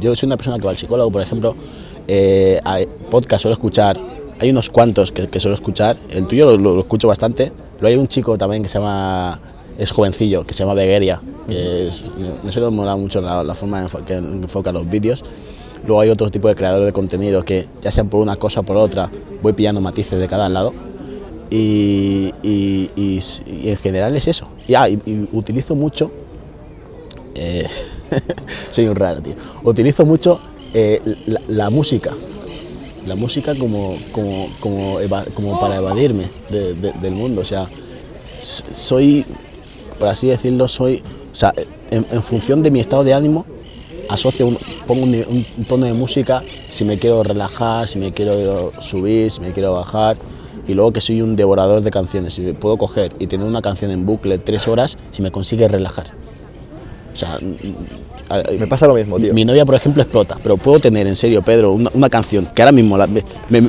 yo 0.00 0.14
soy 0.14 0.26
una 0.26 0.36
persona 0.36 0.58
que 0.58 0.64
va 0.64 0.70
al 0.72 0.76
psicólogo, 0.76 1.10
por 1.10 1.22
ejemplo, 1.22 1.54
eh, 2.08 2.60
podcast 3.10 3.42
suelo 3.42 3.54
escuchar, 3.54 3.98
hay 4.40 4.50
unos 4.50 4.70
cuantos 4.70 5.12
que, 5.12 5.28
que 5.28 5.40
suelo 5.40 5.54
escuchar, 5.56 5.96
el 6.10 6.26
tuyo 6.26 6.46
lo, 6.46 6.56
lo- 6.58 6.74
lo 6.74 6.80
escucho 6.80 7.08
bastante, 7.08 7.52
luego 7.80 7.86
hay 7.88 7.96
un 7.96 8.08
chico 8.08 8.36
también 8.38 8.62
que 8.62 8.68
se 8.68 8.78
llama, 8.78 9.40
es 9.78 9.90
jovencillo, 9.90 10.44
que 10.46 10.54
se 10.54 10.60
llama 10.60 10.74
Begueria, 10.74 11.20
que 11.48 11.88
es, 11.88 12.02
me, 12.18 12.32
me 12.44 12.52
suele 12.52 12.70
molar 12.70 12.96
mucho 12.98 13.20
la, 13.20 13.42
la 13.42 13.54
forma 13.54 13.80
en 13.82 14.04
que 14.04 14.14
enfoca 14.14 14.72
los 14.72 14.88
vídeos. 14.88 15.24
Luego 15.86 16.00
hay 16.00 16.10
otro 16.10 16.28
tipo 16.28 16.48
de 16.48 16.54
creadores 16.56 16.86
de 16.86 16.92
contenido 16.92 17.44
que, 17.44 17.66
ya 17.80 17.90
sean 17.92 18.08
por 18.08 18.20
una 18.20 18.36
cosa 18.36 18.60
o 18.60 18.62
por 18.64 18.76
otra, 18.76 19.10
voy 19.42 19.52
pillando 19.52 19.80
matices 19.80 20.18
de 20.18 20.26
cada 20.28 20.48
lado. 20.48 20.74
Y, 21.50 22.32
y- 22.42 22.90
y 22.96 23.20
y 23.46 23.70
en 23.70 23.76
general 23.76 24.14
es 24.16 24.28
eso. 24.28 24.48
Ah, 24.76 24.88
y 24.88 24.98
utilizo 25.32 25.74
mucho 25.76 26.10
eh, 27.34 27.66
soy 28.70 28.88
un 28.88 28.96
raro, 28.96 29.20
tío. 29.22 29.34
Utilizo 29.62 30.04
mucho 30.04 30.40
eh, 30.74 31.00
la, 31.26 31.40
la 31.48 31.70
música. 31.70 32.12
La 33.08 33.16
música 33.16 33.54
como, 33.56 33.96
como, 34.12 34.48
como, 34.60 35.00
eva- 35.00 35.24
como 35.34 35.58
para 35.58 35.76
evadirme 35.76 36.24
de- 36.50 36.74
de- 36.74 36.92
del 36.92 37.12
mundo. 37.14 37.40
O 37.40 37.44
sea, 37.44 37.66
soy, 38.38 39.24
por 39.98 40.08
así 40.08 40.28
decirlo, 40.28 40.68
soy. 40.68 41.02
O 41.32 41.34
sea, 41.34 41.52
en, 41.90 42.06
en 42.10 42.22
función 42.22 42.62
de 42.62 42.70
mi 42.70 42.80
estado 42.80 43.04
de 43.04 43.14
ánimo, 43.14 43.46
asocio 44.08 44.46
un, 44.46 44.58
pongo 44.86 45.02
un, 45.04 45.14
un- 45.14 45.46
un 45.58 45.64
tono 45.64 45.86
de 45.86 45.92
música 45.94 46.42
si 46.68 46.84
me 46.84 46.98
quiero 46.98 47.22
relajar, 47.22 47.88
si 47.88 47.98
me 47.98 48.12
quiero 48.12 48.72
subir, 48.80 49.30
si 49.30 49.40
me 49.40 49.52
quiero 49.52 49.72
bajar. 49.72 50.16
Y 50.66 50.74
luego 50.74 50.92
que 50.92 51.00
soy 51.00 51.22
un 51.22 51.34
devorador 51.34 51.80
de 51.80 51.90
canciones. 51.90 52.34
Si 52.34 52.42
puedo 52.52 52.76
coger 52.76 53.12
y 53.18 53.26
tener 53.26 53.46
una 53.46 53.62
canción 53.62 53.90
en 53.90 54.04
bucle 54.04 54.38
tres 54.38 54.68
horas, 54.68 54.98
si 55.10 55.22
me 55.22 55.30
consigue 55.30 55.66
relajar. 55.66 56.08
O 57.12 57.16
sea, 57.16 57.38
mm, 57.40 58.32
a- 58.32 58.42
Me 58.58 58.66
pasa 58.66 58.86
lo 58.86 58.94
mismo, 58.94 59.18
tío. 59.18 59.32
mi 59.34 59.44
novia, 59.44 59.64
por 59.64 59.74
ejemplo, 59.74 60.02
explota, 60.02 60.36
pero 60.42 60.56
puedo 60.56 60.78
tener, 60.78 61.06
en 61.06 61.16
serio, 61.16 61.42
Pedro, 61.42 61.72
una, 61.72 61.90
una 61.94 62.08
canción 62.08 62.46
que 62.54 62.62
ahora 62.62 62.72
mismo... 62.72 62.96
la- 62.98 63.06
me- 63.06 63.24
me- 63.48 63.68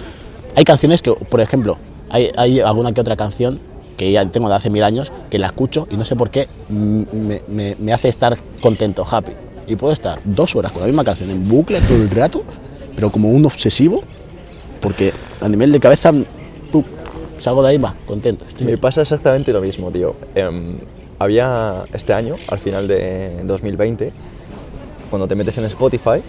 hay 0.56 0.64
canciones 0.64 1.02
que, 1.02 1.12
por 1.14 1.40
ejemplo, 1.42 1.78
hay, 2.10 2.30
hay 2.36 2.60
alguna 2.60 2.92
que 2.92 3.02
otra 3.02 3.16
canción 3.16 3.60
que 3.98 4.12
ya 4.12 4.26
tengo 4.30 4.50
de 4.50 4.56
hace 4.56 4.70
mil 4.70 4.84
años, 4.84 5.12
que 5.30 5.38
la 5.40 5.48
escucho 5.48 5.88
y 5.92 5.98
no 5.98 6.06
sé 6.06 6.16
por 6.16 6.30
qué 6.30 6.48
mm, 6.70 7.02
me, 7.14 7.42
me- 7.48 7.76
me 7.80 7.94
hace 7.94 8.08
estar 8.10 8.38
contento, 8.62 9.06
happy. 9.10 9.32
Y 9.68 9.76
puedo 9.76 9.94
estar 9.94 10.20
dos 10.26 10.56
horas 10.56 10.72
con 10.72 10.82
la 10.82 10.88
misma 10.88 11.04
canción 11.04 11.30
en 11.30 11.48
bucle 11.48 11.80
todo 11.82 11.98
el 11.98 12.10
rato, 12.10 12.42
pero 12.96 13.12
como 13.12 13.30
un 13.30 13.46
obsesivo, 13.46 14.04
porque 14.82 15.14
a 15.42 15.48
nivel 15.48 15.72
de 15.72 15.80
cabeza, 15.80 16.12
¡pum! 16.72 16.84
salgo 17.38 17.62
de 17.64 17.70
ahí, 17.70 17.78
va, 17.78 17.96
contento. 18.06 18.46
estoy 18.48 18.66
Me 18.66 18.72
bien. 18.74 18.82
pasa 18.82 19.02
exactamente 19.02 19.54
lo 19.54 19.62
mismo, 19.62 19.92
tío. 19.92 20.16
Em, 20.36 20.78
había 21.20 21.84
este 21.93 22.13
año, 22.13 22.36
al 22.47 22.59
final 22.59 22.88
de 22.88 23.41
2020, 23.43 24.11
cuando 25.09 25.28
te 25.28 25.36
metes 25.36 25.57
en 25.57 25.65
Spotify, 25.65 26.22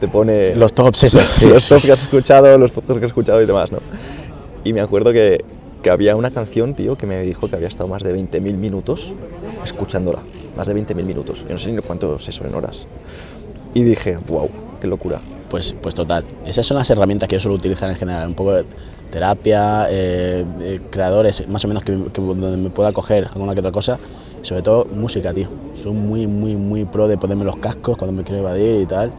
te 0.00 0.08
pone 0.08 0.54
Los 0.56 0.72
tops 0.72 1.04
esos, 1.04 1.28
sí, 1.28 1.46
los 1.46 1.68
tops 1.68 1.86
que 1.86 1.92
has 1.92 2.02
escuchado, 2.02 2.58
los 2.58 2.70
podcasts 2.72 2.98
que 2.98 3.04
has 3.06 3.10
escuchado 3.10 3.40
y 3.40 3.46
demás, 3.46 3.70
¿no? 3.70 3.78
Y 4.64 4.72
me 4.72 4.80
acuerdo 4.80 5.12
que, 5.12 5.44
que 5.82 5.90
había 5.90 6.16
una 6.16 6.30
canción, 6.30 6.74
tío, 6.74 6.96
que 6.96 7.06
me 7.06 7.20
dijo 7.22 7.48
que 7.48 7.56
había 7.56 7.68
estado 7.68 7.88
más 7.88 8.02
de 8.02 8.14
20.000 8.14 8.40
minutos 8.54 9.12
escuchándola. 9.64 10.22
Más 10.56 10.66
de 10.66 10.74
20.000 10.74 11.04
minutos. 11.04 11.44
Yo 11.44 11.50
no 11.50 11.58
sé 11.58 11.72
ni 11.72 11.80
cuánto 11.82 12.16
es 12.16 12.28
eso 12.28 12.44
en 12.44 12.54
horas. 12.54 12.86
Y 13.74 13.82
dije, 13.82 14.18
wow, 14.28 14.50
qué 14.80 14.86
locura. 14.86 15.20
Pues, 15.48 15.74
pues 15.80 15.94
total. 15.94 16.24
Esas 16.46 16.66
son 16.66 16.76
las 16.76 16.88
herramientas 16.90 17.28
que 17.28 17.36
yo 17.36 17.40
suelo 17.40 17.56
utilizar 17.56 17.90
en 17.90 17.96
general. 17.96 18.28
Un 18.28 18.34
poco 18.34 18.54
de 18.54 18.64
terapia, 19.12 19.86
eh, 19.90 20.44
eh, 20.60 20.80
creadores, 20.90 21.46
más 21.48 21.64
o 21.64 21.68
menos 21.68 21.84
donde 21.84 22.56
me 22.56 22.70
pueda 22.70 22.92
coger 22.92 23.28
alguna 23.32 23.54
que 23.54 23.60
otra 23.60 23.70
cosa. 23.72 23.98
Sobre 24.42 24.62
todo 24.62 24.86
música, 24.92 25.32
tío. 25.32 25.46
Soy 25.80 25.92
muy, 25.92 26.26
muy, 26.26 26.56
muy 26.56 26.84
pro 26.84 27.06
de 27.06 27.16
ponerme 27.16 27.44
los 27.44 27.56
cascos 27.58 27.96
cuando 27.96 28.12
me 28.16 28.24
quiero 28.24 28.40
evadir 28.40 28.80
y 28.80 28.86
tal. 28.86 29.12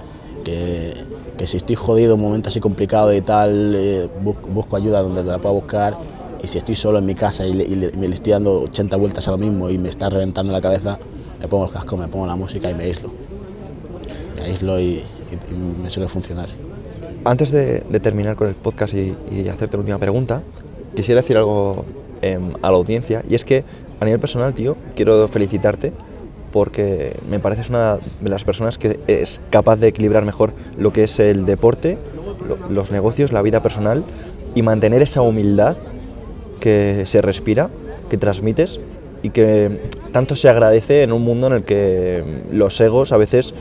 Que, 0.44 0.94
que 1.38 1.48
si 1.48 1.56
estoy 1.58 1.76
jodido, 1.76 2.16
un 2.16 2.22
momento 2.22 2.50
así 2.50 2.60
complicado 2.60 3.14
y 3.14 3.22
tal, 3.22 3.74
eh, 3.76 4.10
bus- 4.22 4.36
busco 4.54 4.76
ayuda 4.76 5.02
donde 5.02 5.22
te 5.24 5.28
la 5.30 5.38
pueda 5.40 5.54
buscar. 5.54 5.98
Y 6.44 6.48
si 6.48 6.58
estoy 6.58 6.76
solo 6.76 6.98
en 7.00 7.06
mi 7.06 7.16
casa 7.16 7.46
y, 7.46 7.54
le, 7.54 7.92
me 7.98 8.10
le 8.10 8.16
estoy 8.16 8.34
dando 8.34 8.62
80 8.64 8.98
vueltas 8.98 9.26
a 9.30 9.32
lo 9.32 9.38
mismo 9.38 9.70
y 9.70 9.78
me 9.78 9.88
está 9.88 10.10
reventando 10.10 10.52
la 10.52 10.60
cabeza, 10.60 11.00
me 11.40 11.48
pongo 11.48 11.64
los 11.66 11.72
cascos, 11.74 11.98
me 11.98 12.10
pongo 12.10 12.28
la 12.28 12.36
música 12.36 12.70
y 12.70 12.74
me 12.76 12.84
aíslo. 12.84 13.10
Me 14.36 14.42
aíslo 14.44 14.80
y- 14.80 15.04
y 15.50 15.54
me 15.82 15.90
suele 15.90 16.10
funcionar. 16.10 16.50
Antes 17.26 17.52
de, 17.52 17.84
de 17.90 18.00
terminar 18.00 18.36
con 18.36 18.48
el 18.48 18.56
podcast 18.56 18.94
y, 18.94 19.16
y 19.32 19.48
hacerte 19.48 19.78
la 19.78 19.82
última 19.82 19.98
pregunta, 19.98 20.42
quisiera 20.96 21.22
decir 21.22 21.38
algo 21.38 21.86
em, 22.22 22.52
a 22.62 22.70
la 22.70 22.78
audiencia 22.78 23.24
y 23.30 23.36
es 23.36 23.46
que 23.46 23.64
a 24.00 24.06
nivel 24.06 24.20
personal, 24.20 24.54
tío, 24.54 24.76
quiero 24.96 25.28
felicitarte 25.30 25.94
porque 26.52 27.16
me 27.30 27.40
pareces 27.40 27.70
una 27.70 27.98
de 28.20 28.30
las 28.30 28.44
personas 28.44 28.78
que 28.78 29.00
es 29.08 29.40
capaz 29.50 29.78
de 29.78 29.88
equilibrar 29.88 30.26
mejor 30.26 30.52
lo 30.78 30.92
que 30.92 31.04
es 31.04 31.18
el 31.20 31.46
deporte, 31.46 31.98
lo- 32.48 32.58
los 32.70 32.92
negocios, 32.92 33.32
la 33.32 33.42
vida 33.42 33.62
personal 33.64 34.04
y 34.54 34.62
mantener 34.62 35.02
esa 35.02 35.22
humildad 35.22 35.78
que 36.60 37.04
se 37.06 37.22
respira, 37.22 37.70
que 38.10 38.18
transmites 38.18 38.80
y 39.24 39.30
que 39.30 39.80
tanto 40.12 40.36
se 40.36 40.50
agradece 40.50 41.04
en 41.04 41.14
un 41.14 41.24
mundo 41.24 41.48
en 41.48 41.54
el 41.54 41.64
que 41.64 42.24
los 42.52 42.80
egos 42.82 43.12
a 43.14 43.18
veces 43.18 43.54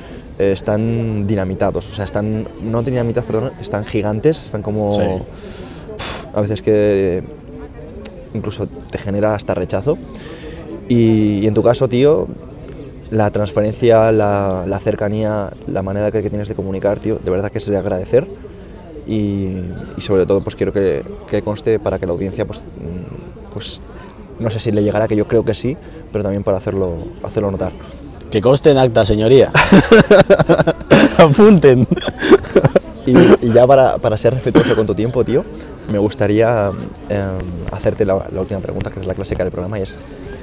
eh, 0.48 0.52
están 0.52 1.26
dinamitados, 1.26 1.88
o 1.90 1.94
sea, 1.94 2.04
están, 2.04 2.48
no 2.62 2.82
dinamitados, 2.82 3.26
perdón, 3.26 3.52
están 3.60 3.84
gigantes, 3.84 4.44
están 4.44 4.62
como... 4.62 4.92
Sí. 4.92 5.02
a 6.34 6.40
veces 6.40 6.62
que 6.62 7.22
incluso 8.34 8.66
te 8.66 8.98
genera 8.98 9.34
hasta 9.34 9.54
rechazo. 9.54 9.98
Y, 10.88 11.40
y 11.40 11.46
en 11.46 11.54
tu 11.54 11.62
caso, 11.62 11.88
tío, 11.88 12.26
la 13.10 13.30
transparencia, 13.30 14.10
la, 14.10 14.64
la 14.66 14.78
cercanía, 14.78 15.50
la 15.66 15.82
manera 15.82 16.10
que, 16.10 16.22
que 16.22 16.30
tienes 16.30 16.48
de 16.48 16.54
comunicar, 16.54 16.98
tío, 16.98 17.18
de 17.22 17.30
verdad 17.30 17.50
que 17.50 17.58
es 17.58 17.66
de 17.66 17.76
agradecer. 17.76 18.26
Y, 19.06 19.48
y 19.96 20.00
sobre 20.00 20.26
todo, 20.26 20.42
pues 20.42 20.56
quiero 20.56 20.72
que, 20.72 21.04
que 21.28 21.42
conste 21.42 21.78
para 21.78 21.98
que 21.98 22.06
la 22.06 22.12
audiencia, 22.12 22.46
pues, 22.46 22.60
mm, 22.60 23.52
pues, 23.52 23.80
no 24.38 24.48
sé 24.48 24.60
si 24.60 24.72
le 24.72 24.82
llegará, 24.82 25.08
que 25.08 25.16
yo 25.16 25.26
creo 25.28 25.44
que 25.44 25.54
sí, 25.54 25.76
pero 26.10 26.22
también 26.22 26.42
para 26.42 26.56
hacerlo, 26.56 26.96
hacerlo 27.22 27.50
notar. 27.50 27.72
Que 28.32 28.40
conste 28.40 28.70
en 28.70 28.78
acta, 28.78 29.04
señoría. 29.04 29.52
Apunten. 31.18 31.86
Y, 33.04 33.12
y 33.46 33.52
ya 33.52 33.66
para, 33.66 33.98
para 33.98 34.16
ser 34.16 34.32
respetuoso 34.32 34.74
con 34.74 34.86
tu 34.86 34.94
tiempo, 34.94 35.22
tío, 35.22 35.44
me 35.90 35.98
gustaría 35.98 36.70
em, 37.10 37.28
hacerte 37.70 38.06
la, 38.06 38.26
la 38.32 38.40
última 38.40 38.60
pregunta, 38.60 38.90
que 38.90 39.00
es 39.00 39.06
la 39.06 39.14
clásica 39.14 39.42
del 39.44 39.52
programa, 39.52 39.78
y 39.78 39.82
es, 39.82 39.94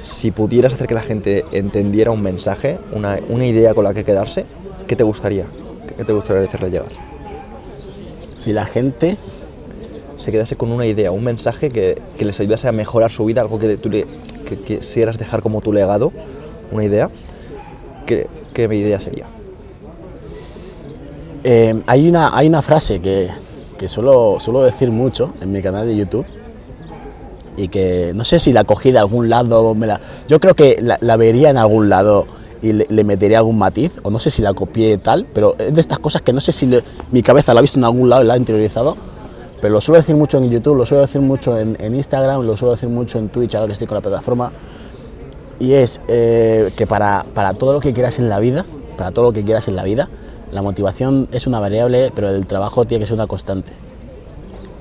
si 0.02 0.30
pudieras 0.30 0.72
hacer 0.74 0.86
que 0.86 0.94
la 0.94 1.02
gente 1.02 1.44
entendiera 1.50 2.12
un 2.12 2.22
mensaje, 2.22 2.78
una, 2.92 3.18
una 3.28 3.44
idea 3.44 3.74
con 3.74 3.82
la 3.82 3.92
que 3.92 4.04
quedarse, 4.04 4.46
¿qué 4.86 4.94
te 4.94 5.02
gustaría? 5.02 5.46
¿Qué 5.96 6.04
te 6.04 6.12
gustaría 6.12 6.44
hacerle 6.44 6.70
llegar? 6.70 6.92
Si 8.36 8.52
la 8.52 8.66
gente 8.66 9.18
Se 10.16 10.30
quedase 10.30 10.54
con 10.54 10.70
una 10.70 10.86
idea, 10.86 11.10
un 11.10 11.24
mensaje 11.24 11.70
que, 11.70 12.00
que 12.16 12.24
les 12.24 12.38
ayudase 12.38 12.68
a 12.68 12.72
mejorar 12.72 13.10
su 13.10 13.24
vida, 13.24 13.40
algo 13.40 13.58
que 13.58 13.78
tú 13.78 13.88
le, 13.88 14.06
que 14.46 14.60
quisieras 14.60 15.16
dejar 15.16 15.40
como 15.42 15.62
tu 15.62 15.72
legado, 15.72 16.12
una 16.70 16.84
idea, 16.84 17.10
¿qué, 18.10 18.26
qué 18.52 18.64
idea 18.74 18.98
sería? 18.98 19.26
Eh, 21.44 21.80
hay, 21.86 22.08
una, 22.08 22.36
hay 22.36 22.48
una 22.48 22.60
frase 22.60 23.00
que, 23.00 23.28
que 23.78 23.88
suelo, 23.88 24.38
suelo 24.40 24.62
decir 24.62 24.90
mucho 24.90 25.32
en 25.40 25.52
mi 25.52 25.62
canal 25.62 25.86
de 25.86 25.96
YouTube 25.96 26.26
y 27.56 27.68
que 27.68 28.12
no 28.14 28.24
sé 28.24 28.40
si 28.40 28.52
la 28.52 28.64
cogí 28.64 28.90
de 28.90 28.98
algún 28.98 29.28
lado, 29.28 29.74
me 29.74 29.86
la, 29.86 30.00
yo 30.28 30.40
creo 30.40 30.54
que 30.54 30.78
la, 30.82 31.16
vería 31.16 31.50
en 31.50 31.56
algún 31.56 31.88
lado 31.88 32.26
y 32.62 32.72
le, 32.72 33.04
metería 33.04 33.38
algún 33.38 33.58
matiz, 33.58 33.92
o 34.02 34.10
no 34.10 34.18
sé 34.18 34.30
si 34.30 34.42
la 34.42 34.52
copié 34.52 34.98
tal, 34.98 35.26
pero 35.32 35.54
es 35.58 35.72
de 35.72 35.80
estas 35.80 35.98
cosas 35.98 36.20
que 36.20 36.32
no 36.32 36.40
sé 36.40 36.52
si 36.52 36.68
mi 37.10 37.22
cabeza 37.22 37.54
la 37.54 37.60
ha 37.60 37.62
visto 37.62 37.78
en 37.78 37.84
algún 37.84 38.10
lado 38.10 38.22
y 38.22 38.26
la 38.26 38.34
ha 38.34 38.36
interiorizado, 38.36 38.96
pero 39.62 39.72
lo 39.72 39.80
suelo 39.80 39.98
decir 39.98 40.14
mucho 40.14 40.38
en 40.38 40.50
YouTube, 40.50 40.76
lo 40.76 40.84
suelo 40.84 41.02
decir 41.02 41.20
mucho 41.20 41.58
en, 41.58 41.76
en 41.80 41.94
Instagram, 41.94 42.42
lo 42.42 42.56
suelo 42.56 42.72
decir 42.72 42.88
mucho 42.88 43.18
en 43.18 43.28
Twitch, 43.28 43.54
ahora 43.54 43.68
que 43.68 43.72
estoy 43.74 43.86
con 43.86 43.94
la 43.94 44.02
plataforma, 44.02 44.52
y 45.60 45.74
es 45.74 46.00
eh, 46.08 46.72
que 46.76 46.86
para, 46.86 47.24
para 47.34 47.54
todo 47.54 47.72
lo 47.74 47.80
que 47.80 47.92
quieras 47.92 48.18
en 48.18 48.28
la 48.28 48.40
vida, 48.40 48.66
para 48.96 49.12
todo 49.12 49.26
lo 49.26 49.32
que 49.32 49.44
quieras 49.44 49.68
en 49.68 49.76
la 49.76 49.84
vida, 49.84 50.08
la 50.50 50.62
motivación 50.62 51.28
es 51.30 51.46
una 51.46 51.60
variable, 51.60 52.10
pero 52.14 52.30
el 52.30 52.46
trabajo 52.46 52.84
tiene 52.84 53.02
que 53.04 53.06
ser 53.06 53.14
una 53.14 53.28
constante. 53.28 53.72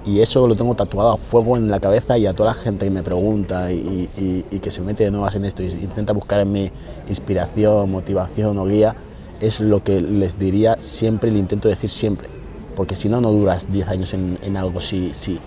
Y 0.05 0.21
eso 0.21 0.47
lo 0.47 0.55
tengo 0.55 0.73
tatuado 0.75 1.11
a 1.11 1.17
fuego 1.17 1.57
en 1.57 1.69
la 1.69 1.80
cabeza 1.80 2.17
y 2.17 2.25
a 2.25 2.34
toda 2.34 2.49
la 2.49 2.53
gente 2.55 2.86
que 2.86 2.91
me 2.91 3.03
pregunta 3.03 3.71
y, 3.71 4.09
y- 4.17 4.45
y 4.49 4.59
que 4.59 4.71
se 4.71 4.82
mete 4.82 5.03
de 5.03 5.11
nuevas 5.11 5.36
en 5.36 5.45
esto 5.45 5.61
y 5.61 5.67
intenta 5.67 6.13
buscar 6.13 6.39
en 6.39 6.51
mí 6.51 6.71
inspiración, 7.07 7.91
motivación 7.91 8.57
o 8.57 8.65
guía, 8.65 8.95
es 9.41 9.59
lo 9.59 9.84
que 9.84 10.01
les 10.01 10.39
diría 10.39 10.77
siempre 10.80 11.30
le 11.32 11.38
intento 11.39 11.67
decir 11.67 11.89
siempre. 11.89 12.27
Porque 12.75 12.95
si 12.95 13.09
no, 13.09 13.19
no 13.21 13.32
duras 13.32 13.67
10 13.71 13.88
años 13.89 14.13
en, 14.13 14.39
en 14.41 14.55
algo 14.57 14.80
si, 14.82 15.13
si, 15.13 15.38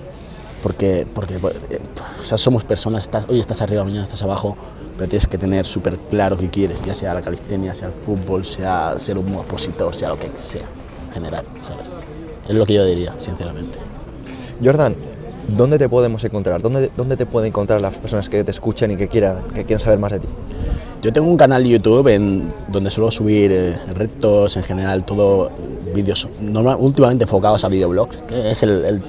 porque, 0.63 1.07
porque 1.13 1.37
eh, 1.37 1.81
o 2.21 2.23
sea, 2.23 2.37
somos 2.39 2.63
personas, 2.63 3.05
estás- 3.05 3.25
hoy 3.29 3.41
estás 3.41 3.63
arriba, 3.63 3.83
mañana 3.85 4.05
estás 4.05 4.23
abajo, 4.23 4.57
pero 4.97 5.09
tienes 5.09 5.27
que 5.27 5.39
tener 5.39 5.65
súper 5.67 5.97
claro 6.11 6.37
qué 6.37 6.49
quieres, 6.49 6.85
ya 6.85 6.95
sea 6.95 7.15
la 7.15 7.23
calistenia, 7.23 7.75
sea 7.75 7.89
el 7.89 7.95
fútbol, 7.95 8.45
sea 8.45 8.95
ser 8.99 9.19
un 9.19 9.35
opositor, 9.35 9.95
sea 9.95 10.11
lo 10.11 10.19
que 10.19 10.31
sea, 10.37 10.67
en 11.09 11.13
general, 11.15 11.45
¿sabes? 11.61 11.91
Es 12.49 12.55
lo 12.55 12.67
que 12.67 12.75
yo 12.75 12.85
diría, 12.85 13.15
sinceramente. 13.19 13.79
Jordan, 14.63 14.95
¿dónde 15.57 15.79
te 15.79 15.89
podemos 15.89 16.23
encontrar? 16.25 16.63
¿Dónde, 16.63 16.91
dónde 16.97 17.17
te 17.17 17.27
pueden 17.27 17.49
encontrar 17.49 17.81
las 17.81 17.97
personas 17.97 18.29
que 18.29 18.45
te 18.45 18.51
escuchan 18.51 18.91
y 18.91 18.97
que 18.97 19.09
quieran, 19.09 19.43
que 19.55 19.65
quieran 19.65 19.81
saber 19.81 19.99
más 19.99 20.13
de 20.13 20.21
ti? 20.21 20.29
Yo 21.03 21.13
tengo 21.13 21.27
un 21.29 21.37
canal 21.37 21.65
de 21.65 21.69
YouTube 21.71 22.07
en 22.09 22.53
donde 22.69 22.89
suelo 22.91 23.11
subir 23.11 23.51
eh, 23.51 23.77
retos, 23.95 24.57
en 24.57 24.63
general, 24.63 25.05
todo 25.05 25.51
vídeos 25.95 26.29
normal, 26.41 26.77
últimamente 26.79 27.25
enfocados 27.25 27.65
a 27.65 27.69
videoblogs, 27.69 28.19
que 28.29 28.51
es 28.53 28.63
el, 28.63 28.85
el- 28.85 29.03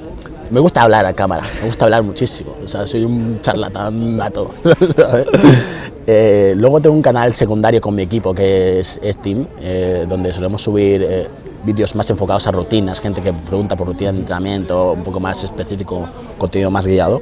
Me 0.53 0.59
gusta 0.59 0.83
hablar 0.83 1.03
a 1.03 1.13
cámara, 1.13 1.41
me 1.59 1.65
gusta 1.65 1.85
hablar 1.85 2.03
muchísimo, 2.03 2.55
o 2.63 2.67
sea, 2.67 2.85
soy 2.85 3.03
un 3.03 3.41
charlatán 3.41 4.17
nato. 4.17 4.51
Eh, 6.05 6.53
luego 6.57 6.81
tengo 6.81 6.97
un 6.97 7.01
canal 7.01 7.33
secundario 7.33 7.79
con 7.79 7.95
mi 7.95 8.01
equipo 8.01 8.35
que 8.35 8.81
es 8.81 8.99
Steam, 9.01 9.47
donde 10.09 10.33
solemos 10.33 10.61
subir 10.61 11.01
eh, 11.01 11.29
vídeos 11.65 11.95
más 11.95 12.09
enfocados 12.09 12.45
a 12.45 12.51
rutinas, 12.51 12.99
gente 12.99 13.21
que 13.21 13.31
pregunta 13.31 13.77
por 13.77 13.87
rutina 13.87 14.11
de 14.11 14.19
entrenamiento, 14.19 14.91
un 14.91 15.03
poco 15.05 15.21
más 15.21 15.45
específico, 15.45 16.05
contenido 16.37 16.69
más 16.69 16.85
guiado. 16.85 17.21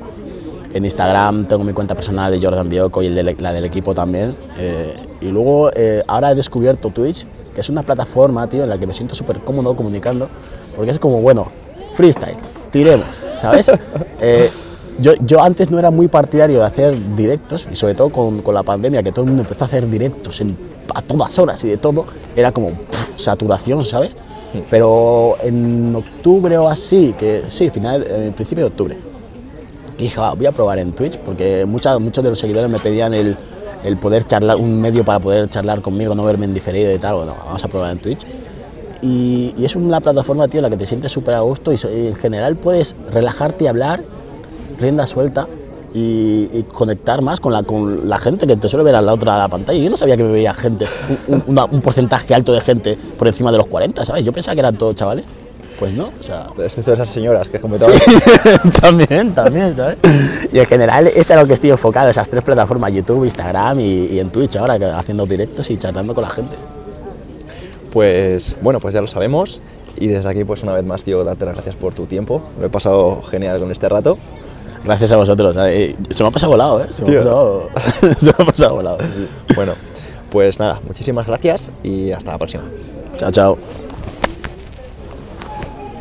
En 0.73 0.83
Instagram 0.83 1.45
tengo 1.45 1.63
mi 1.63 1.73
cuenta 1.73 1.93
personal 1.93 2.31
de 2.31 2.43
Jordan 2.43 2.69
Bioco 2.69 3.03
y 3.03 3.09
la 3.09 3.53
del 3.53 3.65
equipo 3.65 3.93
también. 3.93 4.35
Eh, 4.57 4.95
y 5.21 5.27
luego 5.27 5.69
eh, 5.75 6.03
ahora 6.07 6.31
he 6.31 6.35
descubierto 6.35 6.89
Twitch, 6.89 7.27
que 7.53 7.61
es 7.61 7.69
una 7.69 7.83
plataforma, 7.83 8.47
tío, 8.47 8.63
en 8.63 8.69
la 8.69 8.79
que 8.79 8.87
me 8.87 8.95
siento 8.95 9.13
súper 9.13 9.39
cómodo 9.41 9.75
comunicando, 9.75 10.27
porque 10.75 10.89
es 10.89 10.97
como, 10.97 11.21
bueno, 11.21 11.49
freestyle, 11.93 12.37
tiremos, 12.71 13.07
¿sabes? 13.35 13.71
Eh, 14.23 14.49
yo, 14.99 15.13
yo 15.25 15.41
antes 15.41 15.71
no 15.71 15.79
era 15.79 15.89
muy 15.89 16.07
partidario 16.07 16.59
de 16.59 16.65
hacer 16.65 16.95
directos, 17.15 17.65
y 17.71 17.75
sobre 17.75 17.95
todo 17.95 18.09
con, 18.09 18.41
con 18.43 18.53
la 18.53 18.61
pandemia, 18.61 19.01
que 19.01 19.11
todo 19.11 19.21
el 19.23 19.29
mundo 19.29 19.41
empezó 19.43 19.63
a 19.63 19.67
hacer 19.67 19.89
directos 19.89 20.39
en- 20.41 20.55
a 20.93 21.01
todas 21.01 21.39
horas 21.39 21.63
y 21.63 21.69
de 21.69 21.77
todo, 21.77 22.05
era 22.35 22.51
como 22.51 22.69
pff, 22.69 23.19
saturación, 23.19 23.83
¿sabes? 23.83 24.15
Pero 24.69 25.37
en 25.41 25.95
octubre 25.95 26.55
o 26.57 26.67
así, 26.69 27.15
que 27.17 27.43
sí, 27.49 27.69
final, 27.71 28.05
eh, 28.07 28.31
principio 28.35 28.65
de 28.65 28.69
octubre, 28.69 28.97
dije, 29.97 30.19
"Va, 30.19 30.33
voy 30.33 30.45
a 30.45 30.51
probar 30.51 30.77
en 30.79 30.91
Twitch, 30.91 31.17
porque 31.19 31.65
mucha- 31.65 31.97
muchos 31.97 32.23
de 32.23 32.29
los 32.29 32.37
seguidores 32.37 32.69
me 32.69 32.77
pedían 32.77 33.13
el, 33.13 33.35
el 33.83 33.97
poder 33.97 34.25
charlar, 34.27 34.57
un 34.57 34.79
medio 34.79 35.03
para 35.03 35.19
poder 35.19 35.49
charlar 35.49 35.81
conmigo, 35.81 36.13
no 36.13 36.23
verme 36.25 36.45
en 36.45 36.53
diferido 36.53 36.93
y 36.93 36.97
tal. 36.99 37.15
Bueno, 37.15 37.35
vamos 37.45 37.63
a 37.63 37.67
probar 37.67 37.91
en 37.91 37.99
Twitch. 37.99 38.19
Y, 39.01 39.53
y 39.57 39.65
es 39.65 39.75
una 39.75 39.99
plataforma, 39.99 40.47
tío, 40.47 40.59
en 40.59 40.63
la 40.63 40.69
que 40.69 40.77
te 40.77 40.85
sientes 40.85 41.11
súper 41.11 41.33
a 41.35 41.39
gusto 41.41 41.71
y, 41.71 41.77
en 41.83 42.15
general 42.15 42.55
puedes 42.55 42.95
relajarte 43.11 43.63
y 43.63 43.67
hablar, 43.67 44.03
rienda 44.79 45.07
suelta 45.07 45.47
y, 45.93 46.47
y 46.53 46.65
conectar 46.71 47.21
más 47.21 47.39
con 47.39 47.51
la, 47.51 47.63
con 47.63 48.07
la 48.07 48.17
gente 48.17 48.45
que 48.47 48.55
te 48.55 48.69
suele 48.69 48.83
ver 48.85 48.95
a 48.95 49.01
la 49.01 49.13
otra 49.13 49.37
la 49.37 49.47
pantalla. 49.47 49.79
Yo 49.83 49.89
no 49.89 49.97
sabía 49.97 50.15
que 50.17 50.23
me 50.23 50.31
veía 50.31 50.53
gente, 50.53 50.85
un, 51.27 51.35
un- 51.35 51.43
una- 51.47 51.65
un 51.65 51.81
porcentaje 51.81 52.33
alto 52.35 52.53
de 52.53 52.61
gente 52.61 52.95
por 53.17 53.27
encima 53.27 53.51
de 53.51 53.57
los 53.57 53.67
40, 53.67 54.05
¿sabes? 54.05 54.23
Yo 54.23 54.31
pensaba 54.31 54.53
que 54.55 54.59
eran 54.61 54.77
todos 54.77 54.95
chavales. 54.95 55.25
pues 55.79 55.93
no. 55.95 56.11
O 56.19 56.23
sea, 56.23 56.47
Excepto 56.63 56.93
esas 56.93 57.09
señoras 57.09 57.49
que 57.49 57.59
como 57.59 57.77
todo. 57.77 57.89
también, 58.81 59.33
también, 59.33 59.75
¿sabes? 59.75 59.97
Y 60.53 60.59
en 60.59 60.65
general 60.67 61.07
es 61.07 61.31
a 61.31 61.35
lo 61.41 61.47
que 61.47 61.53
estoy 61.53 61.71
enfocado, 61.71 62.09
esas 62.09 62.29
tres 62.29 62.43
plataformas, 62.43 62.93
YouTube, 62.93 63.25
Instagram 63.25 63.79
y, 63.79 64.05
y 64.05 64.19
en 64.19 64.29
Twitch 64.29 64.55
ahora, 64.57 64.77
haciendo 64.99 65.25
directos 65.25 65.69
y 65.71 65.77
charlando 65.77 66.13
con 66.13 66.23
la 66.23 66.29
gente. 66.29 66.55
Pues 67.91 68.55
bueno, 68.61 68.79
pues 68.79 68.93
ya 68.93 69.01
lo 69.01 69.07
sabemos. 69.07 69.61
Y 69.97 70.07
desde 70.07 70.29
aquí, 70.29 70.43
pues 70.45 70.63
una 70.63 70.73
vez 70.73 70.85
más, 70.85 71.03
tío, 71.03 71.23
darte 71.23 71.45
las 71.45 71.55
gracias 71.55 71.75
por 71.75 71.93
tu 71.93 72.05
tiempo. 72.05 72.41
Lo 72.59 72.65
he 72.67 72.69
pasado 72.69 73.21
genial 73.23 73.59
con 73.59 73.71
este 73.71 73.89
rato. 73.89 74.17
Gracias 74.83 75.11
a 75.11 75.17
vosotros. 75.17 75.55
eh, 75.59 75.95
Se 76.09 76.23
me 76.23 76.29
ha 76.29 76.31
pasado 76.31 76.51
volado, 76.53 76.83
¿eh? 76.83 76.87
Se 76.91 77.03
me 77.03 77.17
ha 77.17 77.19
pasado, 77.19 77.69
se 78.19 78.25
me 78.25 78.31
ha 78.31 78.45
pasado 78.45 78.75
volado. 78.75 78.97
Bueno, 79.55 79.73
pues 80.31 80.57
nada, 80.59 80.79
muchísimas 80.87 81.27
gracias 81.27 81.71
y 81.83 82.11
hasta 82.11 82.31
la 82.31 82.37
próxima. 82.37 82.63
Chao, 83.17 83.31
chao. 83.31 83.90